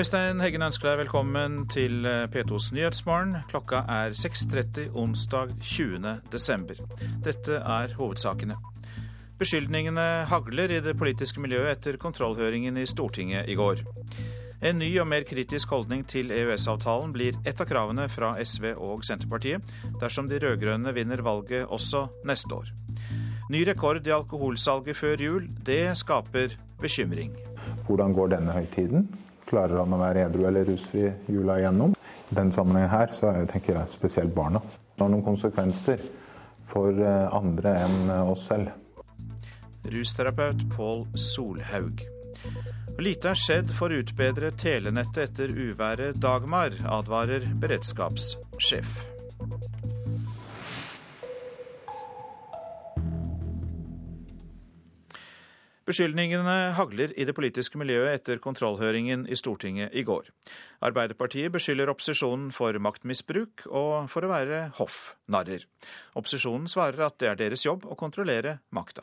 [0.00, 3.34] Øystein Heggen ønsker deg velkommen til P2s Nyhetsmorgen.
[3.50, 6.14] Klokka er 6.30 onsdag 20.
[6.32, 6.80] desember.
[7.20, 8.56] Dette er hovedsakene.
[9.36, 13.84] Beskyldningene hagler i det politiske miljøet etter kontrollhøringen i Stortinget i går.
[14.64, 19.04] En ny og mer kritisk holdning til EØS-avtalen blir ett av kravene fra SV og
[19.04, 22.72] Senterpartiet dersom de rød-grønne vinner valget også neste år.
[23.52, 27.36] Ny rekord i alkoholsalget før jul, det skaper bekymring.
[27.84, 29.10] Hvordan går denne høytiden?
[29.50, 31.96] Klarer han å være edru eller rusfri jula igjennom?
[32.30, 34.62] I den sammenhengen her så tenker jeg spesielt barna.
[34.94, 36.04] Det har noen konsekvenser
[36.70, 38.70] for eh, andre enn oss selv.
[39.90, 42.04] Rusterapeut Pål Solhaug.
[43.00, 48.98] Lite er skjedd for å utbedre telenettet etter uværet Dagmar, advarer beredskapssjef.
[55.90, 60.28] Beskyldningene hagler i det politiske miljøet etter kontrollhøringen i Stortinget i går.
[60.86, 65.64] Arbeiderpartiet beskylder opposisjonen for maktmisbruk og for å være hoffnarrer.
[66.14, 69.02] Opposisjonen svarer at det er deres jobb å kontrollere makta.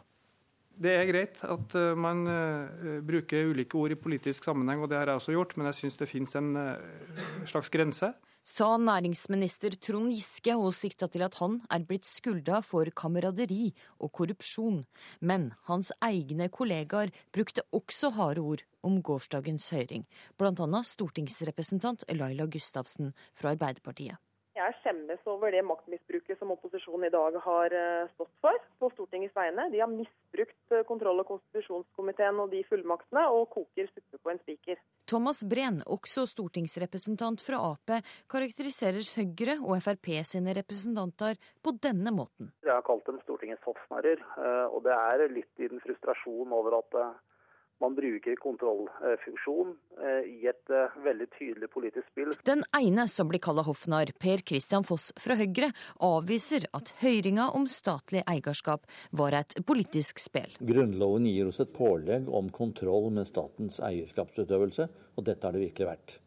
[0.78, 5.02] Det er greit at eh, man uh, bruker ulike ord i politisk sammenheng, og det
[5.02, 8.14] har jeg også gjort, men jeg syns det finnes en uh, slags grense.
[8.48, 14.14] Sa næringsminister Trond Giske og sikta til at han er blitt skulda for kameraderi og
[14.16, 14.78] korrupsjon.
[15.20, 20.08] Men hans egne kollegaer brukte også harde ord om gårsdagens høring,
[20.40, 20.82] bl.a.
[20.94, 24.16] stortingsrepresentant Laila Gustavsen fra Arbeiderpartiet.
[24.56, 24.74] Jeg
[25.08, 29.70] skjemmes over det maktmisbruket som opposisjonen i dag har eh, stått for på Stortingets vegne.
[29.72, 34.40] De har misbrukt eh, kontroll- og konstitusjonskomiteen og de fullmaktene, og koker suppe på en
[34.40, 34.78] spiker.
[35.08, 37.96] Thomas Breen, også stortingsrepresentant fra Ap,
[38.30, 42.52] karakteriserer Høyre og Frp sine representanter på denne måten.
[42.66, 46.82] Jeg har kalt dem Stortingets hoffnarrer, eh, og det er litt i den frustrasjon over
[46.82, 47.02] at
[47.80, 52.34] man bruker kontrollfunksjon eh, i et eh, veldig tydelig politisk spill.
[52.48, 55.72] Den ene som blir kalla hoffnarr, Per Christian Foss fra Høyre,
[56.04, 60.58] avviser at høringa om statlig eierskap var et politisk spill.
[60.60, 65.92] Grunnloven gir oss et pålegg om kontroll med statens eierskapsutøvelse, og dette har det virkelig
[65.92, 66.18] vært.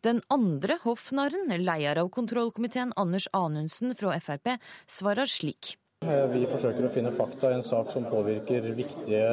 [0.00, 4.54] Den andre hoffnarren, leder av kontrollkomiteen Anders Anundsen fra Frp,
[4.88, 5.74] svarer slik.
[6.00, 9.26] Eh, vi forsøker å finne fakta i en sak som påvirker viktige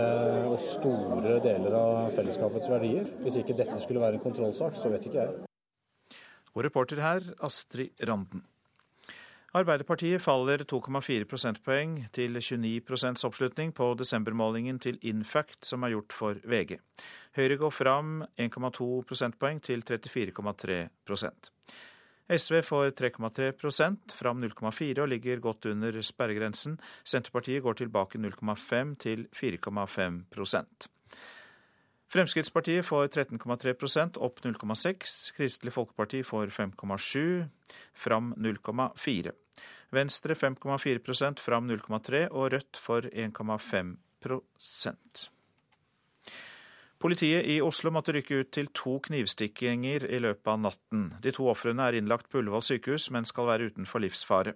[0.50, 3.08] og store deler av fellesskapets verdier.
[3.24, 5.48] Hvis ikke dette skulle være en kontrollsak, så vet ikke jeg.
[6.58, 8.44] Og reporter her, Astrid Randen.
[9.56, 16.42] Arbeiderpartiet faller 2,4 prosentpoeng til 29% oppslutning på desembermålingen til Infact som er gjort for
[16.44, 16.82] VG.
[17.40, 20.82] Høyre går fram 1,2 prosentpoeng til 34,3
[22.30, 26.76] SV får 3,3% fram 0,4 og ligger godt under sperregrensen.
[27.04, 30.88] Senterpartiet går tilbake 0,5 til 4,5%
[32.08, 35.16] Fremskrittspartiet får 13,3% opp 0,6.
[35.36, 37.48] Kristelig Folkeparti får 5,7,
[37.94, 39.32] fram 0,4.
[39.92, 43.98] Venstre 5,4% fram 0,3 og Rødt for 1,5
[46.98, 51.04] Politiet i Oslo måtte rykke ut til to knivstikkinger i løpet av natten.
[51.22, 54.56] De to ofrene er innlagt på Ullevål sykehus, men skal være utenfor livsfare.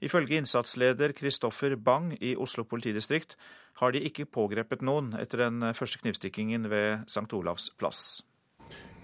[0.00, 3.34] Ifølge innsatsleder Kristoffer Bang i Oslo politidistrikt
[3.82, 7.26] har de ikke pågrepet noen etter den første knivstikkingen ved St.
[7.36, 8.22] Olavs plass.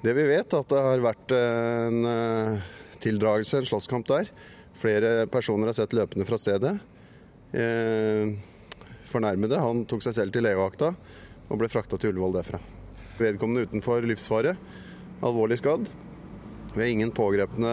[0.05, 2.73] Det vi vet, er at det har vært en eh,
[3.05, 4.33] tildragelse, en slåsskamp der.
[4.81, 6.73] Flere personer har sett løpende fra stedet.
[7.53, 8.33] Eh,
[9.11, 10.95] fornærmede han tok seg selv til legevakta
[11.55, 12.61] og ble frakta til Ullevål derfra.
[13.19, 14.57] Vedkommende utenfor livsfare,
[15.25, 15.87] alvorlig skadd.
[16.75, 17.69] Vi har ingen pågrepne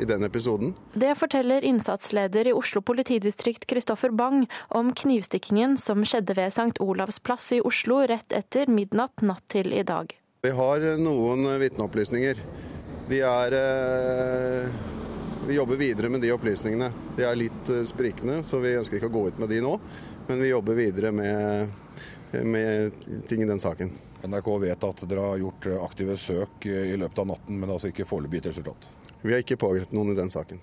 [0.00, 0.72] i den episoden.
[0.94, 6.80] Det forteller innsatsleder i Oslo politidistrikt Kristoffer Bang om knivstikkingen som skjedde ved St.
[6.82, 10.10] Olavs plass i Oslo rett etter midnatt natt til i dag.
[10.42, 12.42] Vi har noen vitneopplysninger.
[13.10, 14.82] De er eh,
[15.46, 16.90] Vi jobber videre med de opplysningene.
[17.16, 19.76] De er litt eh, sprikende, så vi ønsker ikke å gå ut med de nå.
[20.26, 21.70] Men vi jobber videre med
[22.32, 22.96] med
[23.28, 23.92] ting i den saken.
[24.22, 27.76] NRK vet at dere har gjort aktive søk i løpet av natten, men det er
[27.78, 28.90] altså ikke foreløpig gitt resultat?
[29.22, 30.60] Vi har ikke pågrepet noen i den saken.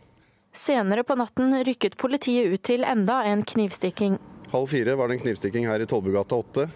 [0.57, 4.17] Senere på natten rykket politiet ut til enda en knivstikking.
[4.49, 6.69] Halv fire var det en knivstikking her i Tollbugata 8.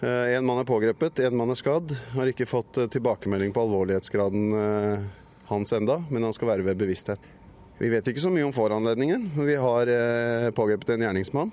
[0.00, 1.94] Eh, en mann er pågrepet, en mann er skadd.
[2.14, 5.06] Har ikke fått eh, tilbakemelding på alvorlighetsgraden eh,
[5.48, 7.24] hans enda, men han skal være ved bevissthet.
[7.78, 9.30] Vi vet ikke så mye om foranledningen.
[9.38, 9.90] Vi har
[10.50, 11.52] pågrepet en gjerningsmann.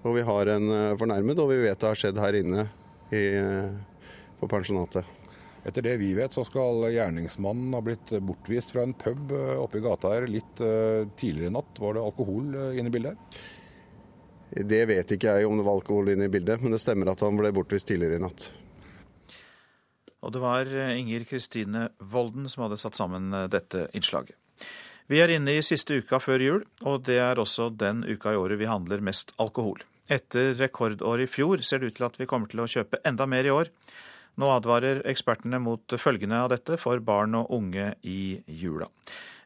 [0.00, 2.64] Og vi har en eh, fornærmet, og vi vet det har skjedd her inne
[3.12, 4.06] i, eh,
[4.40, 5.18] på pensjonatet.
[5.60, 9.80] Etter det vi vet, så skal gjerningsmannen ha blitt bortvist fra en pub eh, oppe
[9.80, 10.62] i gata her litt
[11.20, 11.82] tidligere i natt.
[11.84, 13.18] Var det alkohol inne i bildet?
[13.20, 13.48] her?
[14.66, 17.20] Det vet ikke jeg om det var alkohol inne i bildet, men det stemmer at
[17.22, 18.48] han ble bortvist tidligere i natt.
[20.20, 24.34] Og det var Inger Kristine Volden som hadde satt sammen dette innslaget.
[25.10, 28.40] Vi er inne i siste uka før jul, og det er også den uka i
[28.40, 29.80] året vi handler mest alkohol.
[30.10, 33.28] Etter rekordåret i fjor ser det ut til at vi kommer til å kjøpe enda
[33.30, 33.68] mer i år.
[34.40, 38.88] Nå advarer ekspertene mot følgene av dette for barn og unge i jula.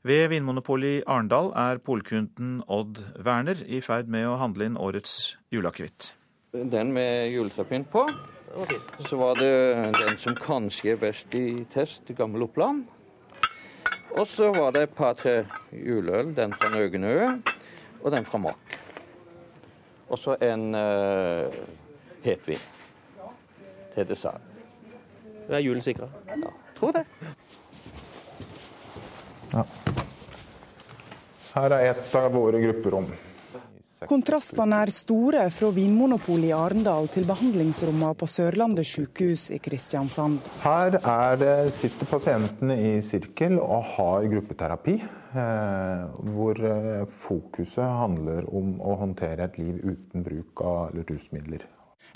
[0.05, 5.35] Ved Vinmonopolet i Arendal er polkunden Odd Werner i ferd med å handle inn årets
[5.53, 6.13] juleakevitt.
[6.55, 8.07] Den med juletrepynt på.
[9.09, 9.51] Så var det
[9.99, 12.85] den som kanskje er best i test, Gammel Oppland.
[14.15, 15.43] Og så var det et par-tre
[15.75, 16.33] juleøl.
[16.37, 17.17] Den fra Nøgenø
[18.05, 18.84] og den fra Mack.
[20.09, 21.55] Og så en uh,
[22.25, 22.61] hetvin
[23.95, 24.41] til dessert.
[25.45, 26.09] Det er julen sikra?
[26.29, 27.05] Ja, tror det.
[29.53, 29.65] Ja.
[31.55, 33.07] Her er et av våre grupperom.
[34.09, 40.41] Kontrastene er store fra Vinmonopolet i Arendal til behandlingsrommene på Sørlandet sykehus i Kristiansand.
[40.65, 40.99] Her
[41.41, 46.03] det, sitter pasientene i sirkel og har gruppeterapi, eh,
[46.35, 51.65] hvor eh, fokuset handler om å håndtere et liv uten bruk av rusmidler.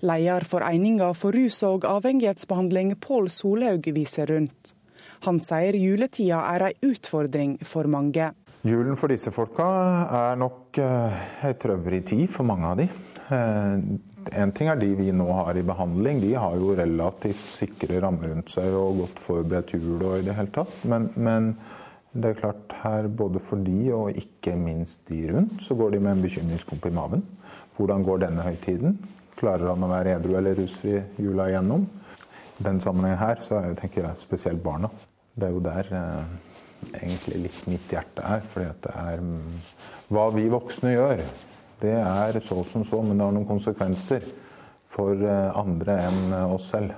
[0.05, 4.75] Leder for Eininga for rus- og avhengighetsbehandling, Pål Solhaug, viser rundt.
[5.27, 8.31] Han sier juletida er ei utfordring for mange.
[8.69, 9.67] Julen for disse folka
[10.13, 12.87] er nok ei trøvrig tid for mange av de.
[13.33, 13.77] Eh,
[14.43, 18.33] en ting er de vi nå har i behandling, de har jo relativt sikre rammer
[18.33, 20.75] rundt seg og godt forberedt jul og i det hele tatt.
[20.91, 21.53] Men, men,
[22.19, 26.01] det er klart her både for de og ikke minst de rundt, så går de
[26.03, 27.23] med en bekymringsklump i maven.
[27.77, 28.97] Hvordan går denne høytiden?
[29.39, 31.85] Klarer han å være edru eller rusfri jula igjennom?
[32.59, 34.91] I den sammenhengen her så tenker jeg spesielt barna.
[35.39, 36.48] Det er jo der eh,
[36.93, 38.45] egentlig litt mitt hjerte er.
[38.49, 39.61] fordi at det er mm,
[40.09, 41.23] Hva vi voksne gjør,
[41.83, 44.25] det er så som så, men det har noen konsekvenser
[44.89, 46.97] for eh, andre enn eh, oss selv.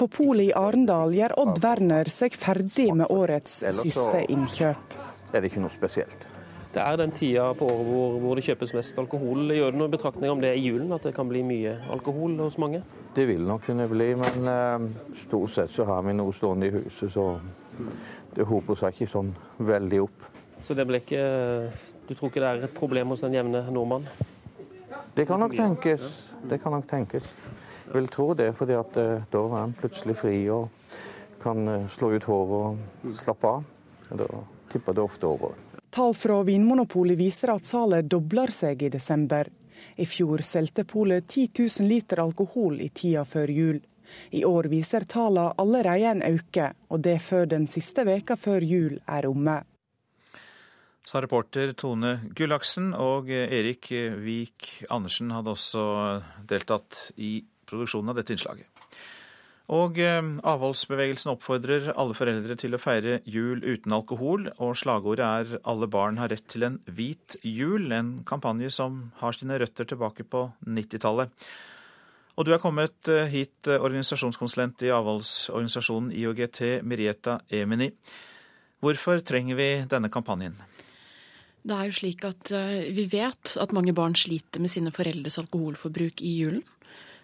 [0.00, 4.94] På polet i Arendal gjør Odd Werner seg ferdig med årets siste innkjøp.
[5.34, 6.24] Er det ikke noe spesielt?
[6.70, 9.50] Det er den tida på året hvor, hvor, det kjøpes mest alkohol.
[9.50, 12.56] Gjør det noen betraktninger om det i julen, at det kan bli mye alkohol hos
[12.62, 12.84] mange?
[13.16, 14.86] Det vil nok kunne bli, men uh,
[15.24, 17.26] stort sett så har vi noe stående i huset, så
[18.34, 20.26] det hoper seg ikke sånn veldig opp.
[20.66, 21.22] Så det ble ikke
[22.06, 24.06] Du tror ikke det er et problem hos den jevne nordmann?
[25.14, 26.02] Det kan nok tenkes.
[26.42, 27.26] Det kan nok tenkes.
[27.86, 30.68] Jeg vil tro det, fordi at eh, da er han plutselig fri og
[31.42, 33.64] kan eh, slå ut håret og slappe av.
[34.10, 34.26] Da
[34.72, 35.54] tipper det ofte over.
[35.90, 39.48] Tall fra Vinmonopolet viser at salget dobler seg i desember.
[39.98, 41.48] I fjor solgte polet 10
[41.80, 43.80] 000 liter alkohol i tida før jul.
[44.32, 48.98] I år viser tallene allerede en økning, og det før den siste veka før jul
[49.06, 49.60] er omme.
[51.06, 53.88] Sa reporter Tone Gullaksen, og Erik
[54.22, 55.84] Vik Andersen hadde også
[56.46, 57.40] deltatt i
[57.70, 58.68] produksjonen av dette innslaget.
[59.70, 60.18] Og eh,
[60.50, 66.18] avholdsbevegelsen oppfordrer alle foreldre til å feire jul uten alkohol, og slagordet er 'Alle barn
[66.18, 71.30] har rett til en hvit jul', en kampanje som har sine røtter tilbake på 90-tallet.
[72.40, 77.90] Og du er kommet eh, hit, eh, organisasjonskonsulent i avholdsorganisasjonen IOGT, Mirieta Emini.
[78.80, 80.54] Hvorfor trenger vi denne kampanjen?
[81.60, 85.36] Det er jo slik at eh, Vi vet at mange barn sliter med sine foreldres
[85.42, 86.64] alkoholforbruk i julen.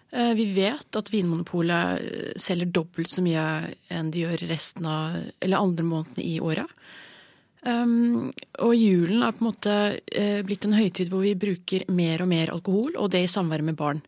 [0.07, 3.41] Vi vet at Vinmonopolet selger dobbelt så mye
[3.91, 6.69] enn de gjør resten av, eller andre månedene i året.
[7.67, 9.75] Og julen er på en måte
[10.47, 13.75] blitt en høytid hvor vi bruker mer og mer alkohol, og det i samvær med
[13.75, 13.99] barn.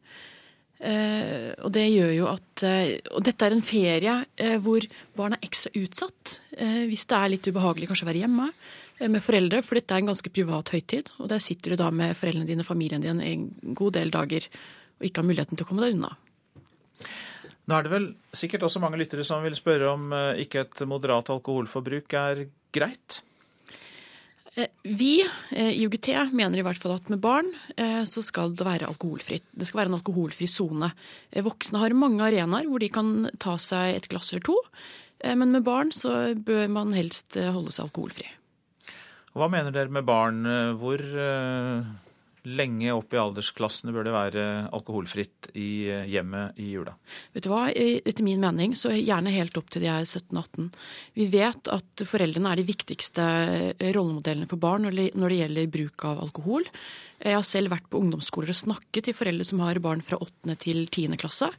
[0.79, 4.86] Uh, og det gjør jo at uh, Og dette er en ferie uh, hvor
[5.19, 6.38] barn er ekstra utsatt.
[6.88, 8.45] hvis det er litt ubehagelig kanskje å være hjemme
[9.00, 11.12] med foreldre, for dette er en ganske privat høytid.
[11.24, 13.45] Og der sitter du da med foreldrene dine, familien din, en
[13.75, 14.43] god del dager
[15.00, 16.12] og ikke har muligheten til å komme deg unna.
[17.63, 20.12] Nå er det vel sikkert også mange lyttere som vil spørre om
[20.43, 22.43] ikke et moderat alkoholforbruk er
[22.75, 23.21] greit?
[24.60, 25.20] Eh, vi
[25.51, 28.89] eh, i UGT mener i hvert fall at med barn eh, så skal det være
[28.89, 29.46] alkoholfritt.
[29.51, 30.92] Det skal være en alkoholfri sone.
[31.46, 34.58] Voksne har mange arenaer hvor de kan ta seg et glass eller to.
[35.20, 38.30] Men med barn så bør man helst holde seg alkoholfri.
[39.36, 40.46] Hva mener dere med barn?
[40.80, 41.01] Hvor
[42.58, 46.96] lenge opp i aldersklassene bør det være alkoholfritt i eh, hjemmet i jula?
[47.36, 50.72] Vet du hva, Etter min mening så gjerne helt opp til de er 17-18.
[51.20, 56.10] Vi vet at foreldrene er de viktigste eh, rollemodellene for barn når det gjelder bruk
[56.10, 56.68] av alkohol.
[57.20, 60.56] Jeg har selv vært på ungdomsskoler og snakket til foreldre som har barn fra 8.
[60.63, 61.20] til 10.
[61.20, 61.51] klasse.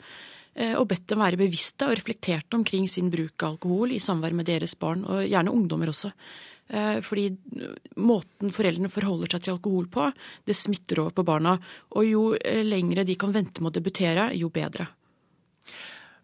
[0.58, 4.34] Eh, og bedt dem være bevisste og reflekterte omkring sin bruk av alkohol i samvær
[4.36, 6.10] med deres barn, og gjerne ungdommer også.
[6.70, 7.26] Eh, fordi
[7.98, 10.08] måten foreldrene forholder seg til alkohol på,
[10.46, 11.56] det smitter over på barna.
[11.98, 14.86] Og jo eh, lengre de kan vente med å debutere, jo bedre.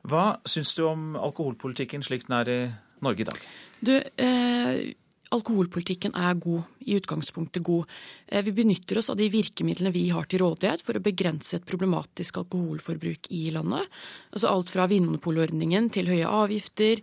[0.07, 2.61] Hva syns du om alkoholpolitikken slik den er i
[3.03, 3.43] Norge i dag?
[3.83, 4.95] Du, eh,
[5.35, 7.91] Alkoholpolitikken er god, i utgangspunktet god.
[8.29, 11.67] Eh, vi benytter oss av de virkemidlene vi har til rådighet for å begrense et
[11.67, 13.91] problematisk alkoholforbruk i landet.
[14.31, 17.03] Altså alt fra vinmonopolordningen til høye avgifter,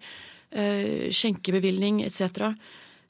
[0.51, 2.55] eh, skjenkebevilgning etc.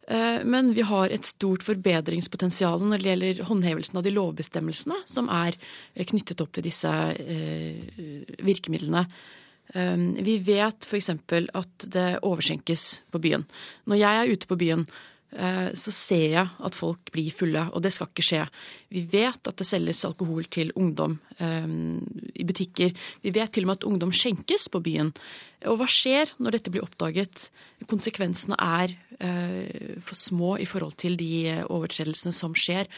[0.08, 5.30] Eh, men vi har et stort forbedringspotensial når det gjelder håndhevelsen av de lovbestemmelsene som
[5.32, 5.56] er
[5.96, 6.92] knyttet opp til disse
[8.44, 9.08] virkemidlene.
[9.74, 11.10] Ehm, vi vet f.eks.
[11.10, 13.46] at det overskjenkes på byen.
[13.90, 17.82] Når jeg er ute på byen, eh, så ser jeg at folk blir fulle, og
[17.82, 18.42] det skal ikke skje.
[18.94, 22.04] Vi vet at det selges alkohol til ungdom ehm,
[22.38, 22.94] i butikker.
[23.24, 25.10] Vi vet til og med at ungdom skjenkes på byen.
[25.70, 27.48] Og hva skjer når dette blir oppdaget?
[27.90, 32.90] Konsekvensene er eh, for små i forhold til de overtredelsene som skjer.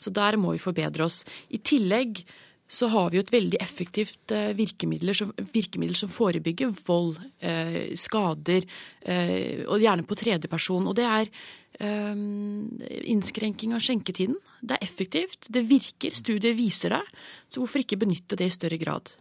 [0.00, 1.22] Så der må vi forbedre oss.
[1.52, 2.24] I tillegg
[2.72, 7.92] så har vi jo et veldig effektivt eh, virkemiddel som, virkemiddel som forebygger vold, eh,
[8.00, 8.64] skader,
[9.04, 10.88] eh, og gjerne på tredjeperson.
[10.88, 11.34] Og det er
[11.82, 14.36] innskrenking av skjenketiden.
[14.60, 17.00] Det er effektivt, det virker, studiet viser det.
[17.48, 19.14] Så hvorfor ikke benytte det i større grad?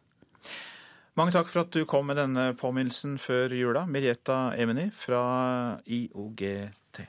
[1.18, 5.24] Mange takk for at du kom med denne påminnelsen før jula, Mirjeta Emeny fra
[5.88, 7.08] IOGT.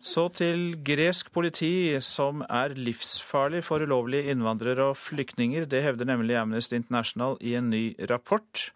[0.00, 5.66] Så til gresk politi, som er livsfarlig for ulovlige innvandrere og flyktninger.
[5.68, 8.70] Det hevder nemlig Amnesty International i en ny rapport.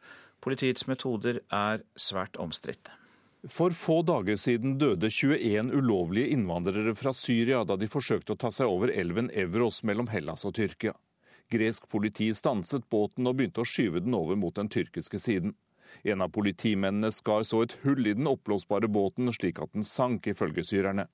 [0.44, 2.92] Politiets metoder er svært omstridte.
[3.48, 8.52] For få dager siden døde 21 ulovlige innvandrere fra Syria da de forsøkte å ta
[8.52, 10.92] seg over elven Evros mellom Hellas og Tyrkia.
[11.52, 15.56] Gresk politi stanset båten og begynte å skyve den over mot den tyrkiske siden.
[16.04, 20.26] En av politimennene skar så et hull i den oppblåsbare båten, slik at den sank,
[20.28, 21.06] ifølge syrerne.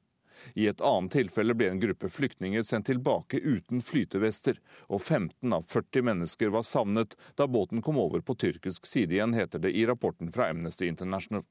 [0.55, 5.67] I et annet tilfelle ble en gruppe flyktninger sendt tilbake uten flytevester, og 15 av
[5.69, 9.87] 40 mennesker var savnet da båten kom over på tyrkisk side igjen, heter det i
[9.87, 11.45] rapporten fra Amnesty International.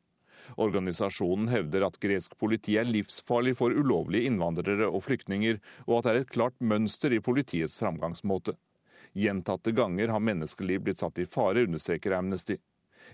[0.57, 6.11] Organisasjonen hevder at gresk politi er livsfarlig for ulovlige innvandrere og flyktninger, og at det
[6.11, 8.55] er et klart mønster i politiets framgangsmåte.
[9.15, 12.59] Gjentatte ganger har menneskeliv blitt satt i fare, understreker Amnesty.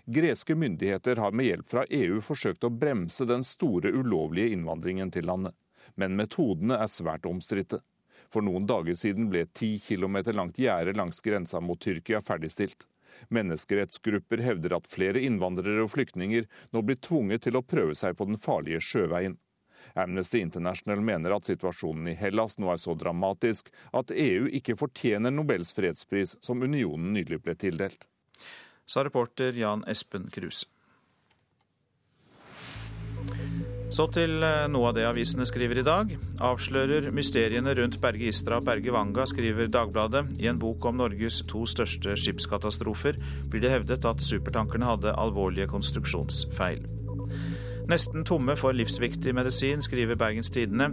[0.05, 5.25] Greske myndigheter har med hjelp fra EU forsøkt å bremse den store ulovlige innvandringen til
[5.25, 5.55] landet.
[5.95, 7.79] Men metodene er svært omstridte.
[8.29, 12.87] For noen dager siden ble et ti kilometer langt gjerde langs grensa mot Tyrkia ferdigstilt.
[13.31, 18.27] Menneskerettsgrupper hevder at flere innvandrere og flyktninger nå blir tvunget til å prøve seg på
[18.27, 19.37] den farlige sjøveien.
[19.95, 25.31] Amnesty International mener at situasjonen i Hellas nå er så dramatisk at EU ikke fortjener
[25.31, 28.09] Nobels fredspris, som unionen nylig ble tildelt
[28.87, 30.69] sa reporter Jan Espen Kruse.
[33.95, 36.09] Så til eh, noe av det avisene skriver i dag.
[36.43, 40.25] Avslører mysteriene rundt Berge Istra og Berge Vanga, skriver Dagbladet.
[40.41, 43.19] I en bok om Norges to største skipskatastrofer
[43.51, 46.83] blir det hevdet at supertankerne hadde alvorlige konstruksjonsfeil.
[47.87, 50.89] Nesten tomme for livsviktig medisin, skriver Bergens Tidende.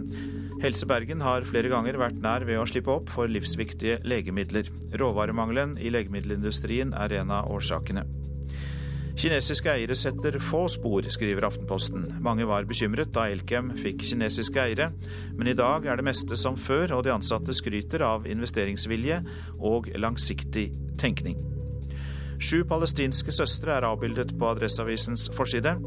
[0.63, 4.69] Helse Bergen har flere ganger vært nær ved å slippe opp for livsviktige legemidler.
[4.95, 8.05] Råvaremangelen i legemiddelindustrien er en av årsakene.
[9.19, 12.07] Kinesiske eiere setter få spor, skriver Aftenposten.
[12.23, 14.93] Mange var bekymret da Elkem fikk kinesiske eiere,
[15.35, 19.19] men i dag er det meste som før, og de ansatte skryter av investeringsvilje
[19.59, 21.52] og langsiktig tenkning.
[22.43, 25.77] Sju palestinske søstre er avbildet på Adresseavisens forside.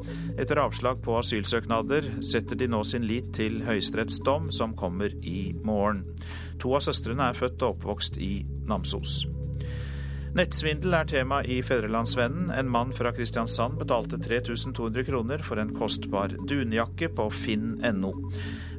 [0.41, 5.51] Etter avslag på asylsøknader setter de nå sin lit til Høyesteretts dom, som kommer i
[5.69, 6.07] morgen.
[6.63, 8.39] To av søstrene er født og oppvokst i
[8.71, 9.27] Namsos.
[10.37, 12.49] Nettsvindel er tema i Fedrelandsvennen.
[12.53, 18.15] En mann fra Kristiansand betalte 3200 kroner for en kostbar dunjakke på finn.no,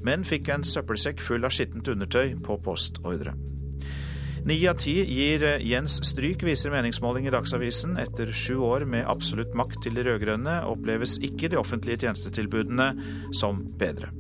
[0.06, 3.38] men fikk en søppelsekk full av skittent undertøy på postordre.
[4.48, 7.98] Ni av ti gir eh, Jens stryk, viser meningsmåling i Dagsavisen.
[8.00, 12.86] Etter sju år med absolutt makt til de rød-grønne oppleves ikke de offentlige tjenestetilbudene
[13.36, 14.14] som bedre.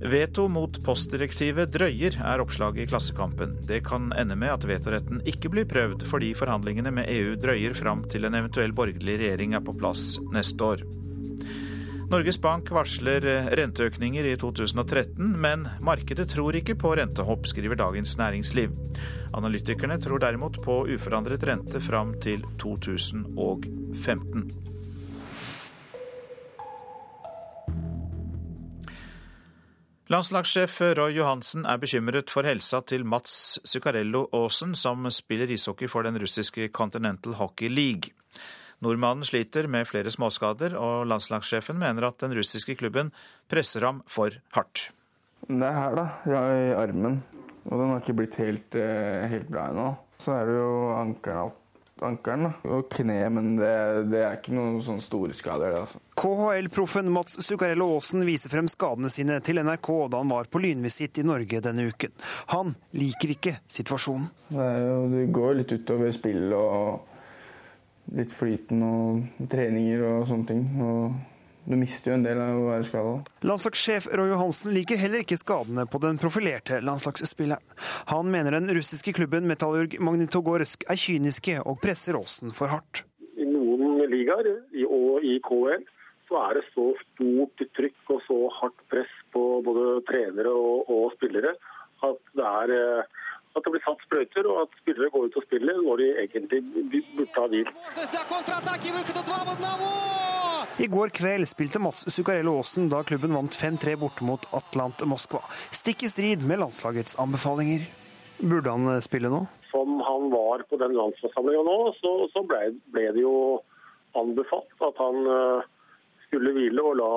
[0.00, 3.58] Veto mot postdirektivet drøyer, er oppslaget i Klassekampen.
[3.68, 8.06] Det kan ende med at vetoretten ikke blir prøvd fordi forhandlingene med EU drøyer fram
[8.08, 10.88] til en eventuell borgerlig regjering er på plass neste år.
[12.10, 18.16] Norges Bank varsler eh, renteøkninger i 2013, men markedet tror ikke på rentehopp, skriver Dagens
[18.18, 18.74] Næringsliv.
[19.38, 24.50] Analytikerne tror derimot på uforandret rente fram til 2015.
[30.10, 36.02] Landslagssjef Roy Johansen er bekymret for helsa til Mats Zuccarello Aasen, som spiller ishockey for
[36.02, 38.19] den russiske Continental Hockey League.
[38.80, 43.12] Nordmannen sliter med flere småskader, og landslagssjefen mener at den russiske klubben
[43.50, 44.88] presser ham for hardt.
[45.44, 46.06] Det er her, da.
[46.30, 47.20] Ja, I armen.
[47.68, 49.88] Og den har ikke blitt helt, eh, helt bra ennå.
[50.20, 51.52] Så er det jo ankelen,
[52.00, 53.72] ankeren og kne, men det,
[54.08, 55.76] det, er ikke noen sånne store skader.
[55.82, 56.00] Altså.
[56.16, 61.20] KHL-proffen Mats Zuccarello Aasen viser frem skadene sine til NRK da han var på lynvisitt
[61.20, 62.16] i Norge denne uken.
[62.56, 64.30] Han liker ikke situasjonen.
[64.48, 67.18] Det, jo, det går litt utover spill og
[68.16, 70.64] litt flyten og treninger og sånne ting.
[70.82, 73.12] Og du mister jo en del av å være skada.
[73.46, 77.62] Landslagssjef Roy Johansen liker heller ikke skadene på den profilerte landslagsspilleren.
[78.10, 83.04] Han mener den russiske klubben Metallurg Magnitogorsk er kyniske og presser Aasen for hardt.
[83.38, 84.48] I noen ligaer
[84.88, 85.84] og i KL
[86.30, 91.14] så er det så stort trykk og så hardt press på både trenere og, og
[91.16, 91.56] spillere
[92.06, 93.18] at det er eh,
[93.56, 96.60] at det blir satt sprøyter, og at spillere går ut og spiller når de egentlig
[97.18, 97.68] burde ha hvil.
[100.80, 105.42] I går kveld spilte Mats Zuccarello Aasen da klubben vant 5-3 borte mot Atlant Moskva.
[105.74, 107.84] Stikk i strid med landslagets anbefalinger.
[108.40, 109.42] Burde han eh, spille nå?
[109.68, 112.62] Som han var på den landsforsamlinga nå, så, så ble,
[112.94, 113.34] ble, det jo
[114.18, 115.28] anbefalt at han
[116.50, 117.12] skulle hvile og la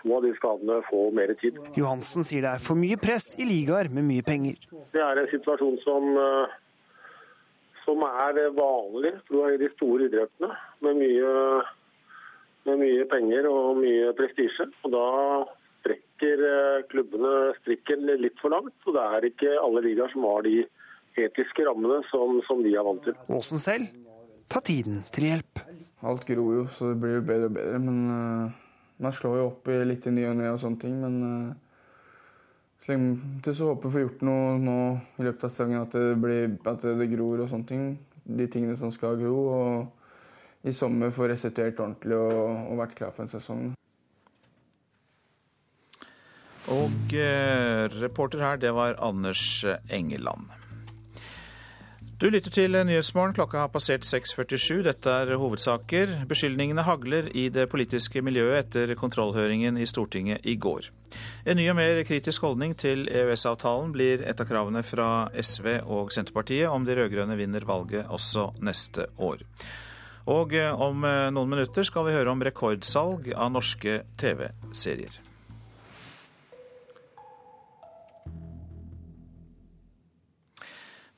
[0.00, 1.58] to av de skadene få mer tid.
[1.76, 4.56] Johansen sier det er for mye press i ligaer med mye penger.
[4.92, 6.56] Det er en situasjon som, eh,
[7.84, 11.62] som er vanlig i de store idrettene, med mye,
[12.66, 14.68] med mye penger og mye prestisje.
[14.84, 15.06] Og da
[15.82, 18.76] strekker eh, klubbene strikken litt for langt.
[18.86, 20.62] Og det er ikke alle ligaer som har de
[21.18, 23.16] etiske rammene som, som de er vant til.
[23.34, 23.90] Åsen selv
[24.48, 25.66] tar tiden til hjelp.
[26.06, 27.78] Alt gror jo, så det blir jo bedre og bedre.
[27.82, 28.67] Men uh,
[28.98, 30.98] man slår jo opp litt i ny og ne og sånne ting.
[31.02, 31.56] Men uh,
[32.82, 34.78] så lenge så håper vi får gjort noe nå
[35.18, 37.88] i løpet av sesongen, at det, at det gror og sånne ting.
[38.28, 39.36] De tingene som skal gro.
[39.54, 43.68] Og i sommer få restituert ordentlig og, og vært klar for en sesong.
[46.68, 50.57] Og eh, reporter her, det var Anders Engeland.
[52.18, 53.30] Du lytter til Nyhetsmorgen.
[53.30, 54.80] Klokka har passert 6.47.
[54.82, 56.16] Dette er hovedsaker.
[56.26, 60.88] Beskyldningene hagler i det politiske miljøet etter kontrollhøringen i Stortinget i går.
[61.46, 66.10] En ny og mer kritisk holdning til EØS-avtalen blir et av kravene fra SV og
[66.10, 69.46] Senterpartiet om de rød-grønne vinner valget også neste år.
[70.26, 75.22] Og om noen minutter skal vi høre om rekordsalg av norske TV-serier.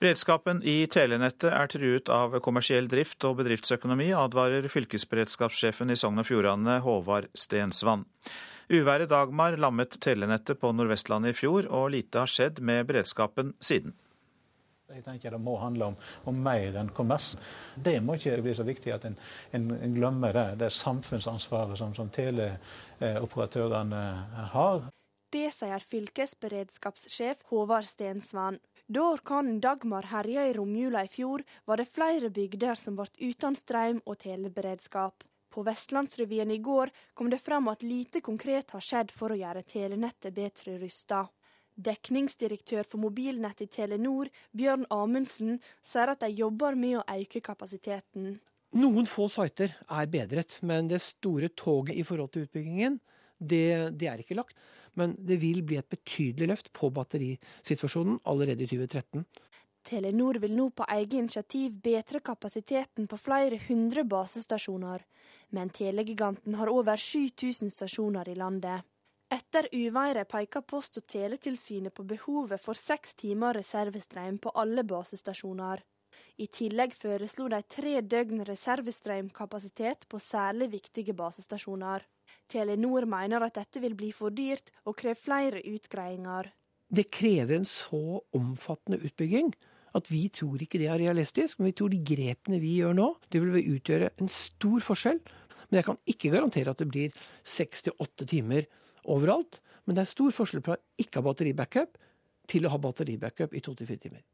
[0.00, 6.24] Beredskapen i telenettet er truet av kommersiell drift og bedriftsøkonomi, advarer fylkesberedskapssjefen i Sogn og
[6.24, 8.06] Fjordane, Håvard Stensvann.
[8.72, 13.92] Uværet Dagmar lammet telenettet på Nordvestlandet i fjor, og lite har skjedd med beredskapen siden.
[14.88, 17.36] Jeg tenker Det må handle om, om mer enn kommers.
[17.76, 19.20] Det må ikke bli så viktig at en,
[19.52, 24.00] en, en glemmer det, det samfunnsansvaret som, som teleoperatørene
[24.56, 24.88] har.
[25.30, 28.56] Det sier fylkesberedskapssjef Håvard Stensvann.
[28.90, 33.54] Da orkanen Dagmar herja i romjula i fjor, var det flere bygder som ble uten
[33.54, 35.22] strøm og teleberedskap.
[35.50, 39.62] På Vestlandsrevyen i går kom det fram at lite konkret har skjedd for å gjøre
[39.62, 41.20] telenettet bedre rusta.
[41.78, 48.40] Dekningsdirektør for mobilnett i Telenor, Bjørn Amundsen, sier at de jobber med å øke kapasiteten.
[48.74, 52.98] Noen få siter er bedret, men det store toget i forhold til utbyggingen,
[53.38, 54.58] det, det er ikke lagt
[54.94, 59.24] men det vil bli et betydelig løft på batterisituasjonen allerede i 2013.
[59.86, 65.04] Telenor vil nå på eget initiativ bedre kapasiteten på flere hundre basestasjoner,
[65.56, 68.84] men telegiganten har over 7000 stasjoner i landet.
[69.30, 75.84] Etter uværet peker Post- og teletilsynet på behovet for seks timer reservestrøm på alle basestasjoner.
[76.42, 82.02] I tillegg foreslo de tre døgn reservestrømkapasitet på særlig viktige basestasjoner.
[82.50, 86.50] Telenor mener at dette vil bli for dyrt og krever flere utgreiinger.
[86.90, 89.52] Det krever en så omfattende utbygging
[89.96, 91.58] at vi tror ikke det er realistisk.
[91.58, 95.20] Men vi tror de grepene vi gjør nå, det vil utgjøre en stor forskjell.
[95.70, 98.66] Men jeg kan ikke garantere at det blir seks til åtte timer
[99.10, 99.60] overalt.
[99.86, 101.98] Men det er stor forskjell fra ikke ha batteribackup
[102.50, 104.24] til å ha batteribackup i to til fire timer.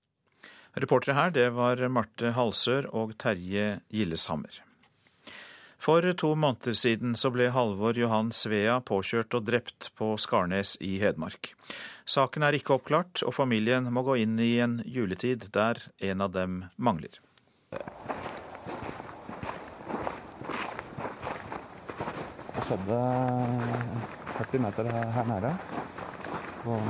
[0.77, 4.61] Reportere her, det var Marte Halsør og Terje Gilleshammer.
[5.79, 10.97] For to måneder siden så ble Halvor Johan Svea påkjørt og drept på Skarnes i
[11.03, 11.53] Hedmark.
[12.07, 16.33] Saken er ikke oppklart, og familien må gå inn i en juletid der en av
[16.35, 17.21] dem mangler.
[22.51, 23.01] Det skjedde
[24.37, 25.53] 40 meter her nede.
[26.65, 26.81] På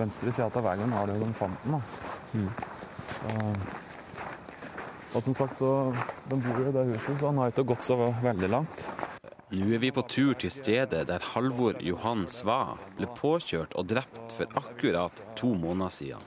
[0.00, 1.82] venstre side av veien har de fant den.
[2.36, 2.48] Mm.
[5.16, 5.94] Og som sagt, så
[6.28, 8.88] De bor jo i det huset, så han har ikke gått så veldig langt.
[9.56, 14.34] Nå er vi på tur til stedet der Halvor Johan Sva ble påkjørt og drept
[14.36, 16.26] for akkurat to måneder siden.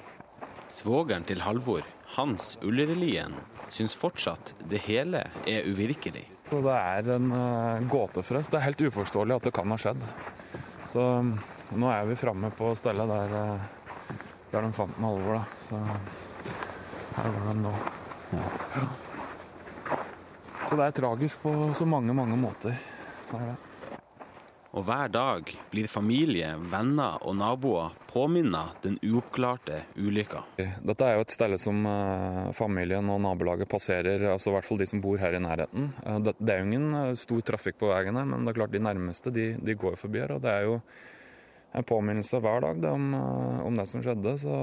[0.71, 1.83] Svogeren til Halvor,
[2.15, 3.35] Hans Ullerlien,
[3.69, 6.25] syns fortsatt det hele er uvirkelig.
[6.49, 8.49] Det er en uh, gåte for oss.
[8.49, 10.01] Det er helt uforståelig at det kan ha skjedd.
[10.89, 11.05] Så
[11.77, 15.41] nå er vi framme på stedet der, uh, der de fant med Halvor.
[15.43, 15.63] Da.
[15.67, 15.83] Så
[17.19, 17.75] her var den nå.
[18.29, 18.85] Ja.
[20.69, 22.77] Så det er tragisk på så mange, mange måter.
[23.31, 23.57] Det er det.
[24.77, 30.43] Og hver dag blir familie, venner og naboer påminnet den uoppklarte ulykka.
[30.85, 34.81] Dette er jo et sted som uh, familien og nabolaget passerer, altså i hvert fall
[34.81, 35.89] de som bor her i nærheten.
[36.05, 38.75] Uh, det, er jo ingen uh, stor trafikk på veien her, men det er klart
[38.75, 40.35] de nærmeste de, de går forbi her.
[40.37, 40.77] Og det er jo
[41.73, 43.09] en påminnelse hver dag det, om,
[43.65, 44.35] om, det som skjedde.
[44.41, 44.53] Så,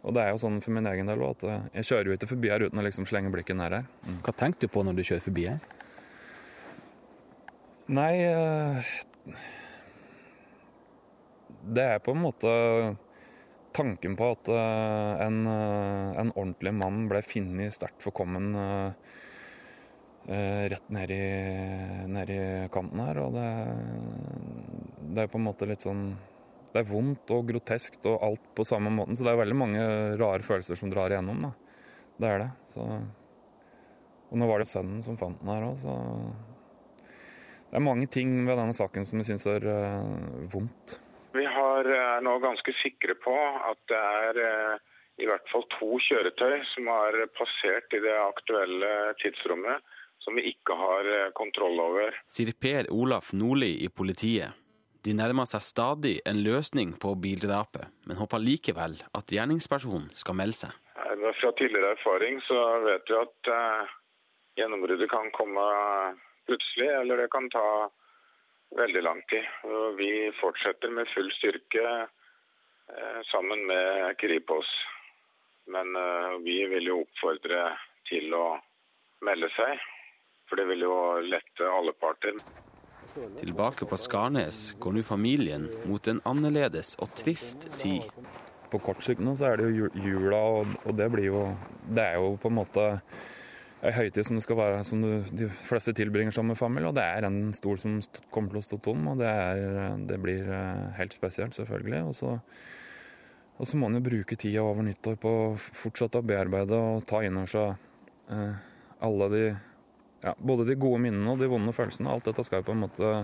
[0.00, 2.30] og det er jo sånn for min egen del òg, at jeg kjører jo ikke
[2.30, 3.88] forbi her uten å liksom slenge blikket ned her.
[4.06, 4.18] Mm.
[4.24, 5.60] Hva tenkte du på når du kjører forbi her?
[7.90, 8.14] Nei
[11.60, 12.52] Det er på en måte
[13.76, 18.54] tanken på at en, en ordentlig mann ble funnet sterkt forkommen
[20.30, 21.20] rett ned i,
[22.10, 22.40] ned i
[22.72, 23.20] kanten her.
[23.26, 23.46] Og det,
[25.14, 26.12] det er på en måte litt sånn
[26.70, 29.16] Det er vondt og groteskt og alt på samme måten.
[29.18, 29.86] Så det er veldig mange
[30.20, 31.42] rare følelser som drar igjennom.
[31.42, 31.50] Da.
[32.20, 32.50] Det er det.
[32.70, 32.86] Så,
[34.30, 35.96] og nå var det sønnen som fant den her òg, så
[37.70, 40.96] det er mange ting ved denne saken som jeg syns er uh, vondt.
[41.34, 43.34] Vi har, er nå ganske sikre på
[43.70, 44.88] at det er uh,
[45.22, 48.90] i hvert fall to kjøretøy som har passert i det aktuelle
[49.22, 49.86] tidsrommet
[50.20, 51.06] som vi ikke har
[51.38, 52.16] kontroll over.
[52.28, 54.58] Sier Per Olaf Nordli i politiet.
[55.04, 60.58] De nærmer seg stadig en løsning på bildrapet, men håper likevel at gjerningspersonen skal melde
[60.66, 60.76] seg.
[61.40, 63.50] Fra tidligere erfaring så vet vi at
[64.60, 65.64] gjennombruddet kan komme
[66.50, 67.66] plutselig, eller det kan ta
[68.76, 69.46] veldig lang tid.
[69.66, 74.70] Og vi fortsetter med full styrke eh, sammen med Kripos.
[75.70, 77.70] Men eh, vi vil jo oppfordre
[78.10, 78.58] til å
[79.26, 79.78] melde seg,
[80.48, 82.38] for det vil jo lette alle parter.
[83.14, 88.06] Tilbake på Skarnes går nå familien mot en annerledes og trist tid.
[88.70, 90.40] På kort sikt nå så er det jo jula,
[90.84, 91.44] og det blir jo
[91.90, 92.86] Det er jo på en måte
[93.80, 96.90] ei høytid som det skal være, som de fleste tilbringer sammen med familie.
[96.90, 97.96] Og det er en stol som
[98.30, 102.02] kommer til å stå tom, og det, er, det blir eh, helt spesielt, selvfølgelig.
[102.10, 102.34] Og så,
[103.56, 107.06] og så, må man jo bruke tida over nyttår på å fortsette å bearbeide og
[107.08, 108.68] ta inn over seg eh,
[109.00, 109.44] alle de
[110.20, 112.12] ja, Både de gode minnene og de vonde følelsene.
[112.12, 113.14] Alt dette skal jo på en måte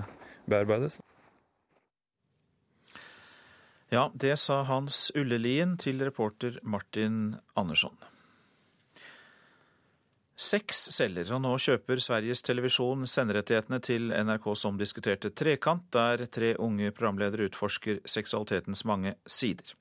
[0.48, 1.00] bearbeides.
[3.92, 7.94] Ja, det sa Hans Ullelien til reporter Martin Andersson.
[10.36, 16.90] Seks selger, og nå kjøper Sveriges Televisjon senderettighetene til NRKs omdiskuterte Trekant, der tre unge
[16.92, 19.72] programledere utforsker seksualitetens mange sider.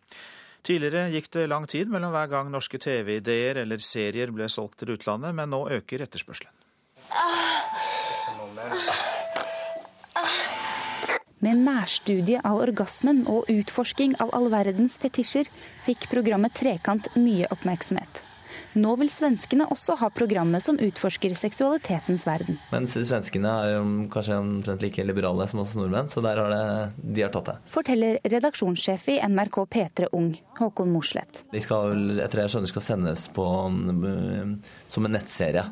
[0.66, 4.96] Tidligere gikk det lang tid mellom hver gang norske TV-ideer eller serier ble solgt til
[4.96, 6.65] utlandet, men nå øker etterspørselen.
[11.46, 15.50] Med nærstudie av orgasmen og utforsking av all verdens fetisjer
[15.86, 18.24] fikk programmet Trekant mye oppmerksomhet.
[18.76, 22.58] Nå vil svenskene også ha programmet som utforsker seksualitetens verden.
[22.74, 23.78] Mens svenskene er
[24.12, 26.66] kanskje omtrent like liberale som oss nordmenn, så der har det,
[27.00, 27.56] de har tatt det.
[27.72, 31.46] Forteller redaksjonssjef i NRK P3 Ung, Håkon Mosleth.
[31.54, 33.48] De skal, etter det jeg skjønner, skal sendes på,
[34.92, 35.64] som en nettserie.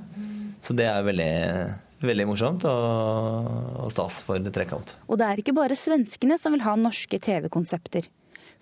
[0.64, 1.34] Så det er veldig
[2.04, 3.48] veldig morsomt og,
[3.86, 4.96] og stas for Trekant.
[5.08, 8.10] Og det er ikke bare svenskene som vil ha norske TV-konsepter.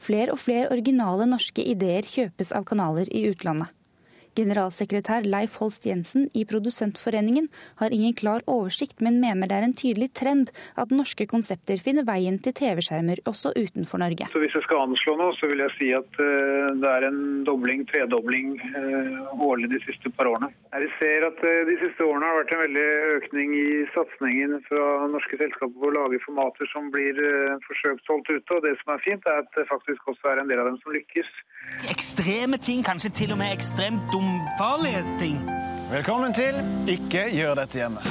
[0.01, 3.69] Flere og flere originale norske ideer kjøpes av kanaler i utlandet.
[4.37, 7.49] Generalsekretær Leif Holst Jensen i Produsentforeningen
[7.81, 12.07] har ingen klar oversikt, men mener det er en tydelig trend at norske konsepter finner
[12.07, 14.29] veien til TV-skjermer også utenfor Norge.
[14.31, 17.21] Så Hvis jeg skal anslå noe, så vil jeg si at uh, det er en
[17.47, 20.51] dobling, tredobling uh, årlig de siste par årene.
[20.71, 24.87] Vi ser at uh, de siste årene har vært en veldig økning i satsingen fra
[25.11, 27.19] norske selskaper på å lage formater som blir
[27.67, 28.55] forsøkt solgt ute.
[28.55, 30.79] Og det som er fint, er at det faktisk også er en del av dem
[30.83, 31.29] som lykkes.
[31.91, 35.38] Ekstreme ting, kanskje til og med ekstremt dumme farlige ting.
[35.91, 36.57] Velkommen til
[36.89, 38.01] Ikke gjør dette hjemme.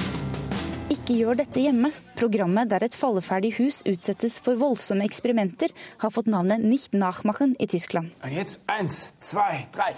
[0.90, 1.92] Ikke gjør dette hjemme.
[2.18, 5.70] Programmet der et falleferdig hus utsettes for voldsomme eksperimenter,
[6.02, 8.10] har fått navnet Nicht nachmachen i Tyskland.
[8.24, 9.94] Eins, zwei, drei.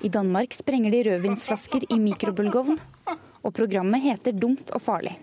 [0.00, 2.78] I Danmark sprenger de rødvinsflasker i mikrobølgeovn,
[3.42, 5.16] og programmet heter Dumt og farlig.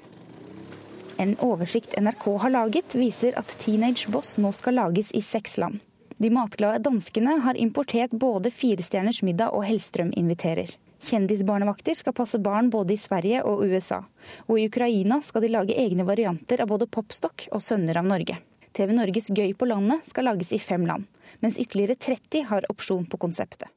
[1.18, 5.80] En oversikt NRK har laget, viser at Teenage Boss nå skal lages i seks land.
[6.18, 10.70] De matglade danskene har importert både Firestjerners middag og Hellstrøm inviterer.
[11.04, 14.04] Kjendisbarnevakter skal passe barn både i Sverige og USA.
[14.48, 18.38] Og i Ukraina skal de lage egne varianter av både popstokk og Sønner av Norge.
[18.74, 21.06] TV Norges Gøy på landet skal lages i fem land,
[21.44, 23.68] mens ytterligere 30 har opsjon på konseptet.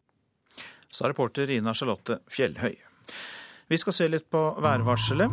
[0.92, 2.76] Sa reporter Ina Charlotte Fjellhøy.
[3.68, 5.32] Vi skal se litt på værvarselet.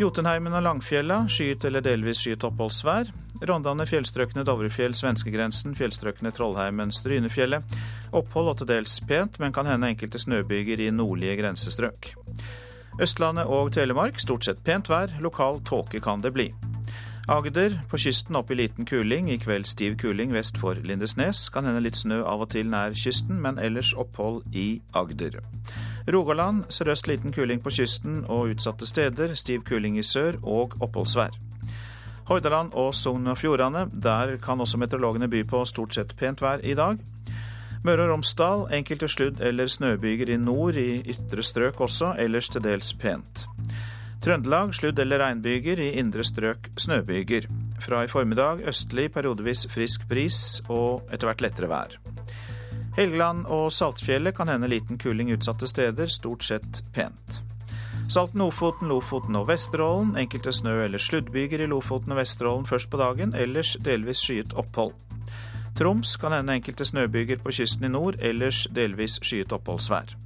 [0.00, 3.12] Jotunheimen og Langfjella skyet eller delvis skyet oppholdsvær.
[3.48, 7.76] Rondane, fjellstrøkene Dovrefjell, svenskegrensen, fjellstrøkene Trollheimen, Strynefjellet.
[8.12, 12.12] Opphold og til dels pent, men kan hende enkelte snøbyger i nordlige grensestrøk.
[13.00, 16.50] Østlandet og Telemark stort sett pent vær, lokal tåke kan det bli.
[17.30, 21.44] Agder på kysten opp i liten kuling, i kveld stiv kuling vest for Lindesnes.
[21.54, 25.38] Kan hende litt snø av og til nær kysten, men ellers opphold i Agder.
[26.10, 31.49] Rogaland sørøst liten kuling på kysten og utsatte steder, stiv kuling i sør og oppholdsvær.
[32.30, 36.62] Hordaland og Sogn og Fjordane, der kan også meteorologene by på stort sett pent vær
[36.62, 37.00] i dag.
[37.82, 42.62] Møre og Romsdal enkelte sludd- eller snøbyger i nord, i ytre strøk også, ellers til
[42.62, 43.48] dels pent.
[44.22, 47.50] Trøndelag sludd- eller regnbyger, i indre strøk snøbyger.
[47.82, 51.98] Fra i formiddag østlig periodevis frisk bris og etter hvert lettere vær.
[52.94, 57.42] Helgeland og Saltfjellet kan hende liten kuling utsatte steder, stort sett pent.
[58.10, 60.16] Salten, Ofoten, Lofoten og Vesterålen.
[60.18, 64.92] Enkelte snø- eller sluddbyger i Lofoten og Vesterålen først på dagen, ellers delvis skyet opphold.
[65.78, 70.16] Troms kan hende enkelte snøbyger på kysten i nord, ellers delvis skyet oppholdsvær.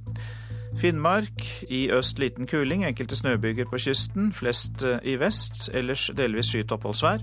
[0.77, 6.49] Finnmark i øst liten kuling, enkelte snøbyger på kysten, flest eh, i vest, ellers delvis
[6.49, 7.21] skyet oppholdsvær.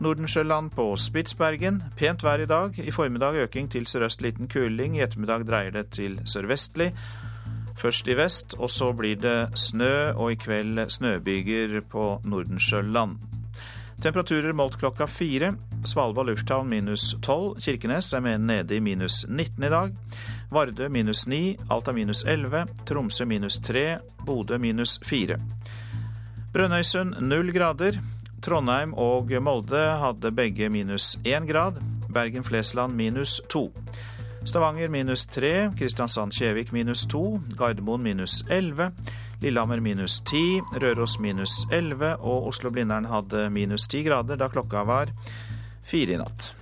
[0.00, 2.78] Nordensjøland på Spitsbergen, pent vær i dag.
[2.78, 6.92] I formiddag øking til sørøst liten kuling, i ettermiddag dreier det til sørvestlig.
[7.80, 13.16] Først i vest, og så blir det snø, og i kveld snøbyger på Nordensjøland.
[14.00, 15.54] Temperaturer målt klokka fire.
[15.84, 17.60] Svalbard lufthavn minus 12.
[17.60, 19.96] Kirkenes er nede i minus 19 i dag.
[20.52, 21.56] Vardø minus 9.
[21.70, 22.66] Alta minus 11.
[22.88, 23.98] Tromsø minus 3.
[24.26, 25.36] Bodø minus 4.
[26.52, 28.00] Brønnøysund null grader.
[28.42, 31.80] Trondheim og Molde hadde begge minus 1 grad.
[32.08, 33.70] Bergen-Flesland minus 2.
[34.44, 35.72] Stavanger minus 3.
[35.76, 37.40] Kristiansand-Kjevik minus 2.
[37.56, 38.92] Gardermoen minus 11.
[39.40, 45.12] Lillehammer minus 10, Røros minus 11 og Oslo-Blindern hadde minus 10 grader da klokka var
[45.84, 46.54] fire i natt.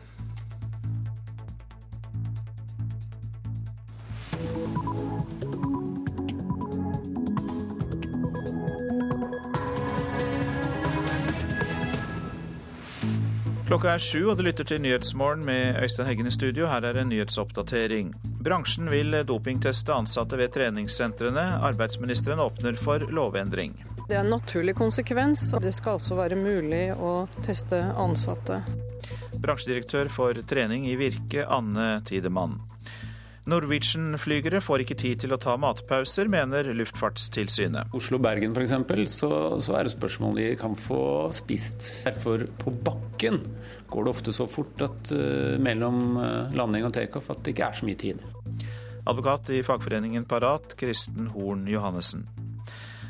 [13.69, 16.65] Klokka er sju, og du lytter til Nyhetsmorgen med Øystein Heggen i studio.
[16.71, 18.15] Her er en nyhetsoppdatering.
[18.41, 21.43] Bransjen vil dopingteste ansatte ved treningssentrene.
[21.69, 23.75] Arbeidsministeren åpner for lovendring.
[24.07, 25.51] Det er en naturlig konsekvens.
[25.53, 28.63] og Det skal også være mulig å teste ansatte.
[29.37, 32.57] Bransjedirektør for trening i Virke, Anne Tidemann.
[33.49, 37.95] Norwegian-flygere får ikke tid til å ta matpauser, mener Luftfartstilsynet.
[37.97, 38.75] Oslo-Bergen f.eks.
[39.15, 39.31] Så,
[39.65, 41.01] så er det spørsmål de kan få
[41.37, 41.81] spist.
[42.05, 43.41] Derfor på bakken
[43.89, 47.71] går det ofte så fort at uh, mellom uh, landing og takeoff at det ikke
[47.71, 48.21] er så mye tid.
[49.09, 52.27] Advokat i fagforeningen Parat, Kristen Horn Johannessen.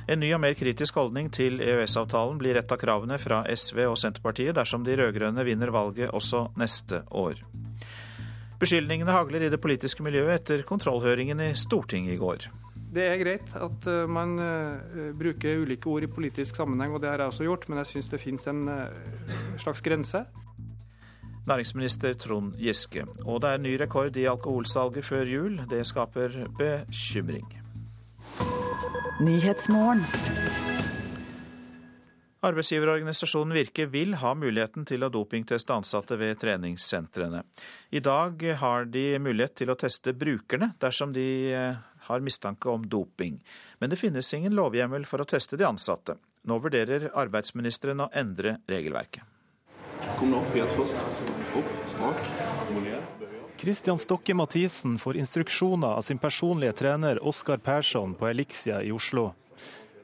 [0.09, 3.99] En ny og mer kritisk holdning til EØS-avtalen blir et av kravene fra SV og
[4.01, 7.43] Senterpartiet dersom de rød-grønne vinner valget også neste år.
[8.59, 12.49] Beskyldningene hagler i det politiske miljøet etter kontrollhøringen i Stortinget i går.
[12.89, 17.11] Det er greit at eh, man uh, bruker ulike ord i politisk sammenheng, og det
[17.13, 20.25] har jeg også gjort, men jeg syns det finnes en uh, slags grense.
[21.49, 23.05] Næringsminister Trond Giske.
[23.25, 25.61] Og det er ny rekord i alkoholsalget før jul.
[25.71, 27.47] Det skaper bekymring.
[32.41, 37.41] Arbeidsgiverorganisasjonen Virke vil ha muligheten til å dopingteste ansatte ved treningssentrene.
[37.91, 42.85] I dag har de mulighet til å teste brukerne dersom de eh, har mistanke om
[42.87, 43.41] doping.
[43.83, 46.15] Men det finnes ingen lovhjemmel for å teste de ansatte.
[46.47, 49.27] Nå vurderer arbeidsministeren å endre regelverket.
[50.21, 51.03] Kom nå opp helt først.
[51.59, 52.23] Opp, snak,
[52.71, 53.03] Christian
[53.59, 59.33] Kristian Stokke Mathisen får instruksjoner av sin personlige trener Oskar Persson på Elixia i Oslo.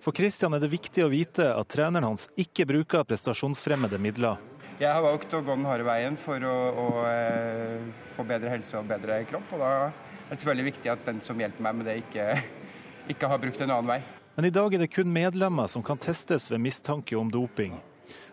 [0.04, 4.36] For Kristian er det viktig å vite at treneren hans ikke bruker prestasjonsfremmede midler.
[4.76, 8.52] Jeg har valgt å gå den harde veien for å, å, å eh, få bedre
[8.52, 9.54] helse og bedre kropp.
[9.56, 9.70] og Da
[10.28, 12.26] er det veldig viktig at den som hjelper meg med det, ikke,
[13.14, 13.98] ikke har brukt en annen vei.
[14.36, 17.80] Men i dag er det kun medlemmer som kan testes ved mistanke om doping.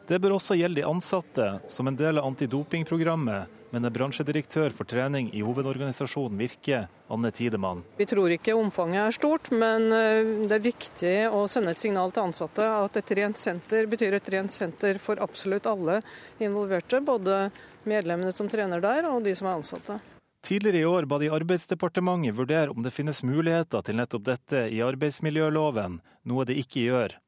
[0.10, 5.30] Det bør også gjelde de ansatte, som en del av antidopingprogrammet mener bransjedirektør for trening
[5.36, 7.84] i hovedorganisasjonen Virke, Anne Tidemann.
[7.98, 12.14] Vi tror ikke omfanget er stort, men eh, det er viktig å sende et signal
[12.14, 16.02] til ansatte at et rent senter betyr et rent senter for absolutt alle
[16.44, 17.48] involverte, både
[17.88, 20.00] medlemmene som trener der og de som er ansatte.
[20.42, 24.80] Tidligere i år ba de Arbeidsdepartementet vurdere om det finnes muligheter til nettopp dette i
[24.82, 27.20] arbeidsmiljøloven, noe de ikke gjør.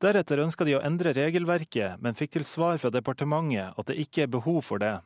[0.00, 4.24] Deretter ønska de å endre regelverket, men fikk til svar fra departementet at det ikke
[4.24, 4.98] er behov for det.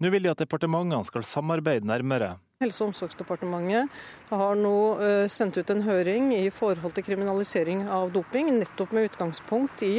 [0.00, 2.38] Nå vil de at departementene skal samarbeide nærmere.
[2.64, 3.92] Helse- og omsorgsdepartementet
[4.32, 9.10] har nå eh, sendt ut en høring i forhold til kriminalisering av doping, nettopp med
[9.10, 9.98] utgangspunkt i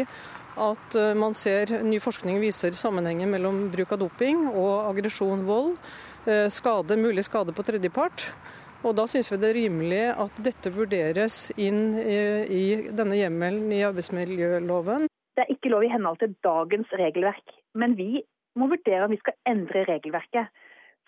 [0.61, 5.77] at eh, man ser ny forskning viser sammenhengen mellom bruk av doping og aggresjon, vold,
[6.25, 8.31] eh, skade, mulig skade på tredjepart.
[8.81, 13.83] Og Da syns vi det er rimelig at dette vurderes inn i denne hjemmelen i
[13.85, 15.05] arbeidsmiljøloven.
[15.37, 18.23] Det er ikke lov i henhold til dagens regelverk, men vi
[18.59, 20.51] må vurdere om vi skal endre regelverket.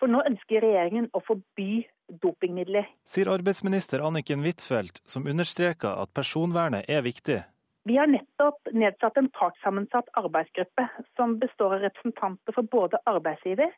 [0.00, 1.84] For nå ønsker regjeringen å forby
[2.22, 2.88] dopingmidler.
[3.08, 7.40] Sier arbeidsminister Anniken Huitfeldt, som understreker at personvernet er viktig.
[7.84, 10.86] Vi har nettopp nedsatt en partssammensatt arbeidsgruppe
[11.18, 13.72] som består av representanter for både arbeidsgiver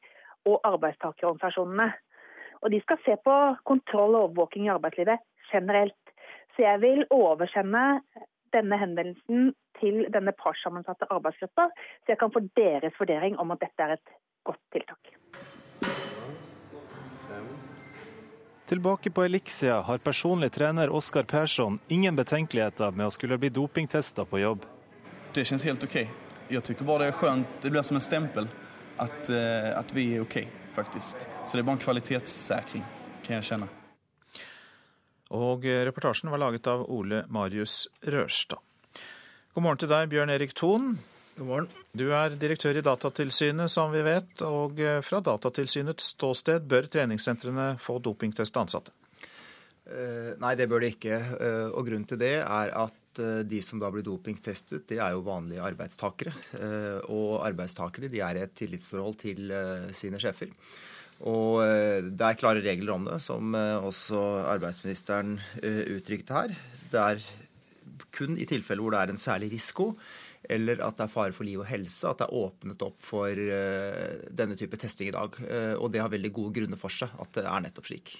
[0.46, 1.88] og arbeidstakerorganisasjonene.
[2.62, 3.35] Og De skal se på
[3.68, 5.98] kontroll og overvåking i arbeidslivet generelt.
[6.55, 7.83] Så jeg vil oversende
[8.54, 11.68] denne henvendelsen til denne partssammensatte arbeidsgruppa,
[12.04, 15.12] så jeg kan få deres vurdering om at dette er et godt tiltak.
[18.66, 24.24] Tilbake på Elixia har personlig trener Oskar Persson ingen betenkeligheter med å skulle bli dopingtesta
[24.26, 24.64] på jobb.
[25.35, 25.96] Det kjennes helt ok.
[26.50, 27.56] Jeg syns bare det er skjønt.
[27.62, 28.50] Det blir som en stempel
[28.98, 30.40] at, uh, at vi er ok,
[30.74, 31.22] faktisk.
[31.44, 32.87] Så det er bare en kvalitetssikring,
[33.22, 33.70] kan jeg kjenne.
[35.35, 38.62] Og reportasjen var laget av Ole Marius Rørstad.
[39.57, 40.93] God morgen til deg, Bjørn Erik Thon.
[41.37, 41.67] God morgen.
[41.97, 44.45] Du er direktør i Datatilsynet, som vi vet.
[44.47, 48.95] Og fra Datatilsynets ståsted bør treningssentrene få dopingteste ansatte?
[49.87, 51.19] Uh, nei, det bør de ikke.
[51.73, 55.65] Og grunnen til det er at de som da blir dopingtestet, det er jo vanlige
[55.65, 56.35] arbeidstakere.
[57.09, 59.55] og arbeidstakere de er i et tillitsforhold til
[59.97, 60.53] sine sjefer.
[61.24, 61.62] Og
[62.12, 64.20] det er klare regler om det, som også
[64.52, 66.55] arbeidsministeren uttrykte her.
[66.92, 67.26] Det er
[68.16, 69.94] kun i tilfeller hvor det er en særlig risiko,
[70.46, 73.33] eller at det er fare for liv og helse, at det er åpnet opp for
[73.33, 75.40] denne type testing i dag.
[75.81, 78.12] Og det har veldig gode grunner for seg at det er nettopp slik.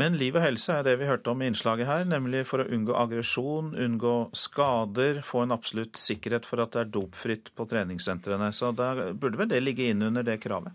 [0.00, 2.70] Men liv og helse er det vi hørte om i innslaget her, nemlig for å
[2.72, 8.48] unngå aggresjon, unngå skader, få en absolutt sikkerhet for at det er dopfritt på treningssentrene.
[8.56, 10.72] Så da burde vel det ligge inn under det kravet?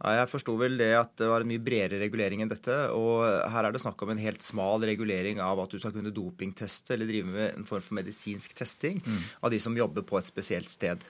[0.00, 2.74] Ja, jeg forsto vel det at det var en mye bredere regulering enn dette.
[2.96, 6.10] Og her er det snakk om en helt smal regulering av at du skal kunne
[6.14, 9.20] dopingteste eller drive med en form for medisinsk testing mm.
[9.46, 11.04] av de som jobber på et spesielt sted.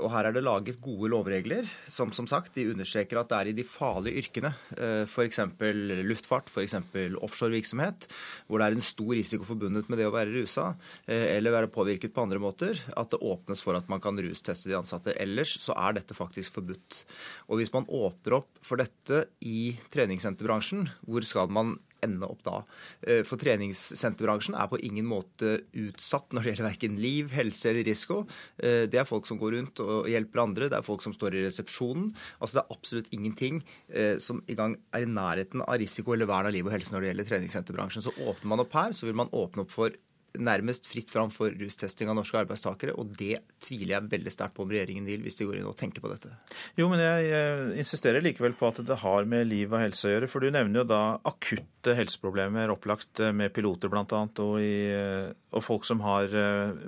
[0.00, 3.50] Og her er det laget gode lovregler som som sagt de understreker at det er
[3.50, 4.54] i de farlige yrkene,
[5.04, 5.42] f.eks.
[6.08, 6.78] luftfart, f.eks.
[7.20, 8.08] offshorevirksomhet,
[8.48, 10.70] hvor det er en stor risiko forbundet med det å være rusa
[11.04, 14.78] eller være påvirket på andre måter, at det åpnes for at man kan rusteste de
[14.80, 15.14] ansatte.
[15.20, 17.02] Ellers så er dette faktisk forbudt.
[17.52, 22.60] Og hvis man åpner opp for dette i treningssenterbransjen, hvor skal man ende opp da?
[23.26, 28.20] For treningssenterbransjen er på ingen måte utsatt når det gjelder verken liv, helse eller risiko.
[28.60, 31.44] Det er folk som går rundt og hjelper andre, det er folk som står i
[31.46, 32.10] resepsjonen.
[32.38, 33.62] Altså Det er absolutt ingenting
[34.22, 37.02] som i gang er i nærheten av risiko eller vern av liv og helse når
[37.02, 38.04] det gjelder treningssenterbransjen.
[38.06, 39.96] Så åpner man opp her, så vil man åpne opp for
[40.42, 42.94] nærmest fritt fram for rustesting av norske arbeidstakere.
[42.98, 45.76] Og det tviler jeg veldig sterkt på om regjeringen vil, hvis de går inn og
[45.78, 46.32] tenker på dette.
[46.78, 50.30] Jo, men jeg, insisterer likevel på at det har med liv og helse å gjøre.
[50.32, 54.04] For du nevner jo da akutte helseproblemer, opplagt med piloter bl.a.
[54.26, 56.28] Og, og folk som har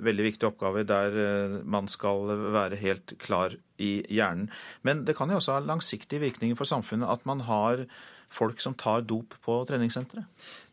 [0.09, 1.19] veldig viktige oppgaver der
[1.63, 4.49] man skal være helt klar i hjernen.
[4.83, 7.85] Men det kan jo også ha langsiktige virkninger for samfunnet at man har
[8.29, 10.27] folk som tar dop på treningssenteret?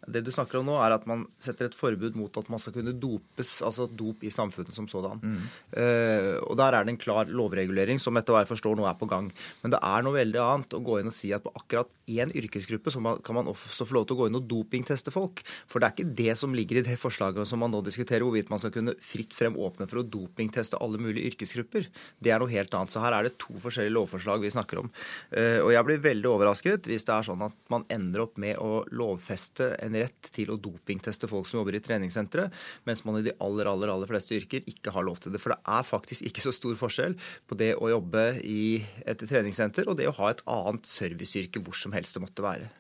[0.07, 2.77] Det du snakker om nå, er at man setter et forbud mot at man skal
[2.77, 5.23] kunne dopes, altså dop i samfunnet som sådan.
[5.23, 5.41] Mm.
[5.75, 8.99] Uh, og Der er det en klar lovregulering som etter hva jeg forstår nå er
[8.99, 9.33] på gang.
[9.63, 12.31] Men det er noe veldig annet å gå inn og si at på akkurat én
[12.39, 15.43] yrkesgruppe så kan man også få lov til å gå inn og dopingteste folk.
[15.67, 18.53] For det er ikke det som ligger i det forslaget som man nå diskuterer, hvorvidt
[18.53, 21.91] man skal kunne fritt frem åpne for å dopingteste alle mulige yrkesgrupper.
[22.23, 22.93] Det er noe helt annet.
[22.95, 24.93] Så her er det to forskjellige lovforslag vi snakker om.
[25.35, 28.61] Uh, og jeg blir veldig overrasket hvis det er sånn at man ender opp med
[28.63, 32.49] å lovfeste en rett til å dopingteste folk som jobber i treningssentre,
[32.89, 35.43] mens man i de aller, aller, aller fleste yrker ikke har lov til det.
[35.43, 37.17] For det er faktisk ikke så stor forskjell
[37.49, 41.79] på det å jobbe i et treningssenter og det å ha et annet serviceyrke hvor
[41.79, 42.71] som helst det måtte være.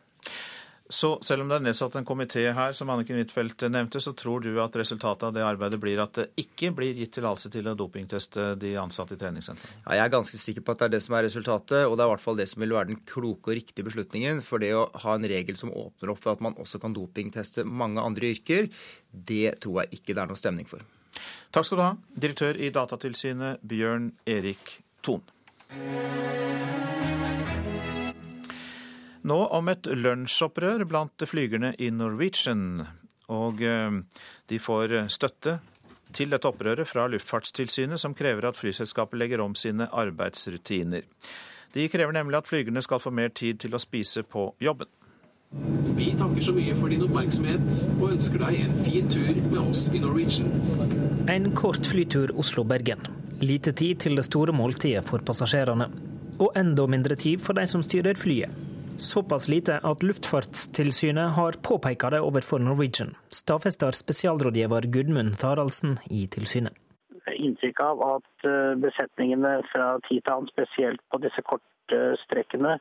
[0.88, 4.44] Så selv om det er nedsatt en komité her, som Anniken Huitfeldt nevnte, så tror
[4.44, 7.74] du at resultatet av det arbeidet blir at det ikke blir gitt tillatelse til å
[7.78, 9.80] dopingteste de ansatte i treningssentrene?
[9.82, 12.04] Ja, jeg er ganske sikker på at det er det som er resultatet, og det
[12.04, 14.44] er i hvert fall det som vil være den kloke og riktige beslutningen.
[14.46, 17.66] For det å ha en regel som åpner opp for at man også kan dopingteste
[17.66, 18.70] mange andre yrker,
[19.10, 20.86] det tror jeg ikke det er noe stemning for.
[21.50, 25.24] Takk skal du ha, direktør i Datatilsynet Bjørn Erik Thon.
[29.26, 32.84] Nå om et lunsjopprør blant flygerne i Norwegian.
[33.34, 35.56] Og de får støtte
[36.14, 41.02] til dette opprøret fra Luftfartstilsynet, som krever at flyselskapet legger om sine arbeidsrutiner.
[41.74, 44.88] De krever nemlig at flygerne skal få mer tid til å spise på jobben.
[45.96, 47.66] Vi takker så mye for din oppmerksomhet
[47.96, 50.50] og ønsker deg en fin tur med oss i Norwegian.
[51.32, 53.04] En kort flytur Oslo-Bergen.
[53.40, 55.90] Lite tid til det store måltidet for passasjerene.
[56.38, 58.65] Og enda mindre tid for de som styrer flyet.
[58.98, 66.72] Såpass lite at Luftfartstilsynet har påpeka det overfor Norwegian, stadfester spesialrådgiver Gudmund Taraldsen i tilsynet.
[67.36, 72.78] Inntrykk av at eh, besetningene fra tid til annen, spesielt på disse korte strekkene,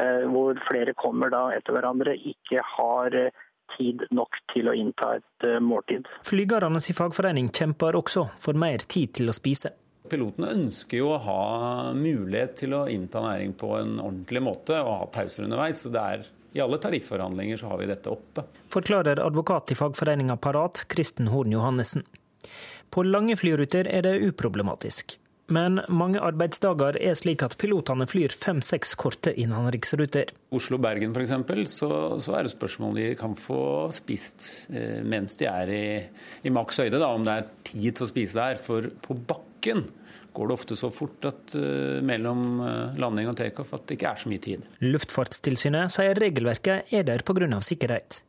[0.00, 3.44] eh, hvor flere kommer da etter hverandre, ikke har eh,
[3.76, 6.08] tid nok til å innta et måltid.
[6.26, 9.72] Flygernes fagforening kjemper også for mer tid til å spise.
[10.10, 11.42] Pilotene ønsker jo å ha
[11.96, 15.80] mulighet til å innta næring på en ordentlig måte og ha pauser underveis.
[15.80, 18.44] så det er i alle tarifforhandlinger så har vi dette oppe.
[18.70, 22.04] Forklarer advokat i fagforeninga Parat, Kristen Horn Johannessen.
[22.94, 25.16] På lange flyruter er det uproblematisk.
[25.52, 30.30] Men mange arbeidsdager er slik at pilotene flyr fem-seks korte innenriksruter.
[30.56, 31.34] Oslo-Bergen f.eks.,
[31.74, 31.90] så,
[32.22, 35.88] så er det spørsmål om de kan få spist eh, mens de er i,
[36.48, 38.62] i maks høyde, da, om det er tid til å spise der.
[38.62, 39.53] For på bakken
[40.34, 44.10] går det ofte så fort at, uh, mellom uh, landing og takeoff at det ikke
[44.10, 44.64] er så mye tid.
[44.82, 47.60] Luftfartstilsynet sier regelverket er der pga.
[47.60, 48.22] sikkerhet.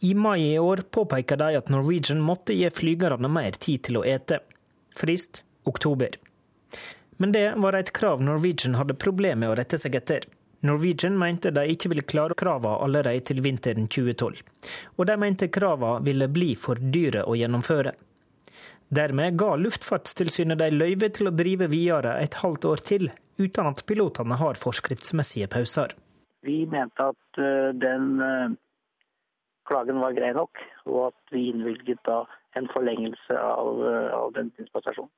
[0.00, 4.04] I mai i år påpeker de at Norwegian måtte gi flygerne mer tid til å
[4.04, 4.40] ete.
[4.96, 6.16] Frist oktober.
[7.20, 10.24] Men det var et krav Norwegian hadde problemer med å rette seg etter.
[10.64, 14.40] Norwegian mente de ikke ville klare kravene allerede til vinteren 2012,
[14.96, 17.92] og de mente kravene ville bli for dyre å gjennomføre.
[18.90, 23.84] Dermed ga Luftfartstilsynet de løyve til å drive videre et halvt år til, uten at
[23.86, 25.94] pilotene har forskriftsmessige pauser.
[26.42, 28.56] Vi mente at eh, den eh,
[29.70, 32.24] klagen var grei nok, og at vi innvilget da
[32.58, 35.12] en forlengelse av, eh, av den dispensasjonen.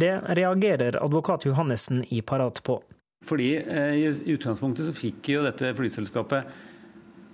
[0.00, 2.78] Det reagerer advokat Johannessen i Parat på.
[3.26, 6.54] Fordi eh, I utgangspunktet så fikk jo dette flyselskapet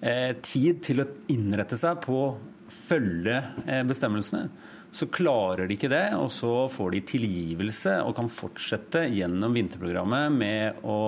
[0.03, 2.33] eh, tid til å innrette seg på å
[2.73, 4.49] følge eh, bestemmelsene.
[4.95, 10.33] Så klarer de ikke det, og så får de tilgivelse og kan fortsette gjennom vinterprogrammet
[10.33, 10.99] med å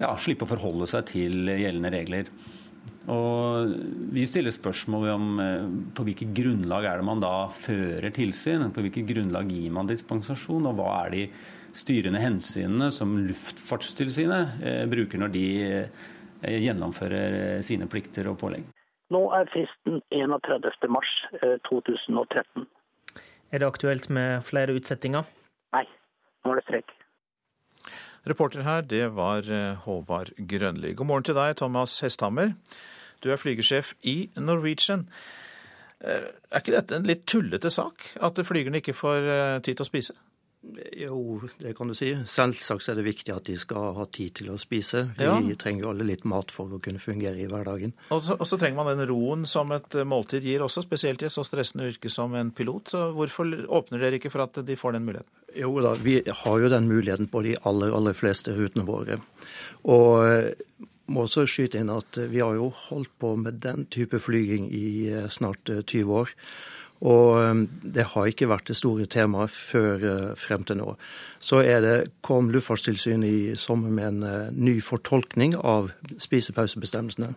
[0.00, 2.32] ja, slippe å forholde seg til gjeldende regler.
[3.12, 3.68] Og
[4.14, 5.64] Vi stiller spørsmål om eh,
[5.96, 8.72] på hvilket grunnlag er det man da fører tilsyn.
[8.72, 11.22] På hvilket grunnlag gir man dispensasjon, og hva er de
[11.74, 15.86] styrende hensynene som Luftfartstilsynet eh, bruker når de eh,
[16.64, 18.64] gjennomfører sine plikter og pålegg.
[19.12, 22.64] Nå er fristen 31.3.2013.
[23.52, 25.28] Er det aktuelt med flere utsettinger?
[25.76, 25.84] Nei,
[26.44, 26.94] nå er det streik.
[28.24, 29.44] Reporter her, det var
[29.84, 30.94] Håvard Grønli.
[30.96, 32.54] God morgen til deg, Thomas Hesthammer.
[33.24, 35.08] Du er flygersjef i Norwegian.
[36.04, 39.84] Eh, er ikke dette en litt tullete sak, at flygerne ikke får eh, tid til
[39.84, 40.16] å spise?
[40.96, 42.10] Jo, det kan du si.
[42.30, 45.04] Selvsagt er det viktig at de skal ha tid til å spise.
[45.18, 45.36] Vi ja.
[45.60, 47.92] trenger jo alle litt mat for å kunne fungere i hverdagen.
[48.14, 51.22] Og så, og så, trenger man den roen som et eh, måltid gir også, spesielt
[51.22, 52.94] i et så stressende yrke som en pilot.
[52.94, 55.30] Så hvorfor åpner dere ikke for at de får den muligheten?
[55.54, 59.20] Jo da, vi har jo den muligheten på de aller, aller fleste rutene våre.
[59.86, 60.24] Og
[61.12, 64.86] må også skyte inn at vi har jo holdt på med den type flyging i
[65.12, 66.32] eh, snart 20 eh, år.
[67.02, 67.62] Og eh,
[67.96, 70.94] det har ikke vært det store temaet før frem til nå.
[71.40, 77.34] Så det, kom Luftfartstilsynet i sommer med en ny fortolkning av spisepausebestemmelsene.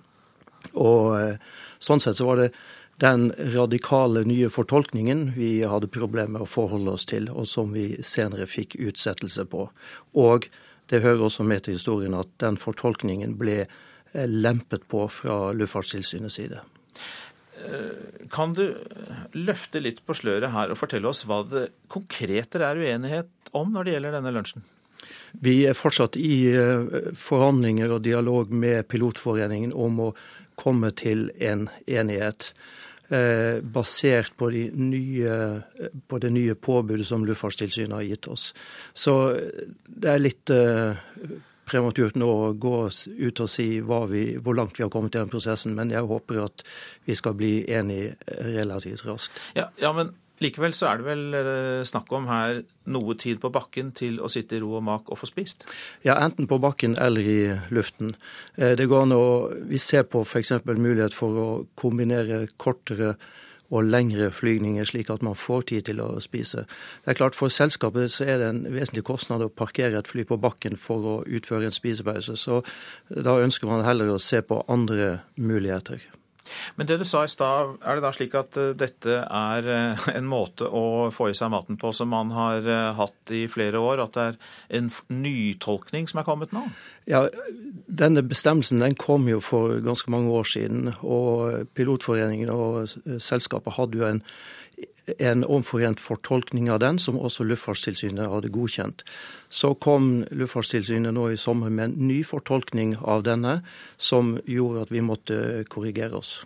[0.78, 1.38] Og
[1.80, 2.52] sånn sett så var det
[3.00, 7.92] den radikale nye fortolkningen vi hadde problemer med å forholde oss til, og som vi
[8.02, 9.68] senere fikk utsettelse på.
[10.18, 10.48] Og
[10.90, 13.68] det hører også med til historien at den fortolkningen ble
[14.14, 16.64] lempet på fra Luftfartstilsynets side.
[17.66, 18.66] Eh, kan du
[19.34, 23.88] løfte litt på sløret her og fortelle oss hva det konkret er uenighet om når
[23.88, 24.66] det gjelder denne lunsjen?
[25.46, 30.12] Vi er fortsatt i eh, forhandlinger og dialog med Pilotforeningen om å
[30.58, 32.52] komme til en enighet.
[33.08, 35.36] Eh, basert på, de nye,
[36.12, 38.50] på, det nye påbudet som Luftfartstilsynet har gitt oss.
[38.92, 41.00] Så eh, det er litt eh,
[41.68, 45.32] prematurt nå å gå ut og si vi, hvor langt vi har kommet i den
[45.32, 46.64] prosessen, men jeg håper at
[47.08, 48.16] vi skal bli enige
[48.56, 49.44] relativt raskt.
[49.58, 52.60] Ja, ja men Likevel så er det vel eh, snakk om her
[52.94, 55.66] noe tid på bakken til å sitte i ro og mak og få spist?
[56.06, 57.40] Ja, enten på bakken eller i
[57.74, 58.14] luften.
[58.54, 59.26] Eh, det går an å,
[59.66, 60.54] Vi ser på f.eks.
[60.68, 63.16] mulighet for å kombinere kortere
[63.70, 66.66] og lengre flygninger, slik at man får tid til å spise.
[67.04, 70.24] Det er klart For selskapet så er det en vesentlig kostnad å parkere et fly
[70.28, 72.38] på bakken for å utføre en spisepause.
[72.38, 72.62] Så
[73.10, 76.00] da ønsker man heller å se på andre muligheter.
[76.76, 80.08] Men det du sa i stad, er det da slik at eh, dette er eh,
[80.18, 83.82] en måte å få i seg maten på som man har eh, hatt i flere
[83.82, 84.04] år?
[84.06, 84.38] At det er
[84.80, 84.92] en
[85.24, 86.68] nytolkning som er kommet nå?
[87.10, 87.26] Ja,
[87.88, 90.92] Denne bestemmelsen den kom jo for ganske mange år siden.
[91.02, 94.24] og Pilotforeningen og selskapet hadde jo en,
[95.18, 99.06] en omforent fortolkning av den, som også Luftfartstilsynet hadde godkjent.
[99.50, 103.62] Så kom Luftfartstilsynet nå i sommer med en ny fortolkning av denne,
[103.98, 105.40] som gjorde at vi måtte
[105.72, 106.42] korrigere oss.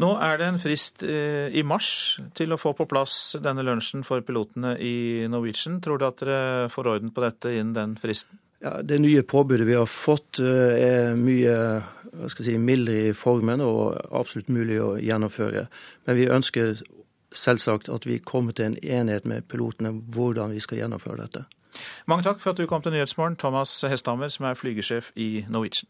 [0.00, 4.04] Nå er det en frist eh, i mars til å få på plass denne lunsjen
[4.06, 5.80] for pilotene i Norwegian.
[5.84, 8.38] Tror du at dere får orden på dette innen den fristen?
[8.60, 11.56] Ja, Det nye påbudet vi har fått eh, er mye
[12.28, 15.66] si, mildere i formen og absolutt mulig å gjennomføre.
[16.06, 16.80] Men vi ønsker
[17.32, 21.44] selvsagt at vi kommer til en enighet med pilotene hvordan vi skal gjennomføre dette.
[22.06, 25.88] Mange takk for at du kom til Nyhetsmorgen, Thomas Hesthammer, som er flygesjef i Norwegian.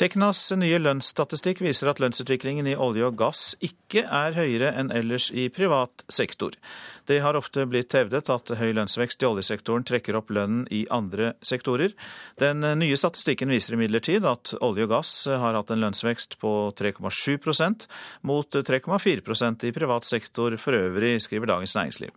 [0.00, 5.26] Teknas nye lønnsstatistikk viser at lønnsutviklingen i olje og gass ikke er høyere enn ellers
[5.28, 6.56] i privat sektor.
[7.04, 11.34] Det har ofte blitt hevdet at høy lønnsvekst i oljesektoren trekker opp lønnen i andre
[11.44, 11.92] sektorer.
[12.40, 17.84] Den nye statistikken viser imidlertid at olje og gass har hatt en lønnsvekst på 3,7%
[18.24, 22.16] mot 3,4% i privat sektor for øvrig, skriver Dagens Næringsliv.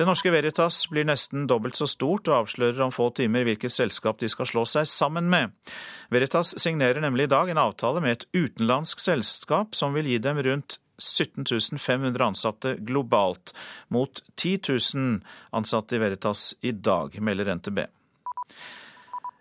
[0.00, 4.16] Det norske Veritas blir nesten dobbelt så stort og avslører om få timer hvilket selskap
[4.22, 5.52] de skal slå seg sammen med.
[6.08, 10.40] Veritas signerer nemlig i dag en avtale med et utenlandsk selskap som vil gi dem
[10.46, 13.52] rundt 17 500 ansatte globalt,
[13.92, 15.20] mot 10 000
[15.60, 17.84] ansatte i Veritas i dag, melder NTB.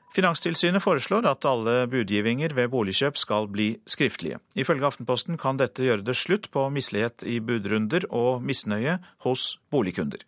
[0.10, 4.40] Finanstilsynet foreslår at alle budgivinger ved boligkjøp skal bli skriftlige.
[4.58, 8.98] Ifølge Aftenposten kan dette gjøre det slutt på mislighet i budrunder og misnøye
[9.28, 10.24] hos boligkunder.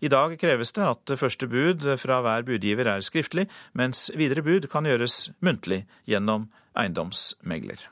[0.00, 4.70] I dag kreves det at første bud fra hver budgiver er skriftlig, mens videre bud
[4.72, 6.48] kan gjøres muntlig gjennom
[6.78, 7.84] eiendomsmegler.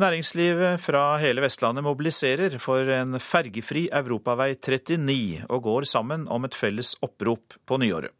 [0.00, 6.56] Næringslivet fra hele Vestlandet mobiliserer for en fergefri europavei 39 og går sammen om et
[6.56, 8.12] felles opprop på nyåret.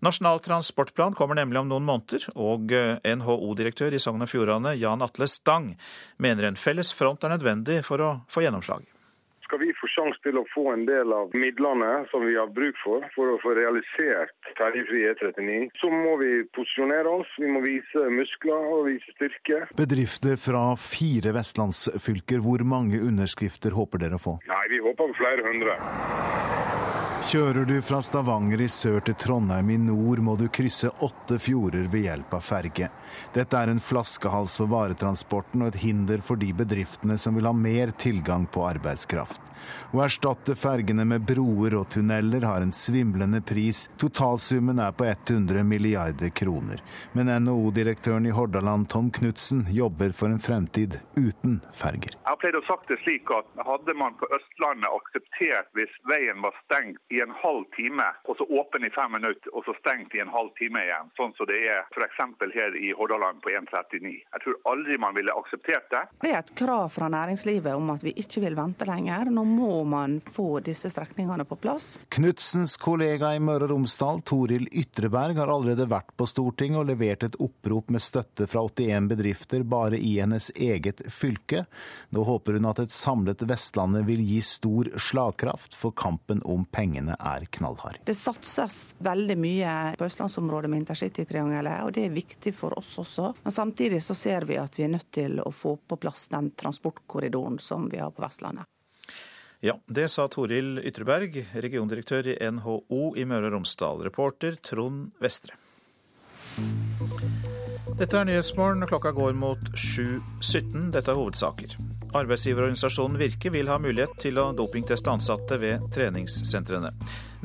[0.00, 5.04] Nasjonal transportplan kommer nemlig om noen måneder, og eh, NHO-direktør i Sogn og Fjordane, Jan
[5.04, 5.74] Atle Stang,
[6.16, 8.86] mener en felles front er nødvendig for å få gjennomslag.
[9.44, 12.76] Skal vi få sjanse til å få en del av midlene som vi har bruk
[12.80, 17.32] for, for å få realisert ferjefri E39, så må vi posisjonere oss.
[17.42, 19.64] Vi må vise muskler og vise styrke.
[19.76, 24.38] Bedrifter fra fire vestlandsfylker, hvor mange underskrifter håper dere å få?
[24.48, 25.76] Nei, Vi håper på flere hundre.
[27.28, 31.84] Kjører du fra Stavanger i sør til Trondheim i nord, må du krysse åtte fjorder
[31.92, 32.88] ved hjelp av ferge.
[33.34, 37.52] Dette er en flaskehals for varetransporten og et hinder for de bedriftene som vil ha
[37.54, 39.52] mer tilgang på arbeidskraft.
[39.92, 43.84] Å erstatte fergene med broer og tunneler har en svimlende pris.
[44.00, 46.80] Totalsummen er på 100 milliarder kroner.
[47.12, 52.16] Men NHO-direktøren i Hordaland, Tom Knutsen, jobber for en fremtid uten ferger.
[52.16, 56.40] Jeg har pleid å sagt det slik at Hadde man på Østlandet akseptert hvis veien
[56.42, 60.14] var stengt i en halv time, og så åpen i fem minutter, og så stengt
[60.14, 61.10] i en halv time igjen.
[61.18, 62.20] Sånn som det er f.eks.
[62.54, 64.12] her i Hordaland på 139.
[64.30, 66.02] Jeg tror aldri man ville akseptert det.
[66.22, 69.32] Det er et krav fra næringslivet om at vi ikke vil vente lenger.
[69.34, 71.96] Nå må man få disse strekningene på plass.
[72.14, 77.26] Knutsens kollega i Møre og Romsdal, Toril Ytreberg, har allerede vært på Stortinget og levert
[77.26, 81.64] et opprop med støtte fra 81 bedrifter bare i hennes eget fylke.
[82.14, 86.99] Nå håper hun at et samlet Vestlandet vil gi stor slagkraft for kampen om pengene
[87.00, 87.98] strekningene er knallhard.
[88.04, 93.34] Det satses veldig mye på østlandsområdet med intercitytriangelet, og det er viktig for oss også.
[93.42, 96.52] Men samtidig så ser vi at vi er nødt til å få på plass den
[96.52, 98.64] transportkorridoren som vi har på Vestlandet.
[99.60, 104.00] Ja, det sa Toril Ytreberg, regiondirektør i NHO i Møre og Romsdal.
[104.06, 105.56] Reporter Trond Vestre.
[108.00, 110.88] Dette er Nyhetsmorgen, klokka går mot 7.17.
[110.94, 111.76] Dette er hovedsaker.
[112.16, 116.92] Arbeidsgiverorganisasjonen Virke vil ha mulighet til å dopingteste ansatte ved treningssentrene.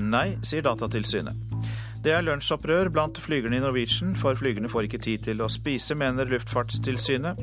[0.02, 1.56] Nei, sier Datatilsynet.
[2.06, 5.96] Det er lunsjopprør blant flygerne i Norwegian, for flygerne får ikke tid til å spise,
[5.98, 7.40] mener Luftfartstilsynet.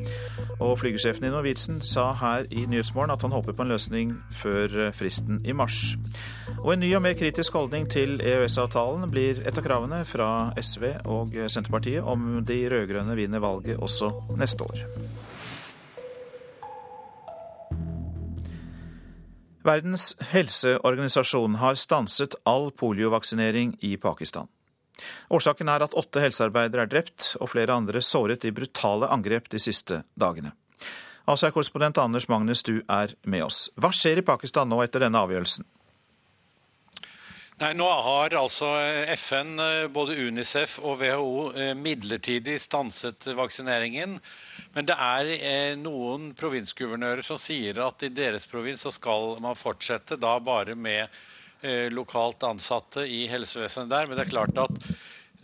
[0.62, 4.92] Og flygersjefen i Norwegian sa her i Nyhetsmorgen at han håper på en løsning før
[4.94, 5.96] fristen i mars.
[6.60, 10.92] Og en ny og mer kritisk holdning til EØS-avtalen blir et av kravene fra SV
[11.10, 14.86] og Senterpartiet om de rød-grønne vinner valget også neste år.
[19.62, 24.48] Verdens helseorganisasjon har stanset all poliovaksinering i Pakistan.
[25.30, 29.60] Årsaken er at åtte helsearbeidere er drept og flere andre såret i brutale angrep de
[29.62, 30.52] siste dagene.
[31.30, 33.68] Asia-korrespondent Anders Magnus, du er med oss.
[33.78, 35.66] Hva skjer i Pakistan nå etter denne avgjørelsen?
[37.62, 38.66] Nei, Nå har altså
[39.14, 39.52] FN,
[39.94, 41.42] både Unicef og WHO,
[41.78, 44.16] midlertidig stanset vaksineringen.
[44.74, 50.18] Men det er noen provinsguvernører som sier at i deres provins så skal man fortsette
[50.18, 51.06] da bare med
[51.94, 54.08] lokalt ansatte i helsevesenet der.
[54.10, 54.80] Men det er klart at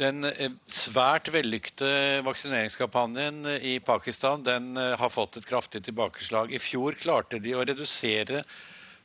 [0.03, 0.27] den
[0.67, 6.51] svært vellykkede vaksineringskampanjen i Pakistan den har fått et kraftig tilbakeslag.
[6.51, 8.43] I fjor klarte de å redusere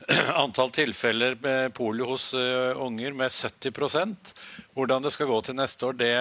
[0.44, 4.34] antall tilfeller med polio hos uh, unger med 70%
[4.74, 6.14] Hvordan det skal gå til neste år, det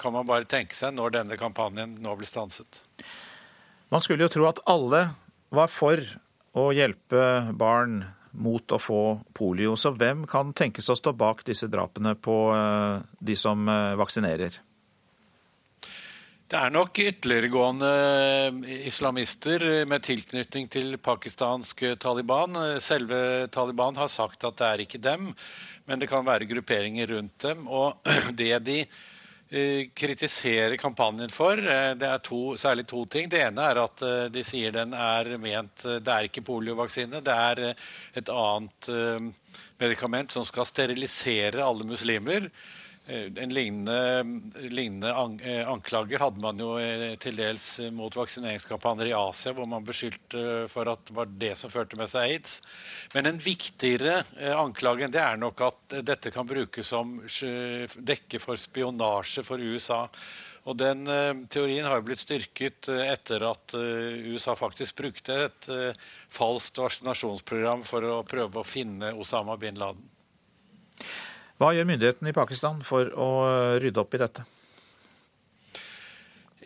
[0.00, 2.82] kan man bare tenke seg når denne kampanjen nå blir stanset.
[3.90, 5.08] Man skulle jo tro at alle
[5.50, 5.98] var for
[6.54, 9.02] å hjelpe barn mot å få
[9.34, 9.74] polio.
[9.74, 14.60] Så hvem kan tenkes å stå bak disse drapene på uh, de som uh, vaksinerer?
[16.50, 17.88] Det er nok ytterliggående
[18.66, 22.58] eh, islamister med tilknytning til pakistansk Taliban.
[22.82, 25.28] Selve Taliban har sagt at det er ikke dem,
[25.86, 27.68] men det kan være grupperinger rundt dem.
[27.70, 28.02] Og
[28.40, 33.30] det de eh, kritiserer kampanjen for, eh, det er to, særlig to ting.
[33.30, 37.62] Det ene er at de sier den er ment Det er ikke poliovaksine, det er
[38.18, 38.90] et annet
[39.78, 42.50] medikament som skal sterilisere alle muslimer.
[43.06, 44.24] Eh, en lignende,
[44.68, 45.08] lignende
[45.44, 50.68] eh, anklage hadde man jo eh, til dels mot vaksineringskampanjer i Asia, hvor man beskyldte
[50.70, 52.58] for at det var det som førte med seg aids.
[53.14, 54.20] Men en viktigere
[54.52, 57.16] anklage det er nok at dette kan brukes som
[57.96, 60.04] dekke for spionasje for USA.
[60.68, 61.08] Og Den
[61.48, 65.68] teorien har jo blitt styrket etter at USA faktisk brukte et
[66.28, 70.04] falskt vaksinasjonsprogram for å prøve å finne Osama bin Laden.
[71.60, 73.28] Hva gjør myndighetene i Pakistan for å
[73.82, 74.46] rydde opp i dette?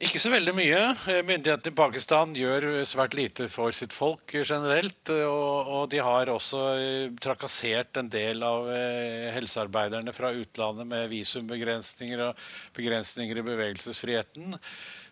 [0.05, 0.78] Ikke så veldig mye.
[1.26, 5.11] Myndighetene i Pakistan gjør svært lite for sitt folk generelt.
[5.14, 11.07] Og, og de har også eh, trakassert en del av eh, helsearbeiderne fra utlandet med
[11.12, 12.42] visumbegrensninger og
[12.74, 14.59] begrensninger i bevegelsesfriheten.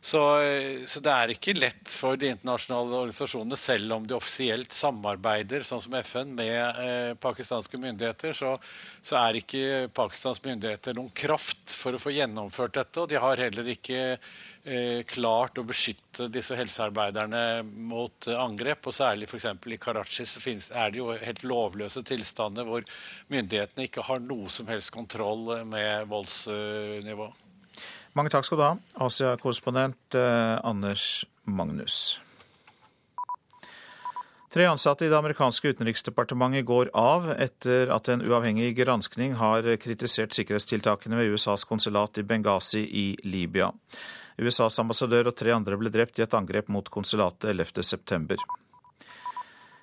[0.02, 0.18] Så,
[0.90, 5.82] så, det er ikke lett for de internasjonale organisasjonene, selv om de offisielt samarbeider sånn
[5.84, 8.56] som FN med eh, pakistanske myndigheter, så,
[8.98, 12.98] så, er ikke Pakistans myndigheter noen kraft for å få gjennomført dette.
[12.98, 18.90] Og de har heller ikke eh, klart å beskytte disse helsearbeiderne mot eh, angrep.
[18.90, 19.46] Og særlig f.eks.
[19.54, 22.82] i Karachi så finnes, er det jo helt lovløse tilstander hvor
[23.30, 27.30] myndighetene ikke har noe som helst kontroll med voldsnivå.
[28.12, 28.74] Mange takk skal du ha,
[29.06, 32.20] Asia-korrespondent eh, Anders Magnus.
[34.52, 40.36] Tre ansatte i det amerikanske utenriksdepartementet går av etter at en uavhengig granskning har kritisert
[40.36, 43.70] sikkerhetstiltakene ved USAs konsulat i Benghazi i Libya.
[44.36, 48.36] USAs ambassadør og tre andre ble drept i et angrep mot konsulatet 11.9.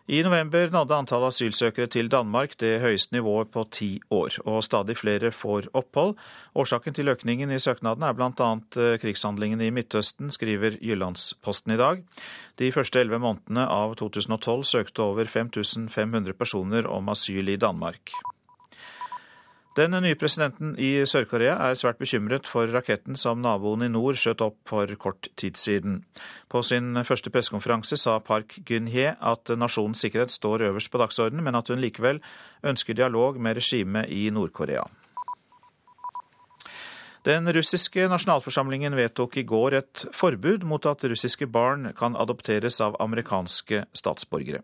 [0.10, 4.96] I november nådde antallet asylsøkere til Danmark det høyeste nivået på ti år, og stadig
[4.98, 6.16] flere får opphold.
[6.56, 8.48] Årsaken til økningen i søknadene er bl.a.
[8.58, 12.02] Eh, krigshandlingene i Midtøsten, skriver Jyllandsposten i dag.
[12.58, 18.10] De første elleve månedene av 2012 søkte over 5500 personer om asyl i Danmark.
[19.78, 24.42] Den nye presidenten i Sør-Korea er svært bekymret for raketten som naboen i nord skjøt
[24.42, 26.00] opp for kort tid siden.
[26.50, 31.60] På sin første pressekonferanse sa Park Geun-hye at nasjonens sikkerhet står øverst på dagsordenen, men
[31.60, 32.18] at hun likevel
[32.66, 34.88] ønsker dialog med regimet i Nord-Korea.
[37.28, 42.98] Den russiske nasjonalforsamlingen vedtok i går et forbud mot at russiske barn kan adopteres av
[43.04, 44.64] amerikanske statsborgere.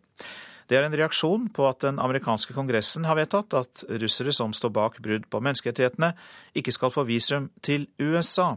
[0.65, 4.73] Det er en reaksjon på at den amerikanske kongressen har vedtatt at russere som står
[4.73, 6.15] bak brudd på menneskerettighetene,
[6.57, 8.55] ikke skal få visum til USA.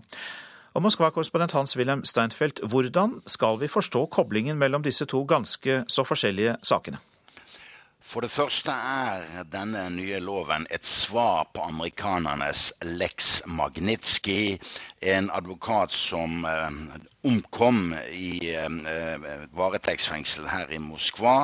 [0.72, 6.56] Og Moskva-korrespondent Hans-Wilhelm Steinfeld, hvordan skal vi forstå koblingen mellom disse to ganske så forskjellige
[6.62, 7.00] sakene?
[8.09, 14.56] For det første er denne nye loven et svar på amerikanernes Lex Magnitsky,
[15.02, 16.78] en advokat som eh,
[17.28, 21.42] omkom i eh, varetektsfengsel her i Moskva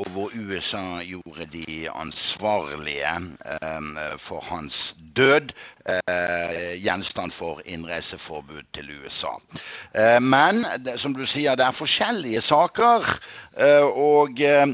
[0.00, 3.12] og hvor USA gjorde de ansvarlige
[3.44, 5.52] eh, for hans død
[5.84, 9.34] eh, gjenstand for innreiseforbud til USA.
[9.94, 10.64] Eh, men
[10.96, 13.12] som du sier, det er forskjellige saker.
[13.60, 14.66] Eh, og eh,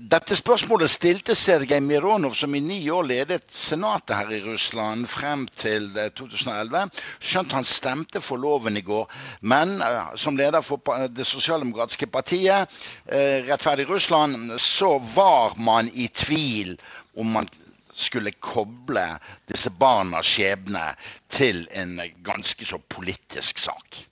[0.00, 5.46] dette spørsmålet stilte Sergej Mironov, som i ni år ledet senatet her i Russland frem
[5.56, 5.88] til
[6.18, 6.82] 2011.
[6.82, 9.06] Eh, Skjønt han stemte for loven i går,
[9.40, 9.78] men
[10.20, 12.72] som leder for det sosialdemokratiske partiet,
[13.06, 16.76] Rettferdig Russland, så var man i tvil
[17.16, 17.48] om man
[17.96, 19.06] skulle koble
[19.48, 20.90] disse barnas skjebne
[21.32, 24.02] til en ganske så politisk sak.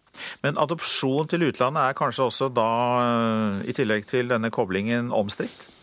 [0.45, 2.71] Men adopsjon til utlandet er kanskje også da,
[3.67, 5.74] i tillegg til denne koblingen, omstridt?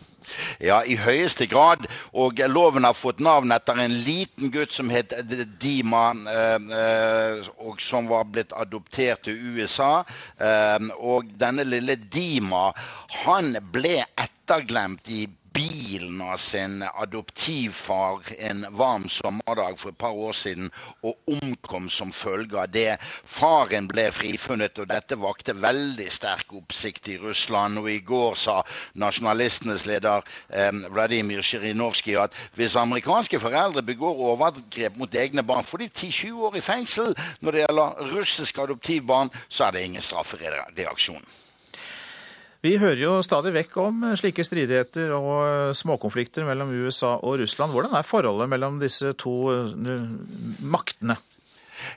[0.62, 1.86] Ja, i høyeste grad.
[2.12, 5.14] Og loven har fått navn etter en liten gutt som het
[5.62, 6.04] Dima,
[7.58, 10.02] og som var blitt adoptert til USA.
[10.98, 12.70] Og denne lille Dima,
[13.24, 20.32] han ble etterglemt i bilen av sin adoptivfar en varm sommerdag for et par år
[20.36, 20.70] siden
[21.02, 22.96] og omkom som følge av det.
[23.24, 27.80] Faren ble frifunnet, og dette vakte veldig sterk oppsikt i Russland.
[27.82, 28.60] Og i går sa
[28.94, 35.84] nasjonalistenes leder eh, Vladimir Sjirinovskij at hvis amerikanske foreldre begår overgrep mot egne barn, får
[35.84, 37.14] de 10-20 år i fengsel.
[37.40, 41.24] Når det gjelder russiske adoptivbarn, så er det ingen straffereaksjon.
[42.62, 47.74] Vi hører jo stadig vekk om slike stridigheter og småkonflikter mellom USA og Russland.
[47.74, 50.04] Hvordan er forholdet mellom disse to eh,
[50.62, 51.16] maktene?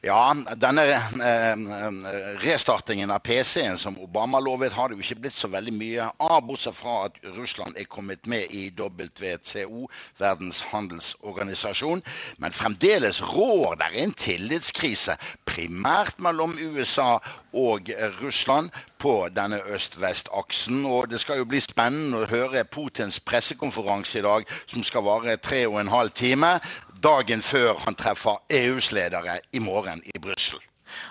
[0.06, 1.56] Ja, denne eh,
[2.44, 6.42] restartingen av PC-en som Obama lovet, har det jo ikke blitt så veldig mye av,
[6.48, 9.88] bortsett fra at Russland er kommet med i WTO,
[10.22, 12.04] Verdens handelsorganisasjon.
[12.38, 17.20] Men fremdeles rår der en tillitskrise, primært mellom USA
[17.56, 17.90] og
[18.22, 18.70] Russland
[19.00, 20.86] på denne øst-vest-aksen.
[20.86, 25.38] Og det skal jo bli spennende å høre Putins pressekonferanse i dag, som skal vare
[25.38, 26.56] tre og en halv time
[27.06, 30.62] dagen før han treffer EUs ledere i morgen i Brussel.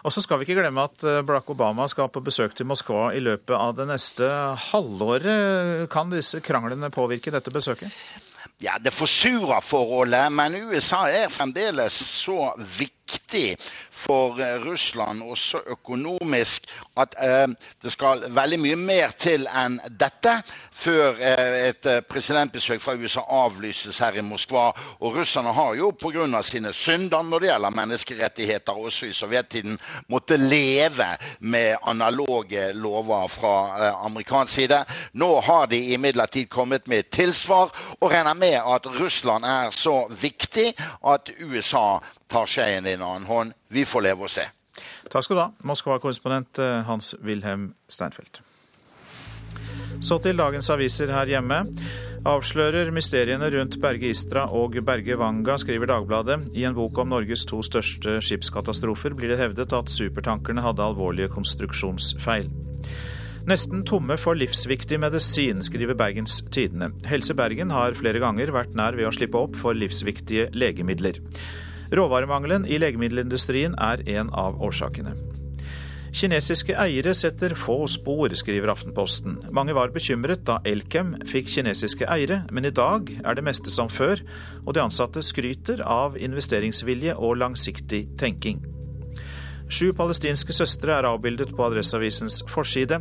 [0.07, 3.11] Og så skal vi ikke glemme at eh, Barack Obama skal på besøk til Moskva
[3.15, 4.29] i løpet av det neste
[4.71, 5.87] halvåret.
[5.93, 7.93] Kan disse kranglene påvirke dette besøket?
[8.63, 12.94] Ja, Det forsurer forholdet, men USA er fremdeles så viktig
[13.91, 17.49] for eh, Russland, også økonomisk, at eh,
[17.83, 20.37] det skal veldig mye mer til enn dette
[20.75, 24.69] før eh, et presidentbesøk fra USA avlyses her i Moskva.
[25.01, 26.43] Og russerne har jo pga.
[26.43, 29.79] sine synder når det gjelder menneskerettigheter, også i sovjettiden,
[30.09, 31.09] måtte leve
[31.41, 33.55] med analoge lover fra
[34.05, 34.85] amerikansk side.
[35.13, 40.05] Nå har de imidlertid kommet med et tilsvar, og regner med at Russland er så
[40.11, 40.75] viktig
[41.07, 41.99] at USA
[42.35, 43.55] tar skeien i en annen hånd.
[43.71, 44.49] Vi får leve og se.
[45.13, 48.41] Takk skal du ha, Moskva-korrespondent eh, Hans-Wilhelm Steinfeld.
[50.03, 51.61] Så til dagens aviser her hjemme.
[52.27, 56.41] Avslører mysteriene rundt Berge Istra og Berge Vanga, skriver Dagbladet.
[56.57, 61.31] I en bok om Norges to største skipskatastrofer blir det hevdet at supertankerne hadde alvorlige
[61.37, 62.49] konstruksjonsfeil.
[63.45, 66.95] Nesten tomme for livsviktig medisin, skriver Bergens Tidende.
[67.07, 71.21] Helse Bergen har flere ganger vært nær ved å slippe opp for livsviktige legemidler.
[71.95, 75.15] Råvaremangelen i legemiddelindustrien er en av årsakene.
[76.15, 79.41] Kinesiske eiere setter få spor, skriver Aftenposten.
[79.51, 83.91] Mange var bekymret da Elkem fikk kinesiske eiere, men i dag er det meste som
[83.91, 84.23] før,
[84.63, 88.63] og de ansatte skryter av investeringsvilje og langsiktig tenking.
[89.75, 93.01] Sju palestinske søstre er avbildet på Adresseavisens forside.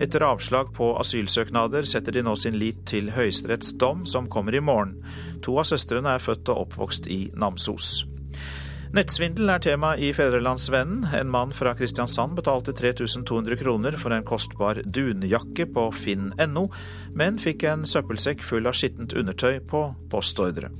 [0.00, 4.64] Etter avslag på asylsøknader setter de nå sin lit til Høyesteretts dom, som kommer i
[4.64, 4.96] morgen.
[5.44, 8.06] To av søstrene er født og oppvokst i Namsos.
[8.94, 11.08] Nettsvindel er tema i Fedrelandsvennen.
[11.18, 16.68] En mann fra Kristiansand betalte 3200 kroner for en kostbar dunjakke på finn.no,
[17.18, 19.82] men fikk en søppelsekk full av skittent undertøy på
[20.14, 20.70] postordre.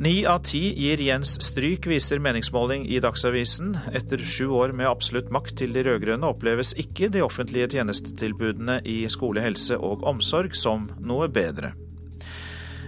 [0.00, 3.76] Ni av ti gir Jens stryk, viser meningsmåling i Dagsavisen.
[3.92, 9.02] Etter sju år med absolutt makt til de rød-grønne oppleves ikke de offentlige tjenestetilbudene i
[9.12, 11.76] skole, helse og omsorg som noe bedre.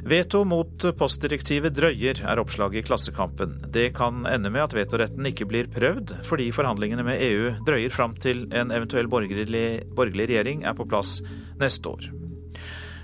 [0.07, 3.57] Veto mot postdirektivet drøyer, er oppslaget i Klassekampen.
[3.75, 8.15] Det kan ende med at vetoretten ikke blir prøvd, fordi forhandlingene med EU drøyer fram
[8.23, 9.65] til en eventuell borgerlig,
[9.99, 11.17] borgerlig regjering er på plass
[11.59, 12.07] neste år.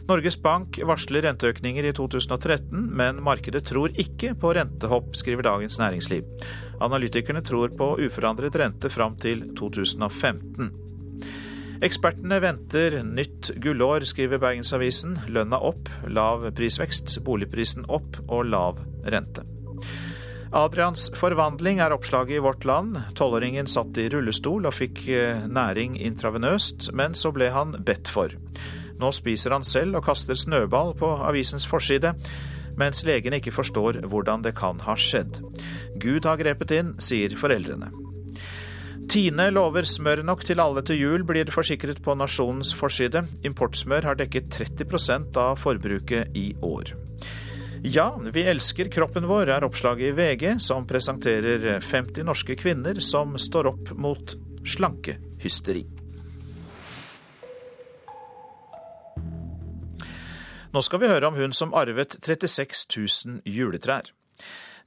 [0.06, 6.46] Norges Bank varsler renteøkninger i 2013, men markedet tror ikke på rentehopp, skriver Dagens Næringsliv.
[6.82, 10.70] Analytikerne tror på uforandret rente fram til 2015.
[11.82, 15.16] Ekspertene venter nytt gullår, skriver Bergensavisen.
[15.34, 19.42] Lønna opp, lav prisvekst, boligprisen opp og lav rente.
[20.54, 23.00] Adrians forvandling er oppslaget i Vårt Land.
[23.18, 28.30] Tolvåringen satt i rullestol og fikk eh, næring intravenøst, men så ble han bedt for.
[29.00, 32.14] Nå spiser han selv og kaster snøball på avisens forside,
[32.78, 35.40] mens legene ikke forstår hvordan det kan ha skjedd.
[35.98, 37.90] Gud har grepet inn, sier foreldrene.
[39.12, 43.20] Tine lover smør nok til alle til jul, blir forsikret på Nasjonens forside.
[43.44, 46.94] Importsmør har dekket 30% av forbruket i år.
[47.84, 53.36] Ja, vi elsker kroppen vår, er oppslaget i VG, som presenterer 50 norske kvinner som
[53.36, 54.32] står opp mot
[54.64, 55.82] slankehysteri.
[60.72, 64.08] Nå skal vi høre om hun som arvet 36 000 juletrær.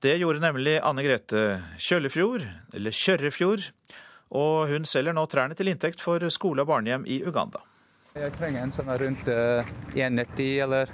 [0.02, 1.46] Det gjorde nemlig Anne Grete
[1.78, 2.42] Kjøllefjord,
[2.74, 3.70] eller Kjørrefjord,
[4.32, 7.62] og hun selger nå trærne til inntekt for skole og barnehjem i Uganda.
[8.16, 10.92] Jeg trenger en som er rundt 1,90 eller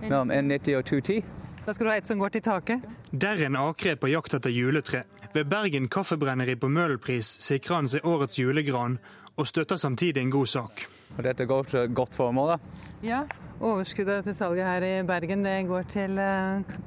[0.00, 1.22] mellom 1,90 og 2,10.
[1.66, 2.84] Da skal du ha et som går til taket.
[3.12, 5.04] Derren Akre er på jakt etter juletre.
[5.34, 8.96] Ved Bergen Kaffebrenneri på Møhlenpris sikrer han seg årets julegran,
[9.38, 10.86] og støtter samtidig en god sak.
[11.16, 12.86] Og dette går til godt formål, da?
[13.06, 13.20] Ja,
[13.60, 16.18] overskuddet til salget her i Bergen det går til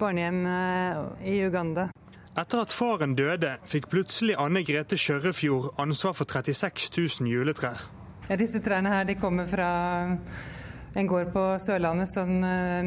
[0.01, 0.41] barnehjem
[1.23, 1.87] i Uganda.
[2.31, 7.81] Etter at faren døde, fikk plutselig Anne Grete Kjørrefjord ansvar for 36 000 juletrær.
[8.29, 9.71] Ja, disse trærne her de kommer fra
[10.95, 12.31] en gård på Sørlandet som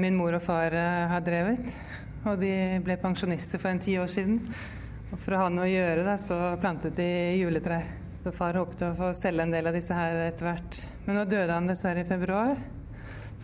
[0.01, 0.73] min mor og far
[1.11, 1.61] har drevet.
[2.25, 2.55] Og de
[2.87, 4.41] ble pensjonister for en ti år siden.
[5.13, 7.85] Og for å ha noe å gjøre da, så plantet de juletrær.
[8.25, 10.81] Så far håpet å få selge en del av disse her etter hvert.
[11.05, 12.57] Men nå døde han dessverre i februar.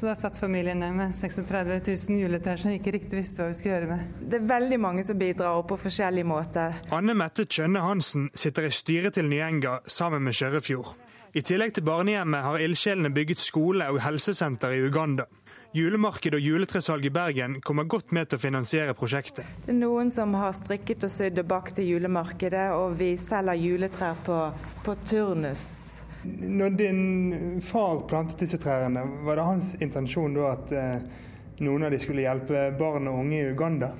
[0.01, 3.57] Så da satt familien der med 36 000 juletrær som ikke riktig visste hva vi
[3.59, 4.15] skulle gjøre med.
[4.33, 6.79] Det er veldig mange som bidrar på forskjellige måter.
[6.97, 10.95] Anne Mette Tjønne Hansen sitter i styret til Nyenga sammen med Skjørrefjord.
[11.37, 15.29] I tillegg til barnehjemmet har ildsjelene bygget skole og helsesenter i Uganda.
[15.77, 19.45] Julemarked og juletresalg i Bergen kommer godt med til å finansiere prosjektet.
[19.67, 23.67] Det er noen som har strikket og sydd og bakt til julemarkedet, og vi selger
[23.69, 24.47] juletrær på,
[24.81, 25.69] på turnus.
[26.25, 31.27] Når din far plantet disse trærne, var det hans intensjon da at eh,
[31.65, 33.95] noen av de skulle hjelpe barn og unge i Uganda?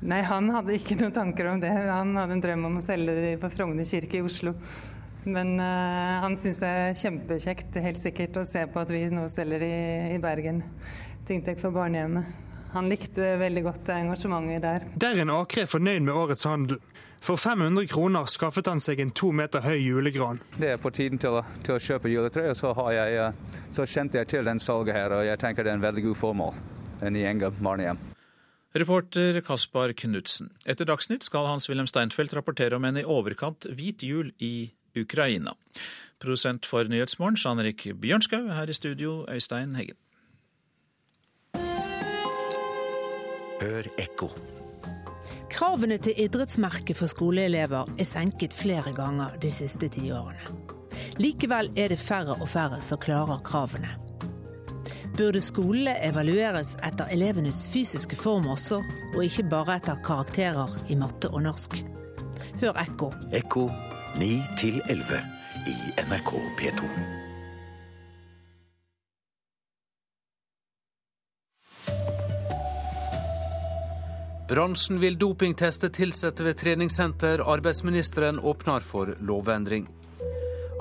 [0.00, 1.70] Nei, han hadde ikke noen tanker om det.
[1.70, 4.54] Han hadde en drøm om å selge de på Frogner kirke i Oslo.
[5.28, 9.26] Men uh, han syns det er kjempekjekt helt sikkert å se på at vi nå
[9.28, 9.74] selger i,
[10.14, 10.62] i Bergen
[11.28, 12.48] til inntekt for barnehjemmet.
[12.72, 14.86] Han likte veldig godt engasjementet der.
[15.02, 16.78] Der en Akre er fornøyd med årets handel.
[17.20, 20.40] For 500 kroner skaffet han seg en to meter høy julegran.
[20.56, 23.32] Det er på tiden til å, til å kjøpe juletre, og så, jeg,
[23.76, 26.20] så, kjente jeg til den salget her, og jeg tenker det er en veldig god
[26.22, 26.56] formål.
[27.04, 28.00] En Nyenga barnehjem.
[28.72, 30.52] Reporter Kaspar Knutsen.
[30.64, 35.56] Etter Dagsnytt skal Hans-Wilhelm Steinfeld rapportere om en i overkant hvit jul i Ukraina.
[36.22, 38.48] Produsent for Nyhetsmorgen, Jean Erik Bjørnskau.
[38.54, 39.98] Her i studio, Øystein Heggen.
[43.60, 44.30] Hør ekko.
[45.60, 50.54] Kravene til idrettsmerket for skoleelever er senket flere ganger de siste tiårene.
[51.20, 53.92] Likevel er det færre og færre som klarer kravene.
[55.18, 58.80] Burde skolene evalueres etter elevenes fysiske form også,
[59.12, 61.82] og ikke bare etter karakterer i matte og norsk?
[62.64, 63.12] Hør Ekko.
[63.36, 63.68] Ekko
[64.16, 64.34] 9
[64.88, 65.24] 11
[65.68, 67.19] i NRK P2.
[74.50, 77.38] Bransjen vil dopingteste ansatte ved treningssenter.
[77.38, 79.84] Arbeidsministeren åpner for lovendring.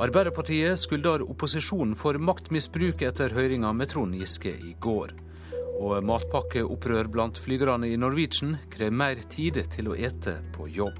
[0.01, 5.13] Arbeiderpartiet skylder opposisjonen for maktmisbruk etter høringa med Trond Giske i går.
[5.85, 10.97] Og matpakkeopprør blant flygerne i Norwegian krever mer tid til å ete på jobb.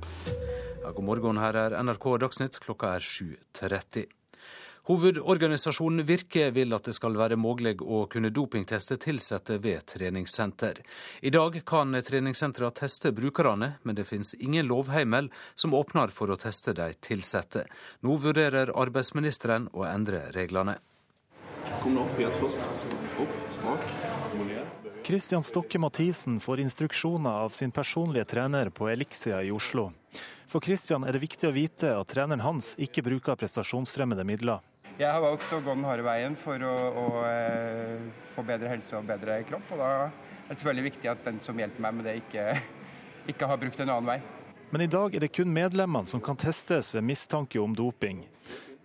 [0.83, 4.18] Ja, god morgen, her er NRK Dagsnytt, klokka er 7.30.
[4.89, 10.79] Hovedorganisasjonen Virke vil at det skal være mulig å kunne dopingteste ansatte ved treningssenter.
[11.21, 16.39] I dag kan treningssentrene teste brukerne, men det finnes ingen lovheimel som åpner for å
[16.41, 17.67] teste de ansatte.
[18.01, 20.79] Nå vurderer arbeidsministeren å endre reglene.
[21.83, 22.65] Kom opp helt først.
[23.21, 24.65] Opp, smak, harmonier.
[25.05, 29.91] Kristian Stokke Mathisen får instruksjoner av sin personlige trener på Elixia i Oslo.
[30.49, 34.65] For Kristian er det viktig å vite at treneren hans ikke bruker prestasjonsfremmede midler.
[34.99, 38.97] Jeg har valgt å gå den harde veien for å, å, å få bedre helse
[38.97, 39.69] og bedre kropp.
[39.71, 42.43] og Da er det veldig viktig at den som hjelper meg med det, ikke,
[43.31, 44.17] ikke har brukt en annen vei.
[44.73, 48.25] Men i dag er det kun medlemmene som kan testes ved mistanke om doping.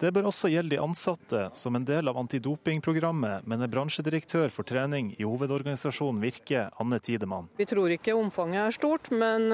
[0.01, 5.13] Det bør også gjelde de ansatte, som en del av antidopingprogrammet, mener bransjedirektør for trening
[5.15, 7.47] i hovedorganisasjonen Virke, Anne Tidemann.
[7.57, 9.47] Vi tror ikke omfanget er stort, men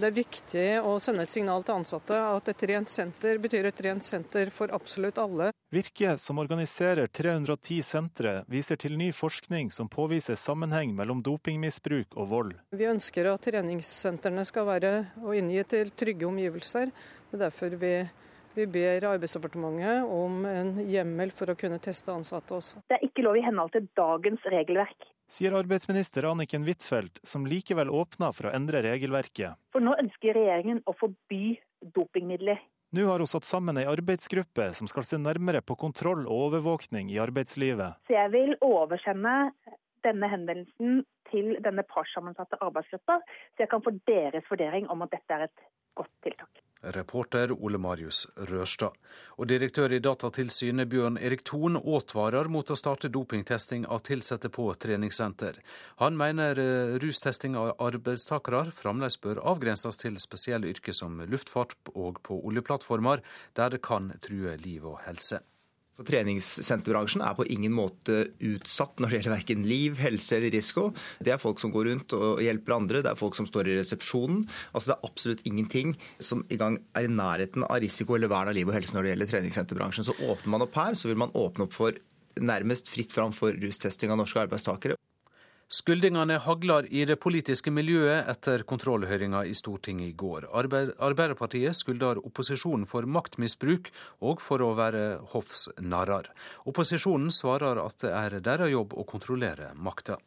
[0.00, 3.84] det er viktig å sende et signal til ansatte at et rent senter betyr et
[3.86, 5.52] rent senter for absolutt alle.
[5.74, 12.30] Virke, som organiserer 310 sentre, viser til ny forskning som påviser sammenheng mellom dopingmisbruk og
[12.30, 12.52] vold.
[12.74, 16.94] Vi ønsker at treningssentrene skal være og inngi til trygge omgivelser.
[17.30, 17.92] Det er derfor vi
[18.56, 22.80] vi ber Arbeidsdepartementet om en hjemmel for å kunne teste ansatte også.
[22.88, 25.08] Det er ikke lov i henhold til dagens regelverk.
[25.28, 29.58] Sier arbeidsminister Anniken Huitfeldt, som likevel åpner for å endre regelverket.
[29.74, 31.56] For nå ønsker regjeringen å forby
[31.96, 32.62] dopingmidler.
[32.96, 37.10] Nå har hun satt sammen ei arbeidsgruppe som skal se nærmere på kontroll og overvåkning
[37.12, 37.98] i arbeidslivet.
[38.06, 39.34] Så jeg vil oversende
[40.06, 41.02] denne henvendelsen
[41.32, 45.66] til denne partssammensatte arbeidsgruppa, så jeg kan få deres vurdering om at dette er et
[45.98, 46.65] godt tiltak.
[46.94, 48.94] Reporter Ole Marius Rørstad.
[49.36, 54.68] Og direktør i Datatilsynet Bjørn Erik Thon advarer mot å starte dopingtesting av ansatte på
[54.74, 55.58] treningssenter.
[56.02, 56.60] Han mener
[57.02, 63.22] rustesting av arbeidstakere fremdeles bør avgrenses til spesielle yrker som luftfart og på oljeplattformer,
[63.54, 65.42] der det kan true liv og helse.
[65.96, 70.90] For Treningssenterbransjen er på ingen måte utsatt når det gjelder verken liv, helse eller risiko.
[71.24, 73.78] Det er folk som går rundt og hjelper andre, det er folk som står i
[73.78, 74.44] resepsjonen.
[74.72, 78.52] Altså Det er absolutt ingenting som i gang er i nærheten av risiko eller vern
[78.52, 80.08] av liv og helse når det gjelder treningssenterbransjen.
[80.10, 81.96] Så åpner man opp her, så vil man åpne opp for
[82.36, 84.95] nærmest fritt fram for rustesting av norske arbeidstakere.
[85.66, 90.44] Skuldingene hagler i det politiske miljøet etter kontrollhøringa i Stortinget i går.
[90.54, 93.90] Arbeiderpartiet skylder opposisjonen for maktmisbruk
[94.22, 95.02] og for å være
[95.32, 96.30] hoffsnarrer.
[96.70, 100.20] Opposisjonen svarer at det er deres jobb å kontrollere makta.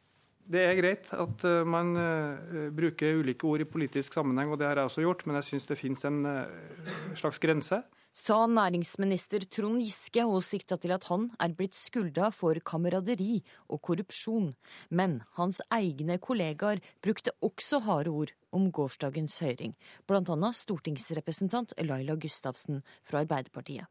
[0.49, 4.65] Det er greit at eh, man uh, bruker ulike ord i politisk sammenheng, og det
[4.67, 7.79] har jeg også gjort, men jeg syns det finnes en uh, slags grense
[8.19, 13.39] sa næringsminister Trond Giske og sikta til at han er blitt skulda for kameraderi
[13.71, 14.51] og korrupsjon.
[14.91, 20.51] Men hans egne kollegaer brukte også harde ord om gårsdagens høring, bl.a.
[20.63, 23.87] stortingsrepresentant Laila Gustavsen fra Arbeiderpartiet.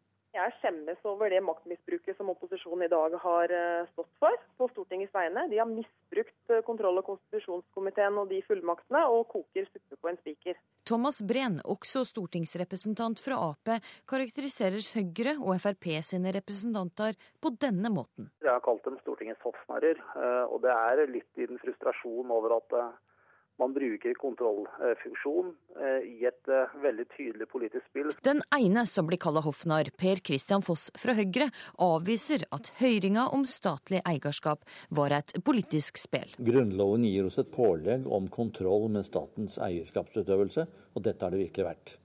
[0.89, 5.13] Jeg skjemmes over det maktmisbruket som opposisjonen i dag har eh, stått for på Stortingets
[5.13, 5.43] vegne.
[5.51, 10.17] De har misbrukt eh, kontroll- og konstitusjonskomiteen og de fullmaktene, og koker suppe på en
[10.23, 10.57] spiker.
[10.89, 13.75] Thomas Breen, også stortingsrepresentant fra Ap,
[14.09, 18.31] karakteriserer Høyre og Frp sine representanter på denne måten.
[18.41, 22.57] Jeg har kalt dem Stortingets hoffnarrer, eh, og det er litt i den frustrasjon over
[22.63, 22.79] at
[23.59, 28.13] man bruker kontrollfunksjon eh, i et eh, veldig tydelig politisk spill.
[28.27, 31.51] Den ene som blir kalla hoffnarr, Per Christian Foss fra Høyre,
[31.83, 36.35] avviser at høringa om statlig eierskap var et politisk spill.
[36.39, 41.69] Grunnloven gir oss et pålegg om kontroll med statens eierskapsutøvelse, og dette har det virkelig
[41.73, 41.99] vært.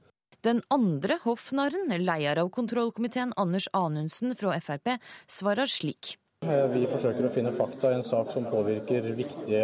[0.44, 4.98] Den andre hoffnarren, leder av kontrollkomiteen Anders Anundsen fra Frp,
[5.32, 6.18] svarer slik.
[6.44, 9.64] Eh, vi forsøker å finne fakta i en sak som påvirker viktige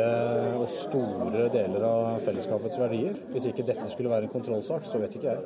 [0.55, 3.17] og store deler av fellesskapets verdier.
[3.33, 5.45] Hvis ikke dette skulle være en kontrollsak, så vet ikke jeg.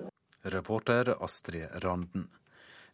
[0.53, 2.27] Reporter Astrid Randen.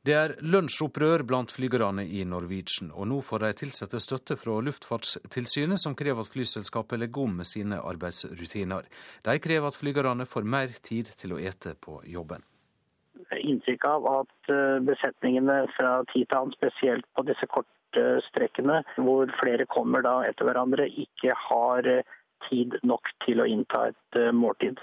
[0.06, 5.82] Det er lunsjopprør blant flygerne i Norwegian, og nå får de ansatte støtte fra Luftfartstilsynet,
[5.82, 8.88] som krever at flyselskapet legger om med sine arbeidsrutiner.
[9.28, 12.48] De krever at flygerne får mer tid til å ete på jobben
[13.50, 17.48] inntrykk av at eh, besetningene fra tid til annen, spesielt på disse
[17.90, 22.04] korte strekkene, hvor flere kommer da etter hverandre, ikke har eh,
[22.50, 24.78] tid nok til å innta et eh, måltid.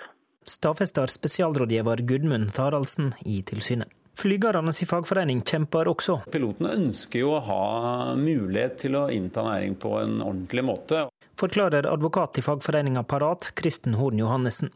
[0.47, 3.89] Stadfester spesialrådgiver Gudmund Taraldsen i tilsynet.
[4.17, 6.23] Flygernes fagforening kjemper også.
[6.33, 11.09] Pilotene ønsker jo å ha mulighet til å innta næring på en ordentlig måte.
[11.37, 14.73] Forklarer advokat i fagforeninga Parat, Kristen Horn Johannessen.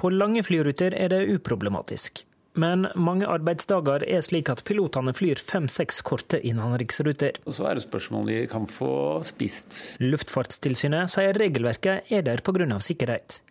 [0.00, 2.24] På lange flyruter er det uproblematisk.
[2.56, 7.36] Men mange arbeidsdager er slik at pilotene flyr fem-seks korte innenriksruter.
[7.44, 8.92] Så er det spørsmål om de kan få
[9.28, 9.76] spist.
[10.00, 12.80] Luftfartstilsynet sier regelverket er der pga.
[12.80, 13.42] sikkerhet.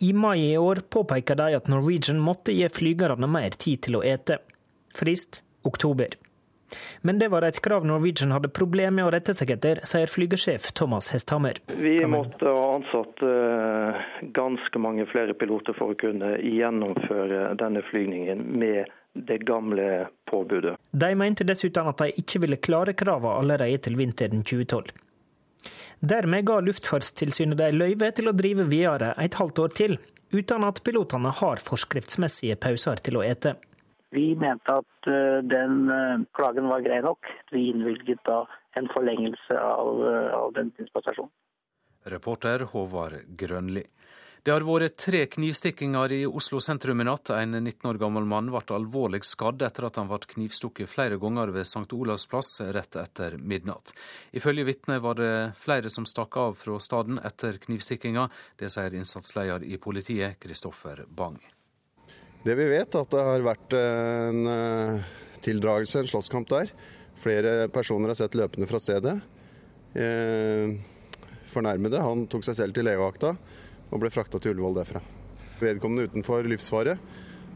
[0.00, 4.02] I mai i år påpeker de at Norwegian måtte gi flygerne mer tid til å
[4.02, 4.40] ete.
[4.96, 6.16] Frist oktober.
[7.02, 10.70] Men det var et krav Norwegian hadde problemer med å rette seg etter, sier flygersjef
[10.78, 11.60] Thomas Hesthammer.
[11.78, 14.02] Vi måtte ha ansatt eh,
[14.36, 20.76] ganske mange flere piloter for å kunne gjennomføre denne flygningen med det gamle påbudet.
[20.90, 24.92] De mente dessuten at de ikke ville klare kravene allerede til vinteren 2012.
[26.02, 29.98] Dermed ga Luftfartstilsynet dem løyve til å drive videre et halvt år til,
[30.34, 33.54] uten at pilotene har forskriftsmessige pauser til å ete.
[34.12, 37.28] Vi mente at eh, den eh, klagen var grei nok.
[37.50, 38.42] Vi innvilget da
[38.76, 41.32] en forlengelse av, eh, av den dispensasjonen.
[42.12, 43.84] Reporter Håvard Grønli.
[44.42, 47.30] Det har vært tre knivstikkinger i Oslo sentrum i natt.
[47.30, 51.54] En 19 år gammel mann ble alvorlig skadd etter at han ble knivstukket flere ganger
[51.54, 51.86] ved St.
[51.94, 53.94] Olavs plass rett etter midnatt.
[54.34, 55.32] Ifølge vitner var det
[55.62, 58.28] flere som stakk av fra staden etter knivstikkinga.
[58.58, 61.38] Det sier innsatsleder i politiet, Kristoffer Bang.
[62.42, 65.10] Det vi vet, er at det har vært en eh,
[65.44, 66.72] tildragelse, en slåsskamp der.
[67.22, 69.14] Flere personer har sett løpende fra stedet.
[69.94, 70.74] Eh,
[71.52, 73.36] fornærmede han tok seg selv til legevakta
[73.92, 75.02] og ble frakta til Ullevål derfra.
[75.60, 76.96] Vedkommende utenfor livsfare,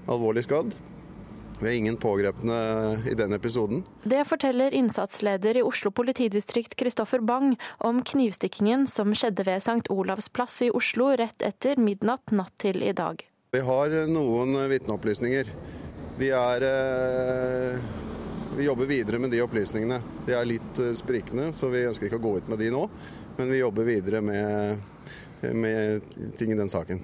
[0.07, 0.77] alvorlig skadd.
[1.59, 2.57] Vi har ingen pågrepne
[3.11, 3.83] i den episoden.
[4.05, 9.89] Det forteller innsatsleder i Oslo politidistrikt Kristoffer Bang om knivstikkingen som skjedde ved St.
[9.91, 13.25] Olavs plass i Oslo rett etter midnatt natt til i dag.
[13.57, 15.49] Vi har noen vitneopplysninger.
[16.19, 17.79] De er eh,
[18.57, 19.97] Vi jobber videre med de opplysningene.
[20.27, 22.83] De er litt eh, sprikende, så vi ønsker ikke å gå ut med de nå.
[23.39, 24.83] Men vi jobber videre med,
[25.57, 26.05] med
[26.37, 27.01] ting i den saken.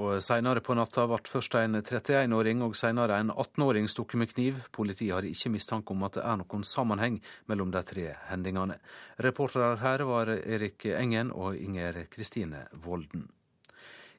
[0.00, 4.64] Og Senere på natta ble først en 31-åring og senere en 18-åring stukket med kniv.
[4.72, 7.20] Politiet har ikke mistanke om at det er noen sammenheng
[7.52, 8.80] mellom de tre hendelsene.
[9.28, 13.28] Reportere her var Erik Engen og Inger Kristine Volden.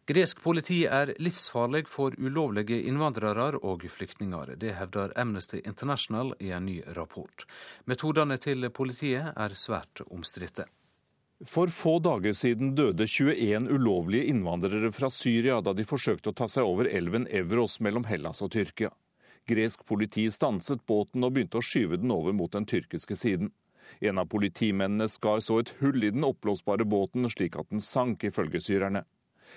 [0.05, 4.57] Gresk politi er livsfarlig for ulovlige innvandrere og flyktninger.
[4.59, 7.45] Det hevder Amnesty International i en ny rapport.
[7.87, 10.65] Metodene til politiet er svært omstridte.
[11.47, 16.49] For få dager siden døde 21 ulovlige innvandrere fra Syria da de forsøkte å ta
[16.51, 18.91] seg over elven Evros mellom Hellas og Tyrkia.
[19.47, 23.55] Gresk politi stanset båten og begynte å skyve den over mot den tyrkiske siden.
[24.03, 28.23] En av politimennene skar så et hull i den oppblåsbare båten slik at den sank,
[28.27, 29.07] ifølge syrerne.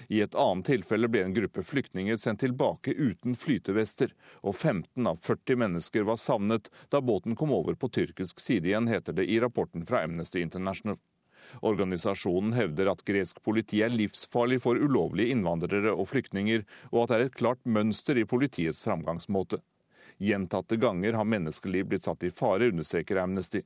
[0.08, 5.20] I et annet tilfelle ble en gruppe flyktninger sendt tilbake uten flytevester, og 15 av
[5.22, 9.40] 40 mennesker var savnet da båten kom over på tyrkisk side igjen, heter det i
[9.40, 10.98] rapporten fra Amnesty International.
[11.60, 17.16] Organisasjonen hevder at gresk politi er livsfarlig for ulovlige innvandrere og flyktninger, og at det
[17.16, 19.62] er et klart mønster i politiets framgangsmåte.
[20.18, 23.62] Gjentatte ganger har menneskeliv blitt satt i fare, understreker Amnesty.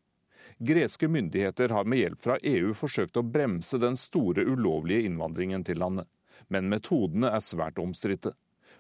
[0.58, 5.80] Greske myndigheter har med hjelp fra EU forsøkt å bremse den store ulovlige innvandringen til
[5.80, 6.08] landet.
[6.49, 8.32] Men metodene er svært omstridte.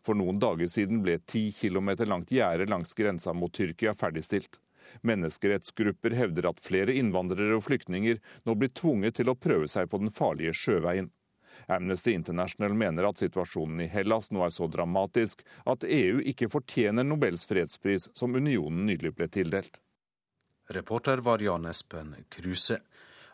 [0.06, 4.60] For noen dager siden ble et ti kilometer langt gjerde langs grensa mot Tyrkia ferdigstilt.
[5.06, 10.00] Menneskerettsgrupper hevder at flere innvandrere og flyktninger nå blir tvunget til å prøve seg på
[10.02, 11.10] den farlige sjøveien.
[11.68, 17.06] Amnesty International mener at situasjonen i Hellas nå er så dramatisk at EU ikke fortjener
[17.06, 19.78] Nobels fredspris, som unionen nylig ble tildelt.
[20.70, 22.80] Reporter var Jan Espen Kruse.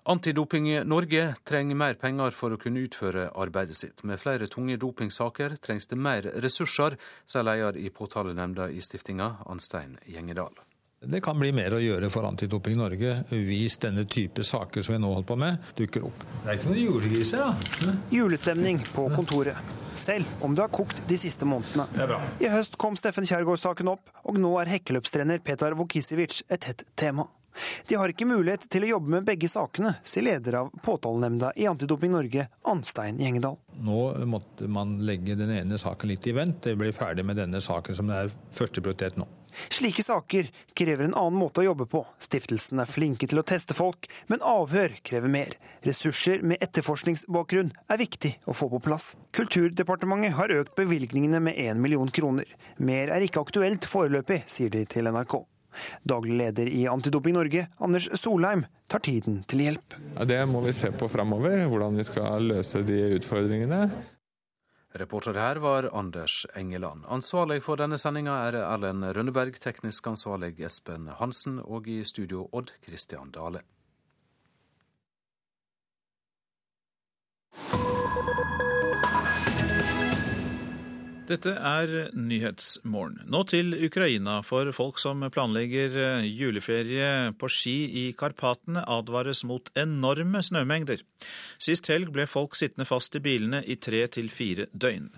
[0.08, 4.04] Antidoping Norge trenger mer penger for å kunne utføre arbeidet sitt.
[4.06, 6.94] Med flere tunge dopingsaker trengs det mer ressurser,
[7.26, 10.54] sier leder i påtalenemnda i stiftinga, Anstein Gjengedal.
[11.02, 15.00] Det kan bli mer å gjøre for Antidoping Norge hvis denne type saker som vi
[15.02, 16.22] nå holder på med, dukker opp.
[16.44, 17.96] Det er ikke noen julegriser, da.
[18.14, 19.74] Julestemning på kontoret.
[19.98, 22.20] Selv om det har kokt de siste månedene.
[22.38, 27.26] I høst kom Steffen Kjærgaard-saken opp, og nå er hekkeløpstrener Petar Vukisevic et hett tema.
[27.86, 31.68] De har ikke mulighet til å jobbe med begge sakene, sier leder av påtalenemnda i
[31.70, 33.58] Antidoping Norge, Anstein Gjengedal.
[33.86, 36.62] Nå måtte man legge den ene saken litt i vent.
[36.64, 39.28] Det blir ferdig med denne saken som det er førsteprioritet nå.
[39.68, 42.02] Slike saker krever en annen måte å jobbe på.
[42.22, 45.56] Stiftelsen er flinke til å teste folk, men avhør krever mer.
[45.86, 49.14] Ressurser med etterforskningsbakgrunn er viktig å få på plass.
[49.36, 52.48] Kulturdepartementet har økt bevilgningene med 1 million kroner.
[52.76, 55.40] Mer er ikke aktuelt foreløpig, sier de til NRK.
[56.04, 59.96] Daglig leder i Antidoping Norge, Anders Solheim, tar tiden til hjelp.
[60.26, 63.86] Det må vi se på framover, hvordan vi skal løse de utfordringene.
[64.96, 67.04] Reporter her var Anders Engeland.
[67.12, 72.72] Ansvarlig for denne sendinga er Erlend Rønneberg, teknisk ansvarlig Espen Hansen, og i studio Odd
[72.86, 73.60] Christian Dale.
[81.26, 83.24] Dette er Nyhetsmorgen.
[83.26, 89.72] Nå til Ukraina, for folk som planlegger eh, juleferie på ski i Karpatene, advares mot
[89.74, 91.02] enorme snømengder.
[91.58, 95.10] Sist helg ble folk sittende fast i bilene i tre til fire døgn.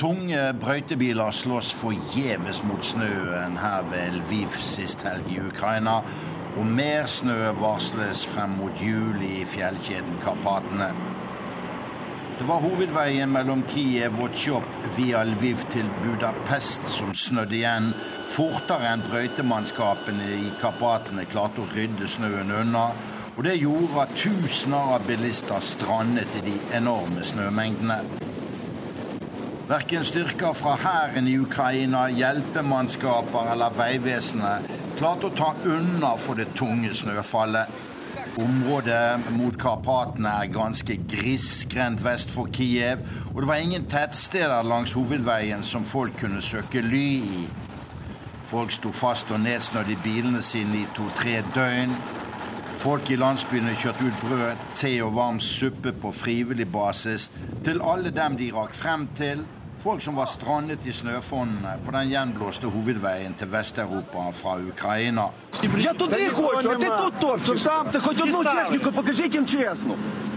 [0.00, 5.98] Tunge brøytebiler slåss forgjeves mot snøen her ved Lviv sist helg i Ukraina
[6.58, 10.90] og mer snø varsles frem mot jul i fjellkjeden Karpatene.
[12.40, 17.90] Det var hovedveien mellom Kiev og Tsjop via Lviv til Budapest som snødde igjen
[18.32, 22.86] fortere enn brøytemannskapene i Karpatene klarte å rydde snøen unna.
[23.36, 28.00] Og det gjorde at tusener av bilister strandet i de enorme snømengdene.
[29.70, 36.50] Verken styrker fra hæren i Ukraina, hjelpemannskaper eller Vegvesenet klarte å ta unna for det
[36.58, 37.70] tunge snøfallet.
[38.40, 43.02] Området mot Karpatene er ganske grisgrendt vest for Kiev,
[43.32, 47.42] og det var ingen tettsteder langs hovedveien som folk kunne søke ly i.
[48.50, 51.92] Folk sto fast og nedsnødd i bilene sine i to-tre døgn.
[52.80, 57.28] Folk i landsbyene kjørte ut brød, te og varm suppe på frivillig basis
[57.66, 59.44] til alle dem de rakk frem til,
[59.82, 65.30] Folk som var strandet i snøfonnene på den gjenblåste hovedveien til Vest-Europa fra Ukraina.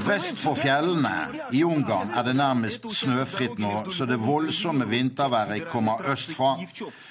[0.03, 1.11] Vest for fjellene,
[1.51, 6.55] i Ungarn, er det nærmest snøfritt nå, så det voldsomme vinterværet kommer østfra.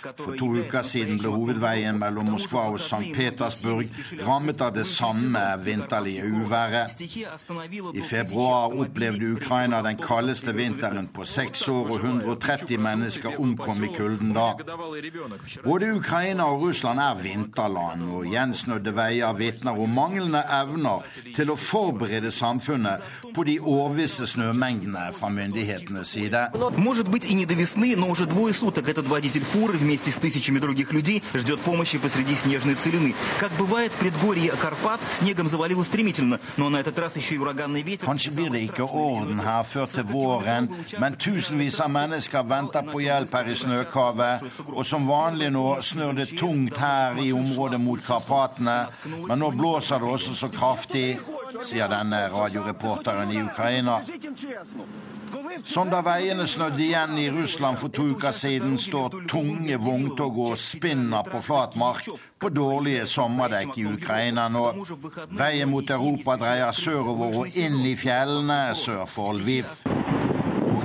[0.02, 3.12] For to uker siden ble hovedveien mellom Moskva og St.
[3.16, 3.92] Petersburg
[4.26, 7.00] rammet av det samme vinterlige uværet.
[7.94, 13.90] I februar opplevde Ukraina den kaldeste vinteren på seks år, og 130 mennesker omkom i
[13.96, 14.52] kulden da.
[15.64, 21.04] Både Ukraina og Russland er vinterland, og gjensnødde veier vitner om manglende evner
[21.36, 23.02] til å forberede samfunnet
[23.34, 26.46] på de årvisse snømengdene fra myndighetenes side.
[38.02, 40.68] Kanskje blir det ikke orden her før til våren,
[41.00, 42.11] men tusenvis av mennesker
[42.48, 44.42] venter på hjelp her i snøkavet.
[44.72, 48.86] Og som vanlig nå snør det tungt her i området mot Karpatene,
[49.28, 51.18] men nå blåser det også så kraftig,
[51.60, 54.00] sier denne radioreporteren i Ukraina.
[55.64, 60.58] Som da veiene snødde igjen i Russland for to uker siden, står tunge vogntog og
[60.58, 62.08] spinner på flat mark
[62.40, 64.66] på dårlige sommerdekk i Ukraina nå.
[65.38, 70.01] Veien mot Europa dreier sørover og inn i fjellene sør for Lviv.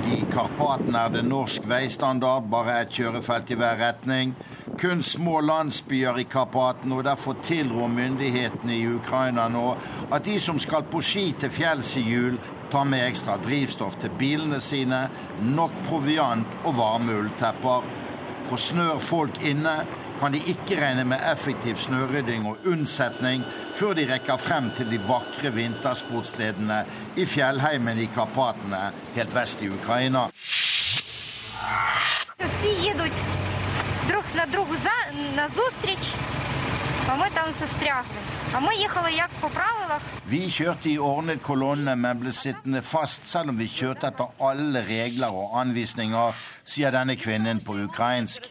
[0.08, 4.32] I Karpaten er det norsk veistandard, bare et kjørefelt i hver retning.
[4.80, 9.66] Kun små landsbyer i Karpaten, og derfor tilrår myndighetene i Ukraina nå
[10.08, 12.38] at de som skal på ski til fjells i jul,
[12.72, 15.04] tar med ekstra drivstoff til bilene sine,
[15.44, 17.97] nok proviant og varme ulltepper.
[18.43, 19.75] For snør folk inne,
[20.19, 23.43] kan de ikke regne med effektiv snørydding og unnsetning
[23.75, 26.83] før de rekker frem til de vakre vintersportsstedene
[27.17, 28.83] i fjellheimen i Karpatene
[29.15, 30.29] helt vest i Ukraina.
[32.39, 33.19] Всі їдуть
[34.07, 34.97] друг на другу за
[35.35, 36.03] на зустріч,
[37.09, 38.19] а ми там застрягли.
[38.53, 40.01] А ми їхали як по правилах.
[40.29, 44.81] Vi kjørte i ordnet kolonne, men ble sittende fast selv om vi kjørte etter alle
[44.87, 46.33] regler og anvisninger,
[46.63, 48.49] sier denne kvinnen på ukrainsk.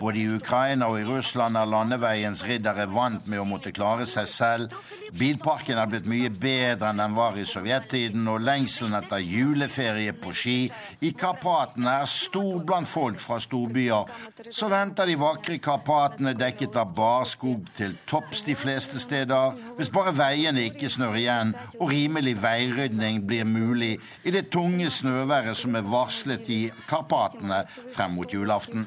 [0.00, 4.28] Både i Ukraina og i Russland er landeveiens riddere vant med å måtte klare seg
[4.30, 4.74] selv.
[5.18, 10.34] Bilparken er blitt mye bedre enn den var i sovjettiden, og lengselen etter juleferie på
[10.36, 10.58] ski
[11.02, 14.12] i Karpatene er stor blant folk fra storbyer.
[14.54, 20.14] Så venter de vakre Karpatene dekket av barskog til topps de fleste steder, hvis bare
[20.14, 25.90] veiene ikke snør igjen og rimelig veirydning blir mulig i det tunge snøværet som er
[25.90, 27.64] varslet i Karpatene
[27.94, 28.86] frem mot julaften.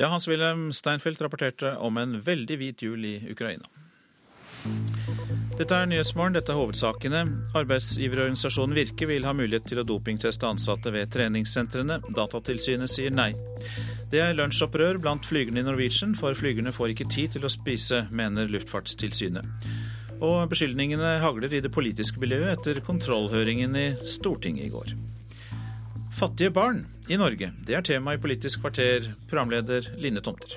[0.00, 3.66] Ja, Hans-Wilhelm Steinfeld rapporterte om en veldig hvit jul i Ukraina.
[5.58, 7.20] Dette er Nyhetsmorgen, dette er hovedsakene.
[7.60, 12.00] Arbeidsgiverorganisasjonen Virke vil ha mulighet til å dopingteste ansatte ved treningssentrene.
[12.16, 13.34] Datatilsynet sier nei.
[14.08, 18.06] Det er lunsjopprør blant flygerne i Norwegian, for flygerne får ikke tid til å spise,
[18.08, 19.68] mener Luftfartstilsynet.
[20.24, 24.96] Og beskyldningene hagler i det politiske miljøet etter kontrollhøringen i Stortinget i går.
[26.18, 30.56] Fattige barn i Norge, det er tema i Politisk kvarter, programleder Line Tomter.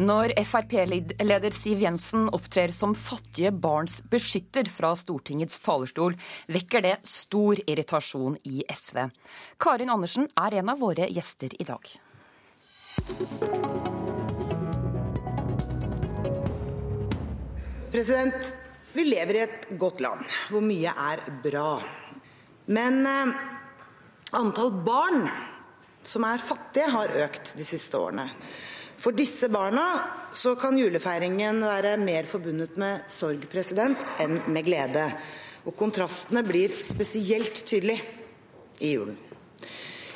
[0.00, 6.16] Når Frp-leder Siv Jensen opptrer som fattige barns beskytter fra Stortingets talerstol,
[6.48, 9.02] vekker det stor irritasjon i SV.
[9.60, 11.92] Karin Andersen er en av våre gjester i dag.
[17.92, 18.54] President,
[18.92, 21.80] vi lever i et godt land hvor mye er bra.
[22.72, 23.34] Men eh,
[24.36, 25.26] antall barn
[26.02, 28.28] som er fattige, har økt de siste årene.
[29.02, 29.84] For disse barna
[30.34, 35.08] så kan julefeiringen være mer forbundet med sorg president, enn med glede.
[35.66, 38.02] Og kontrastene blir spesielt tydelige
[38.82, 39.18] i julen.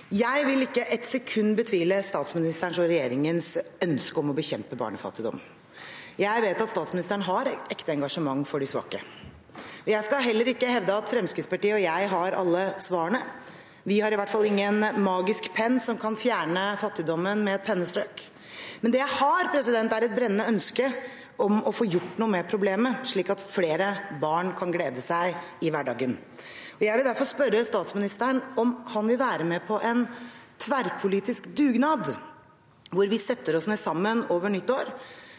[0.06, 5.40] Jeg vil ikke et sekund betvile statsministerens og regjeringens ønske om å bekjempe barnefattigdom.
[6.16, 9.00] Jeg vet at statsministeren har ekte engasjement for de svake.
[9.86, 13.18] Jeg skal heller ikke hevde at Fremskrittspartiet og jeg har alle svarene.
[13.86, 18.18] Vi har i hvert fall ingen magisk penn som kan fjerne fattigdommen med et pennestrøk.
[18.82, 20.88] Men det jeg har, president, er et brennende ønske
[21.38, 25.70] om å få gjort noe med problemet, slik at flere barn kan glede seg i
[25.70, 26.16] hverdagen.
[26.76, 30.02] Og Jeg vil derfor spørre statsministeren om han vil være med på en
[30.58, 32.10] tverrpolitisk dugnad,
[32.90, 34.90] hvor vi setter oss ned sammen over nyttår,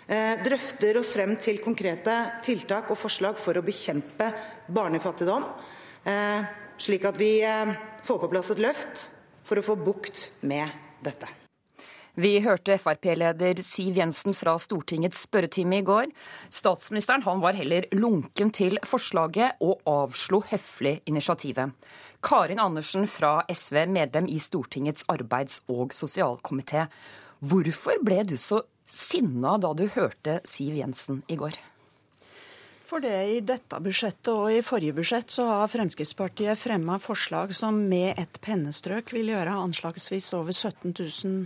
[0.08, 2.16] eh, drøfter oss frem til konkrete
[2.48, 4.32] tiltak og forslag for å bekjempe
[4.72, 5.44] barnefattigdom,
[6.06, 6.48] eh,
[6.82, 7.76] slik at vi eh,
[8.06, 9.10] får på plass et løft
[9.48, 10.72] for å få bukt med
[11.06, 11.30] dette.
[12.18, 16.08] Vi hørte Frp-leder Siv Jensen fra Stortingets spørretime i går.
[16.50, 21.78] Statsministeren han var heller lunken til forslaget og avslo høflig initiativet.
[22.26, 26.88] Karin Andersen fra SV, medlem i Stortingets arbeids- og sosialkomité.
[27.46, 31.54] Hvorfor ble du så sinna da du hørte Siv Jensen i går?
[32.88, 37.82] For det I dette budsjettet og i forrige budsjett så har Fremskrittspartiet fremma forslag som
[37.90, 41.42] med et pennestrøk vil gjøre anslagsvis over 17 000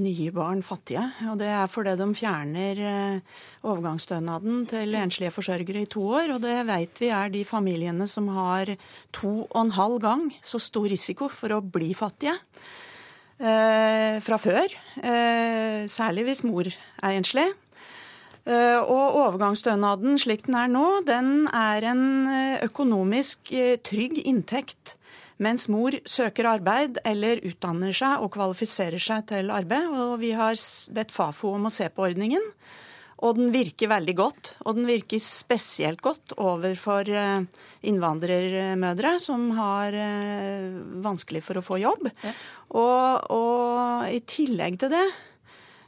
[0.00, 1.02] nye barn fattige.
[1.26, 6.36] Og det er fordi de fjerner eh, overgangsstønaden til enslige forsørgere i to år.
[6.36, 8.70] Og det vet vi er de familiene som har
[9.16, 12.36] to og en halv gang så stor risiko for å bli fattige.
[13.40, 14.70] Eh, fra før.
[15.02, 17.48] Eh, særlig hvis mor er enslig.
[18.50, 24.96] Eh, og overgangsstønaden slik den er nå, den er en eh, økonomisk eh, trygg inntekt
[25.40, 29.86] mens mor søker arbeid eller utdanner seg og kvalifiserer seg til arbeid.
[29.88, 30.58] Og vi har
[30.96, 32.44] bedt Fafo om å se på ordningen.
[33.24, 34.50] Og den virker veldig godt.
[34.66, 37.08] Og den virker spesielt godt overfor
[37.88, 39.96] innvandrermødre som har
[41.08, 42.04] vanskelig for å få jobb.
[42.20, 42.36] Ja.
[42.76, 45.06] Og, og i tillegg til det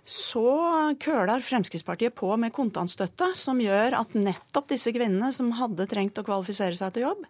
[0.05, 6.19] så køler Fremskrittspartiet på med kontantstøtte, som gjør at nettopp disse kvinnene som hadde trengt
[6.19, 7.27] å kvalifisere seg til jobb,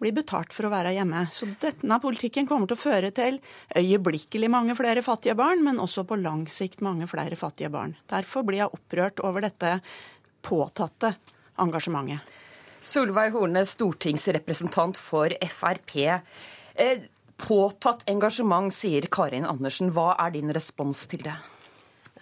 [0.00, 1.26] blir betalt for å være hjemme.
[1.32, 3.38] Så denne politikken kommer til å føre til
[3.76, 7.96] øyeblikkelig mange flere fattige barn, men også på lang sikt mange flere fattige barn.
[8.08, 9.78] Derfor blir jeg opprørt over dette
[10.44, 11.14] påtatte
[11.60, 12.36] engasjementet.
[12.86, 15.96] Solveig Horne, stortingsrepresentant for Frp.
[16.76, 17.04] Eh,
[17.40, 19.90] påtatt engasjement, sier Karin Andersen.
[19.96, 21.34] Hva er din respons til det?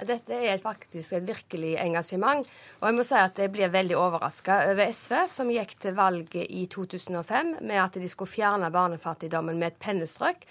[0.02, 2.46] Dette er faktisk et virkelig engasjement.
[2.80, 6.48] Og jeg må si at jeg blir veldig overraska over SV, som gikk til valget
[6.50, 10.48] i 2005 med at de skulle fjerne barnefattigdommen med et pennestrøk.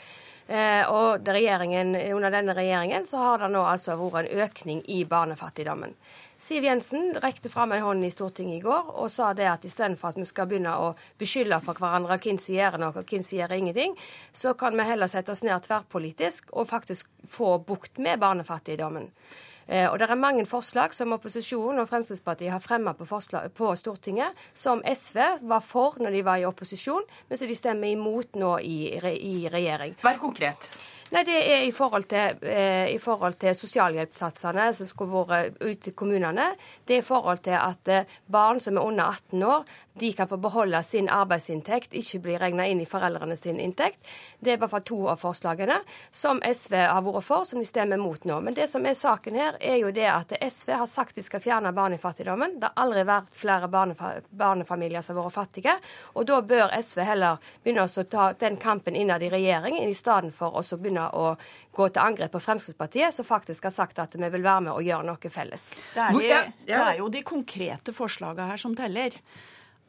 [0.47, 5.95] Eh, og under denne regjeringen så har det nå altså vært en økning i barnefattigdommen.
[6.43, 10.11] Siv Jensen rekte fram en hånd i Stortinget i går og sa det at istedenfor
[10.11, 10.89] at vi skal begynne å
[11.21, 13.95] beskylde for hverandre hvem som gjør noe og hvem som gjør ingenting,
[14.35, 19.07] så kan vi heller sette oss ned tverrpolitisk og faktisk få bukt med barnefattigdommen.
[19.67, 23.05] Eh, og Det er mange forslag som opposisjonen og Fremskrittspartiet har fremmet på,
[23.55, 27.93] på, Stortinget, som SV var for når de var i opposisjon, men som de stemmer
[27.93, 29.95] imot nå i, i regjering.
[30.03, 30.69] Vær konkret.
[31.13, 35.91] Nei, Det er i forhold til, eh, i forhold til sosialhjelpssatsene som skulle vært ute
[35.91, 36.47] i kommunene.
[36.87, 40.27] Det er i forhold til at eh, barn som er under 18 år, de kan
[40.27, 44.07] få beholde sin arbeidsinntekt, ikke bli regna inn i foreldrene sin inntekt.
[44.39, 45.77] Det er i hvert fall to av forslagene
[46.11, 48.39] som SV har vært for, som de stemmer mot nå.
[48.41, 51.43] Men det som er saken her, er jo det at SV har sagt de skal
[51.43, 52.57] fjerne barnefattigdommen.
[52.59, 55.77] Det har aldri vært flere barnefa barnefamilier som har vært fattige.
[56.17, 60.33] Og da bør SV heller begynne å ta den kampen innad i regjering, i stedet
[60.35, 61.35] for å begynne å
[61.73, 64.85] gå til angrep på Fremskrittspartiet, som faktisk har sagt at vi vil være med og
[64.85, 65.69] gjøre noe felles.
[65.93, 69.21] Det er, de, det er jo de konkrete forslagene her som teller.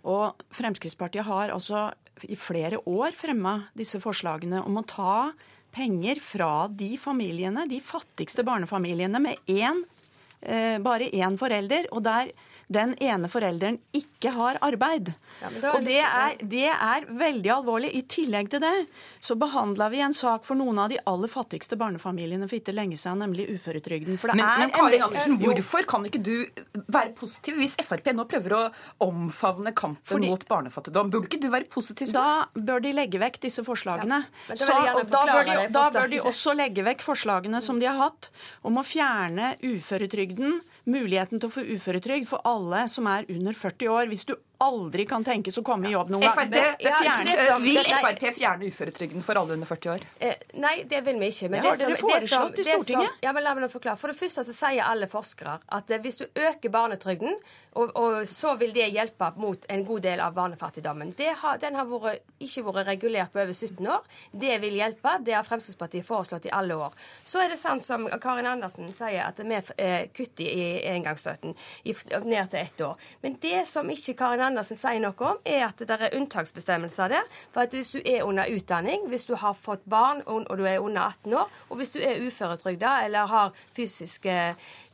[0.05, 1.89] Og Fremskrittspartiet har altså
[2.29, 5.33] i flere år fremma disse forslagene om å ta
[5.75, 9.83] penger fra de familiene, de fattigste barnefamiliene med én,
[10.43, 12.31] eh, bare én forelder, og der
[12.73, 15.13] den ene forelderen ikke har arbeid.
[15.43, 17.91] Ja, og det er, det er, veldig alvorlig.
[17.95, 18.73] I tillegg til det
[19.23, 22.97] så behandla vi en sak for noen av de aller fattigste barnefamiliene for ikke lenge
[23.01, 24.19] siden, nemlig uføretrygden.
[24.33, 26.35] men, men Karin Andersen, hvorfor kan ikke du
[26.89, 28.63] være positiv hvis Frp nå prøver å
[29.05, 31.13] omfavne kampen Fordi, mot barnefattigdom?
[31.13, 32.13] Burde ikke du være positiv?
[32.15, 34.23] Da bør de legge vekk disse forslagene.
[34.49, 34.79] Ja, så,
[35.11, 38.31] da, bør de, da bør de også legge vekk forslagene som de har hatt
[38.65, 43.93] om å fjerne uføretrygden muligheten til å få uføretrygd for alle som er under 40
[43.93, 44.11] år.
[44.13, 47.61] Hvis du aldri kan tenkes å komme i jobb noen gang.
[47.65, 50.05] Vil Frp fjerne uføretrygden for alle under 40 år?
[50.19, 51.51] Eh, nei, det vil vi ikke.
[51.53, 53.11] Men det, har dere foreslått i Stortinget.
[53.11, 53.99] Som, ja, men la meg forklare.
[54.01, 57.37] For det første så sier alle forskere at eh, hvis du øker barnetrygden,
[57.75, 61.13] og, og, så vil det hjelpe mot en god del av barnefattigdommen.
[61.43, 64.07] Har, den har vært, ikke vært regulert på over 17 år.
[64.31, 65.17] Det vil hjelpe.
[65.27, 66.95] Det har Fremskrittspartiet foreslått i alle år.
[67.27, 71.57] Så er det sant som Karin Andersen sier, at vi eh, kutter i engangsstøtten
[72.25, 73.11] ned til ett år.
[73.25, 77.29] Men det som ikke Karin Andersen sier noe om, er at det er unntaksbestemmelser der.
[77.53, 80.79] For at hvis du er under utdanning, hvis du har fått barn og du er
[80.79, 84.37] under 18 år, og hvis du er uføretrygda eller har fysiske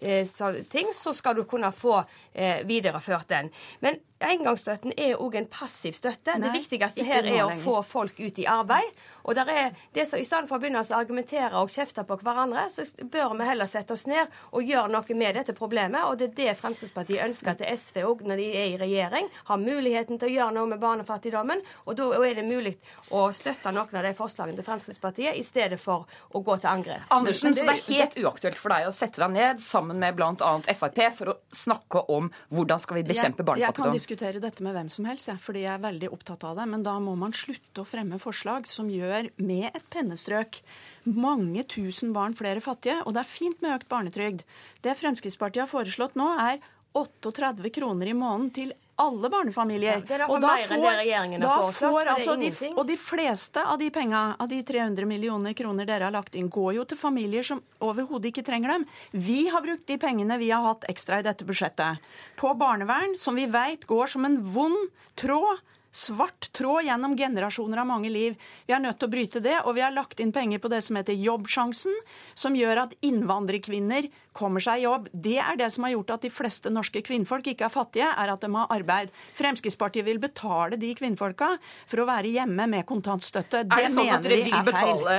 [0.00, 2.00] eh, ting, så skal du kunne få
[2.32, 3.50] eh, videreført den.
[3.80, 6.34] Men Engangsstøtten er òg en passiv støtte.
[6.36, 8.88] Nei, det viktigste her er å få folk ut i arbeid.
[9.24, 12.18] Og der er det som, I stedet for å begynne å argumentere og kjefte på
[12.20, 16.04] hverandre, så bør vi heller sette oss ned og gjøre noe med dette problemet.
[16.04, 19.30] Og det er det Fremskrittspartiet ønsker til SV òg når de er i regjering.
[19.48, 21.64] Har muligheten til å gjøre noe med barnefattigdommen.
[21.88, 22.74] Og da er det mulig
[23.16, 26.04] å støtte noen av de forslagene til Fremskrittspartiet i stedet for
[26.36, 27.08] å gå til angrep.
[27.08, 30.20] Andersen, det, så det er helt uaktuelt for deg å sette deg ned sammen med
[30.20, 30.52] bl.a.
[30.76, 34.09] Frp for å snakke om hvordan skal vi bekjempe barnefattigdom?
[34.10, 36.64] Diskutere dette med hvem som helst, ja, fordi jeg er veldig opptatt av det.
[36.66, 40.58] Men da må man slutte å fremme forslag som gjør, med et pennestrøk,
[41.06, 42.96] mange tusen barn flere fattige.
[43.04, 44.42] Og det er fint med økt barnetrygd.
[44.82, 46.58] Det Fremskrittspartiet har foreslått nå, er
[46.98, 50.02] 38 kroner i måneden til alle barnefamilier.
[50.08, 54.50] Ja, og da får, da får altså de, og de fleste av de penga, av
[54.50, 58.44] de 300 millioner kroner dere har lagt inn, går jo til familier som overhodet ikke
[58.46, 58.86] trenger dem.
[59.12, 63.38] Vi har brukt de pengene vi har hatt ekstra i dette budsjettet, på barnevern, som
[63.38, 64.88] vi veit går som en vond
[65.20, 65.60] tråd
[65.90, 68.36] svart tråd gjennom generasjoner av mange liv.
[68.66, 70.82] Vi er nødt til å bryte det, og vi har lagt inn penger på det
[70.86, 71.96] som heter Jobbsjansen,
[72.34, 75.08] som gjør at innvandrerkvinner kommer seg i jobb.
[75.12, 78.32] Det er det som har gjort at de fleste norske kvinnfolk ikke er fattige, er
[78.32, 79.10] at de har arbeid.
[79.38, 81.50] Fremskrittspartiet vil betale de kvinnfolka
[81.90, 83.64] for å være hjemme med kontantstøtte.
[83.66, 85.16] Det er det sånn at dere vil betale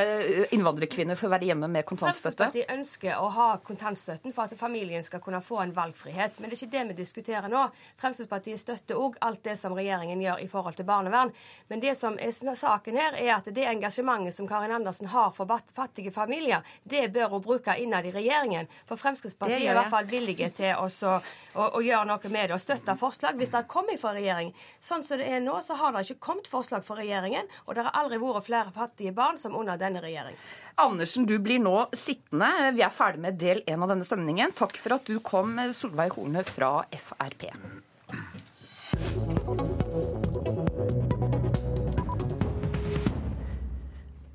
[0.55, 2.47] innvandrerkvinner for å være hjemme med kontantstøtte?
[2.51, 6.39] Fremskrittspartiet ønsker å ha kontantstøtten for at familien skal kunne få en valgfrihet.
[6.39, 7.65] Men det er ikke det vi diskuterer nå.
[8.01, 11.33] Fremskrittspartiet støtter òg alt det som regjeringen gjør i forhold til barnevern.
[11.67, 15.49] Men det som er saken her, er at det engasjementet som Karin Andersen har for
[15.75, 18.69] fattige familier, det bør hun bruke innad i regjeringen.
[18.87, 22.57] For Fremskrittspartiet er i hvert fall villige til å, å, å, gjøre noe med det
[22.57, 24.53] og støtte forslag hvis det kommer fra regjering.
[24.83, 27.85] Sånn som det er nå, så har det ikke kommet forslag fra regjeringen, og det
[27.87, 30.39] har aldri vært flere fattige barn som under denne regjeringen.
[30.81, 32.71] Andersen, du blir nå sittende.
[32.75, 34.55] Vi er ferdig med del én av denne sendingen.
[34.57, 37.49] Takk for at du kom, Solveig Horne fra Frp.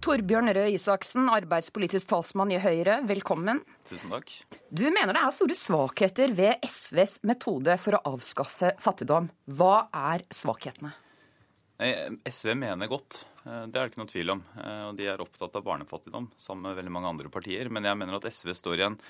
[0.06, 3.58] Torbjørn Røe Isaksen, arbeidspolitisk talsmann i Høyre, velkommen.
[3.88, 4.28] Tusen takk.
[4.70, 9.26] Du mener det er store svakheter ved SVs metode for å avskaffe fattigdom.
[9.58, 10.92] Hva er svakhetene?
[12.22, 14.44] SV mener godt, eh, det er det ikke noe tvil om.
[14.62, 17.68] Eh, og De er opptatt av barnefattigdom, sammen med veldig mange andre partier.
[17.68, 19.00] Men jeg mener at SV står i en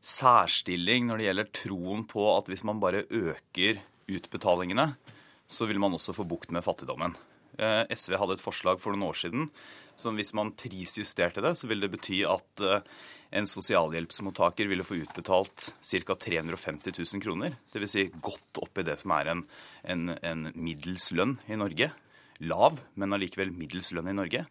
[0.00, 4.96] særstilling når det gjelder troen på at hvis man bare øker utbetalingene,
[5.46, 7.12] så vil man også få bukt med fattigdommen.
[7.58, 9.50] Eh, SV hadde et forslag for noen år siden
[10.00, 12.82] som hvis man prisjusterte det, så ville det bety at eh,
[13.34, 16.16] en sosialhjelpsmottaker ville få utbetalt ca.
[16.26, 17.56] 350 000 kroner.
[17.72, 17.94] Dvs.
[17.96, 19.44] Si godt oppi det som er en,
[19.82, 21.90] en, en middels lønn i Norge.
[22.44, 24.44] Lav, men allikevel middels lønn i Norge.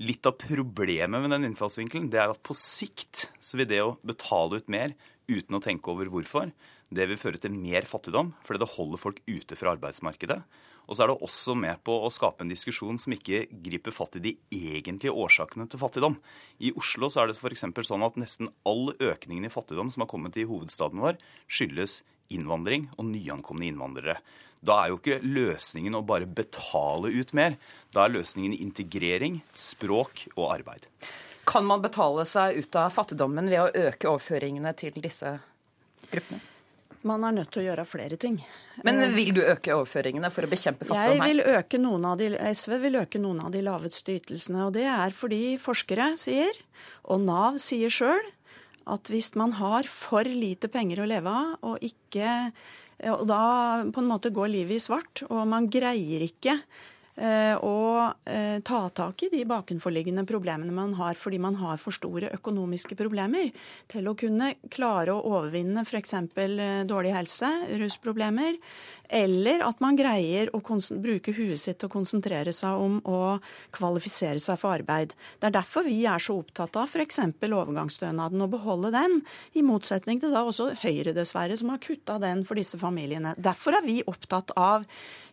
[0.00, 3.96] Litt av problemet med den innfallsvinkelen det er at på sikt så vil det å
[4.00, 4.94] betale ut mer
[5.30, 6.48] uten å tenke over hvorfor,
[6.90, 10.40] det vil føre til mer fattigdom, fordi det holder folk ute fra arbeidsmarkedet.
[10.90, 14.18] Og så er det også med på å skape en diskusjon som ikke griper fatt
[14.18, 16.16] i de egentlige årsakene til fattigdom.
[16.58, 17.62] I Oslo så er det f.eks.
[17.86, 22.00] sånn at nesten all økningen i fattigdom som har kommet i hovedstaden vår, skyldes
[22.34, 24.18] innvandring og nyankomne innvandrere.
[24.66, 27.54] Da er jo ikke løsningen å bare betale ut mer.
[27.94, 30.90] Da er løsningen integrering, språk og arbeid.
[31.46, 35.38] Kan man betale seg ut av fattigdommen ved å øke overføringene til disse
[36.10, 36.42] gruppene?
[37.08, 38.36] Man er nødt til å gjøre flere ting.
[38.84, 41.30] Men eh, vil du øke overføringene for å bekjempe fattigdom her?
[41.30, 44.66] Vil øke noen av de, SV vil øke noen av de laveste ytelsene.
[44.66, 46.60] Og det er fordi forskere sier,
[47.08, 48.30] og Nav sier sjøl,
[48.90, 52.52] at hvis man har for lite penger å leve av, og ikke
[53.08, 53.42] og da
[53.88, 56.58] på en måte går livet i svart, og man greier ikke
[57.60, 62.30] og eh, ta tak i de bakenforliggende problemene man har fordi man har for store
[62.36, 63.50] økonomiske problemer
[63.90, 66.14] til å kunne klare å overvinne f.eks.
[66.14, 67.50] Eh, dårlig helse,
[67.80, 68.56] rusproblemer,
[69.10, 70.60] eller at man greier å
[71.02, 73.38] bruke huet sitt til å konsentrere seg om å
[73.74, 75.14] kvalifisere seg for arbeid.
[75.40, 77.20] Det er derfor vi er så opptatt av f.eks.
[77.42, 79.20] overgangsstønaden, og beholde den,
[79.58, 83.34] i motsetning til da også Høyre, dessverre, som har kutta den for disse familiene.
[83.38, 84.86] Derfor er vi opptatt av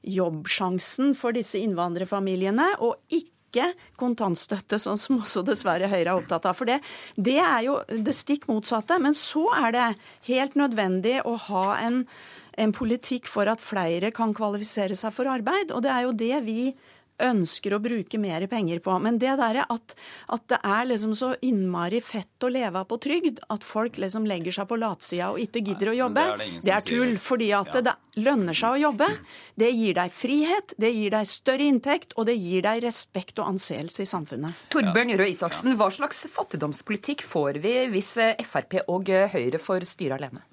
[0.07, 6.57] jobbsjansen for disse innvandrerfamiliene, og ikke kontantstøtte, sånn som også dessverre Høyre er opptatt av.
[6.57, 6.79] For det,
[7.15, 8.99] det er jo det stikk motsatte.
[9.01, 9.87] Men så er det
[10.29, 12.03] helt nødvendig å ha en,
[12.57, 15.73] en politikk for at flere kan kvalifisere seg for arbeid.
[15.75, 16.61] Og det er jo det vi
[17.23, 18.93] ønsker å bruke mer penger på.
[19.01, 19.95] Men det derre at,
[20.33, 24.27] at, det er liksom så innmari fett å leve av på trygd, at folk liksom
[24.29, 27.15] legger seg på latsida og ikke gidder å jobbe, det er, det er tull.
[27.21, 27.83] Fordi at ja.
[27.89, 29.09] det lønner seg å jobbe.
[29.57, 33.53] Det gir deg frihet, det gir deg større inntekt, og det gir deg respekt og
[33.53, 34.67] anseelse i samfunnet.
[34.73, 38.13] Torbjørn Røe Isaksen, hva slags fattigdomspolitikk får vi hvis
[38.45, 40.46] Frp og Høyre får styre alene?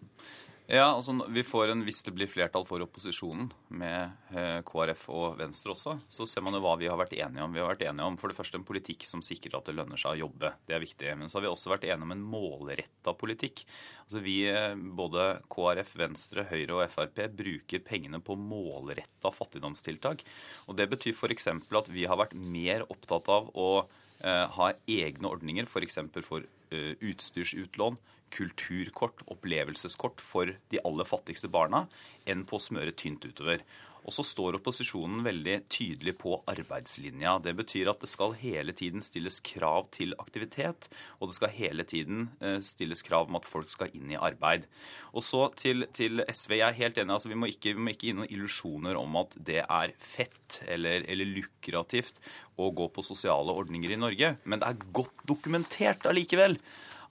[0.64, 5.34] Ja, altså vi får en, Hvis det blir flertall for opposisjonen, med eh, KrF og
[5.36, 7.52] Venstre også, så ser man jo hva vi har vært enige om.
[7.52, 10.00] Vi har vært enige om for det første en politikk som sikrer at det lønner
[10.00, 10.54] seg å jobbe.
[10.64, 11.10] Det er viktig.
[11.20, 13.66] Men så har vi også vært enige om en målretta politikk.
[14.06, 20.24] Altså Vi, eh, både KrF, Venstre, Høyre og Frp, bruker pengene på målretta fattigdomstiltak.
[20.64, 21.52] Og Det betyr f.eks.
[21.52, 23.70] at vi har vært mer opptatt av å
[24.24, 26.00] eh, ha egne ordninger, f.eks.
[26.08, 28.00] for, for eh, utstyrsutlån
[28.34, 31.84] kulturkort, opplevelseskort for de aller fattigste barna,
[32.26, 33.64] enn på å smøre tynt utover.
[34.04, 37.38] Og så står opposisjonen veldig tydelig på arbeidslinja.
[37.44, 41.86] Det betyr at det skal hele tiden stilles krav til aktivitet, og det skal hele
[41.88, 44.68] tiden eh, stilles krav om at folk skal inn i arbeid.
[45.16, 46.58] Og så til, til SV.
[46.60, 47.16] Jeg er helt enig.
[47.16, 50.60] altså Vi må ikke, vi må ikke gi noen illusjoner om at det er fett
[50.68, 52.20] eller, eller lukrativt
[52.60, 54.34] å gå på sosiale ordninger i Norge.
[54.44, 56.60] Men det er godt dokumentert allikevel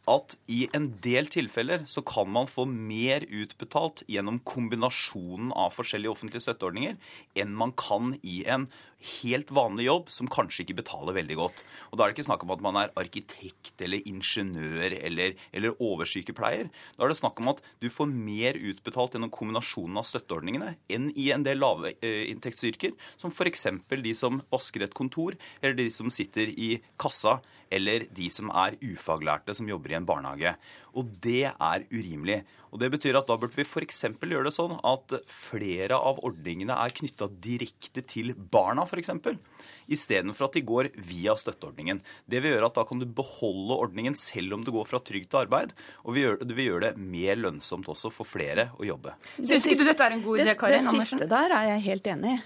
[0.09, 6.11] at i en del tilfeller så kan man få mer utbetalt gjennom kombinasjonen av forskjellige
[6.11, 6.97] offentlige støtteordninger
[7.39, 8.67] enn man kan i en
[9.03, 11.63] helt vanlig jobb som kanskje ikke betaler veldig godt.
[11.91, 15.77] Og Da er det ikke snakk om at man er arkitekt eller ingeniør eller, eller
[15.83, 16.69] oversykepleier.
[16.97, 21.09] Da er det snakk om at du får mer utbetalt gjennom kombinasjonen av støtteordningene enn
[21.19, 23.67] i en del lavinntektsyrker, som f.eks.
[24.03, 27.39] de som vasker et kontor, eller de som sitter i kassa
[27.73, 30.53] eller de som er ufaglærte som jobber i en barnehage.
[30.93, 32.43] Og det er urimelig.
[32.73, 34.03] Og Det betyr at da burde vi f.eks.
[34.17, 39.11] gjøre det sånn at flere av ordningene er knytta direkte til barna, f.eks.
[39.91, 42.01] Istedenfor at de går via støtteordningen.
[42.29, 45.31] Det vil gjøre at da kan du beholde ordningen selv om du går fra trygd
[45.31, 45.73] til arbeid.
[46.05, 49.15] Og vi gjør, vi gjør, det mer lønnsomt også for flere å jobbe.
[49.39, 51.01] Syns ikke du dette er en god idé, Karin Andersen?
[51.01, 52.39] Det siste der er jeg helt enig i.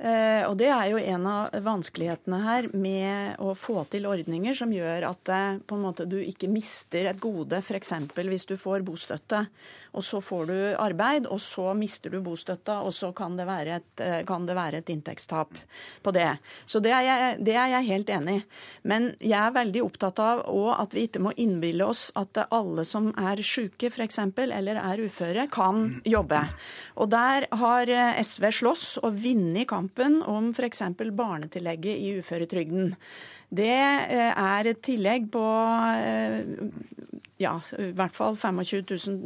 [0.00, 4.72] Eh, og det er jo en av vanskelighetene her med å få til ordninger som
[4.72, 7.92] gjør at eh, måte, du ikke mister et gode, f.eks.
[8.16, 9.42] hvis du får bostøtte,
[9.92, 13.76] og så får du arbeid, og så mister du bostøtta, og så kan det være
[13.76, 15.60] et, eh, det være et inntektstap
[16.00, 16.30] på det.
[16.64, 18.46] Så det er, jeg, det er jeg helt enig i.
[18.88, 20.46] Men jeg er veldig opptatt av
[20.80, 25.44] at vi ikke må innbille oss at alle som er syke f.eks., eller er uføre,
[25.52, 26.40] kan jobbe.
[26.96, 27.92] Og der har
[28.24, 30.82] SV slåss og vunnet kampen kampen om f.eks.
[31.12, 32.94] barnetillegget i uføretrygden.
[33.50, 35.42] Det eh, er et tillegg på
[35.96, 36.44] eh,
[37.40, 38.82] ja, i hvert fall 25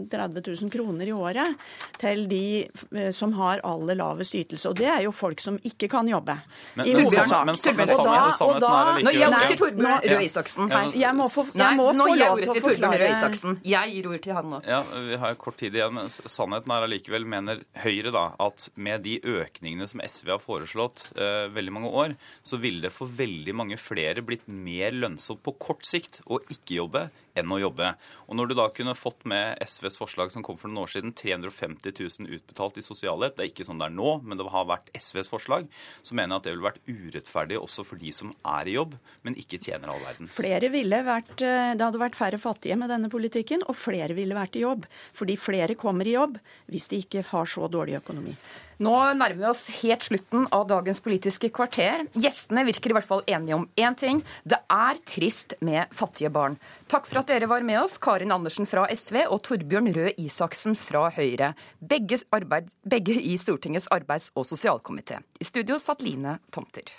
[0.08, 1.64] 000-30 000 kroner i året
[1.98, 4.70] til de eh, som har aller lavest ytelse.
[4.70, 6.36] Og det er jo folk som ikke kan jobbe.
[6.78, 7.32] Men, I hovedsak.
[7.48, 10.70] Men, men, men sannheten er Nå gir jeg ordet til Torbjørn Røe Isaksen.
[11.00, 13.10] Jeg må få, jeg må Nei, få lov til å forklare.
[13.14, 13.58] Isaksen.
[13.66, 14.62] Jeg gir ord til han nå.
[14.68, 15.98] Ja, Vi har kort tid igjen.
[15.98, 21.08] men Sannheten er allikevel, mener Høyre, da, at med de økningene som SV har foreslått
[21.18, 22.16] uh, veldig mange år,
[22.46, 26.78] så ville det for veldig mange flere blitt mer lønnsomt på kort sikt å ikke
[26.78, 27.08] jobbe
[27.38, 27.94] enn å jobbe.
[28.28, 31.14] Og Når du da kunne fått med SVs forslag som kom for noen år siden,
[31.16, 34.68] 350 000 utbetalt i sosialhjelp, det er ikke sånn det er nå, men det har
[34.70, 35.68] vært SVs forslag,
[36.02, 38.94] så mener jeg at det ville vært urettferdig også for de som er i jobb,
[39.26, 40.36] men ikke tjener all verdens.
[40.38, 44.34] Flere ville vært, eh, Det hadde vært færre fattige med denne politikken, og flere ville
[44.34, 44.86] vært i jobb.
[45.12, 46.38] Fordi flere kommer i jobb
[46.70, 48.36] hvis de ikke har så dårlig økonomi.
[48.82, 52.06] Nå nærmer vi oss helt slutten av dagens Politiske kvarter.
[52.18, 54.22] Gjestene virker i hvert fall enige om én ting.
[54.42, 56.58] Det er trist med fattige barn.
[56.90, 60.74] Takk for at dere var med oss, Karin Andersen fra SV og Torbjørn Røe Isaksen
[60.78, 61.52] fra Høyre.
[61.78, 65.22] Begge, arbeid, begge i Stortingets arbeids- og sosialkomité.
[65.38, 66.90] I studio satt Line Tomter.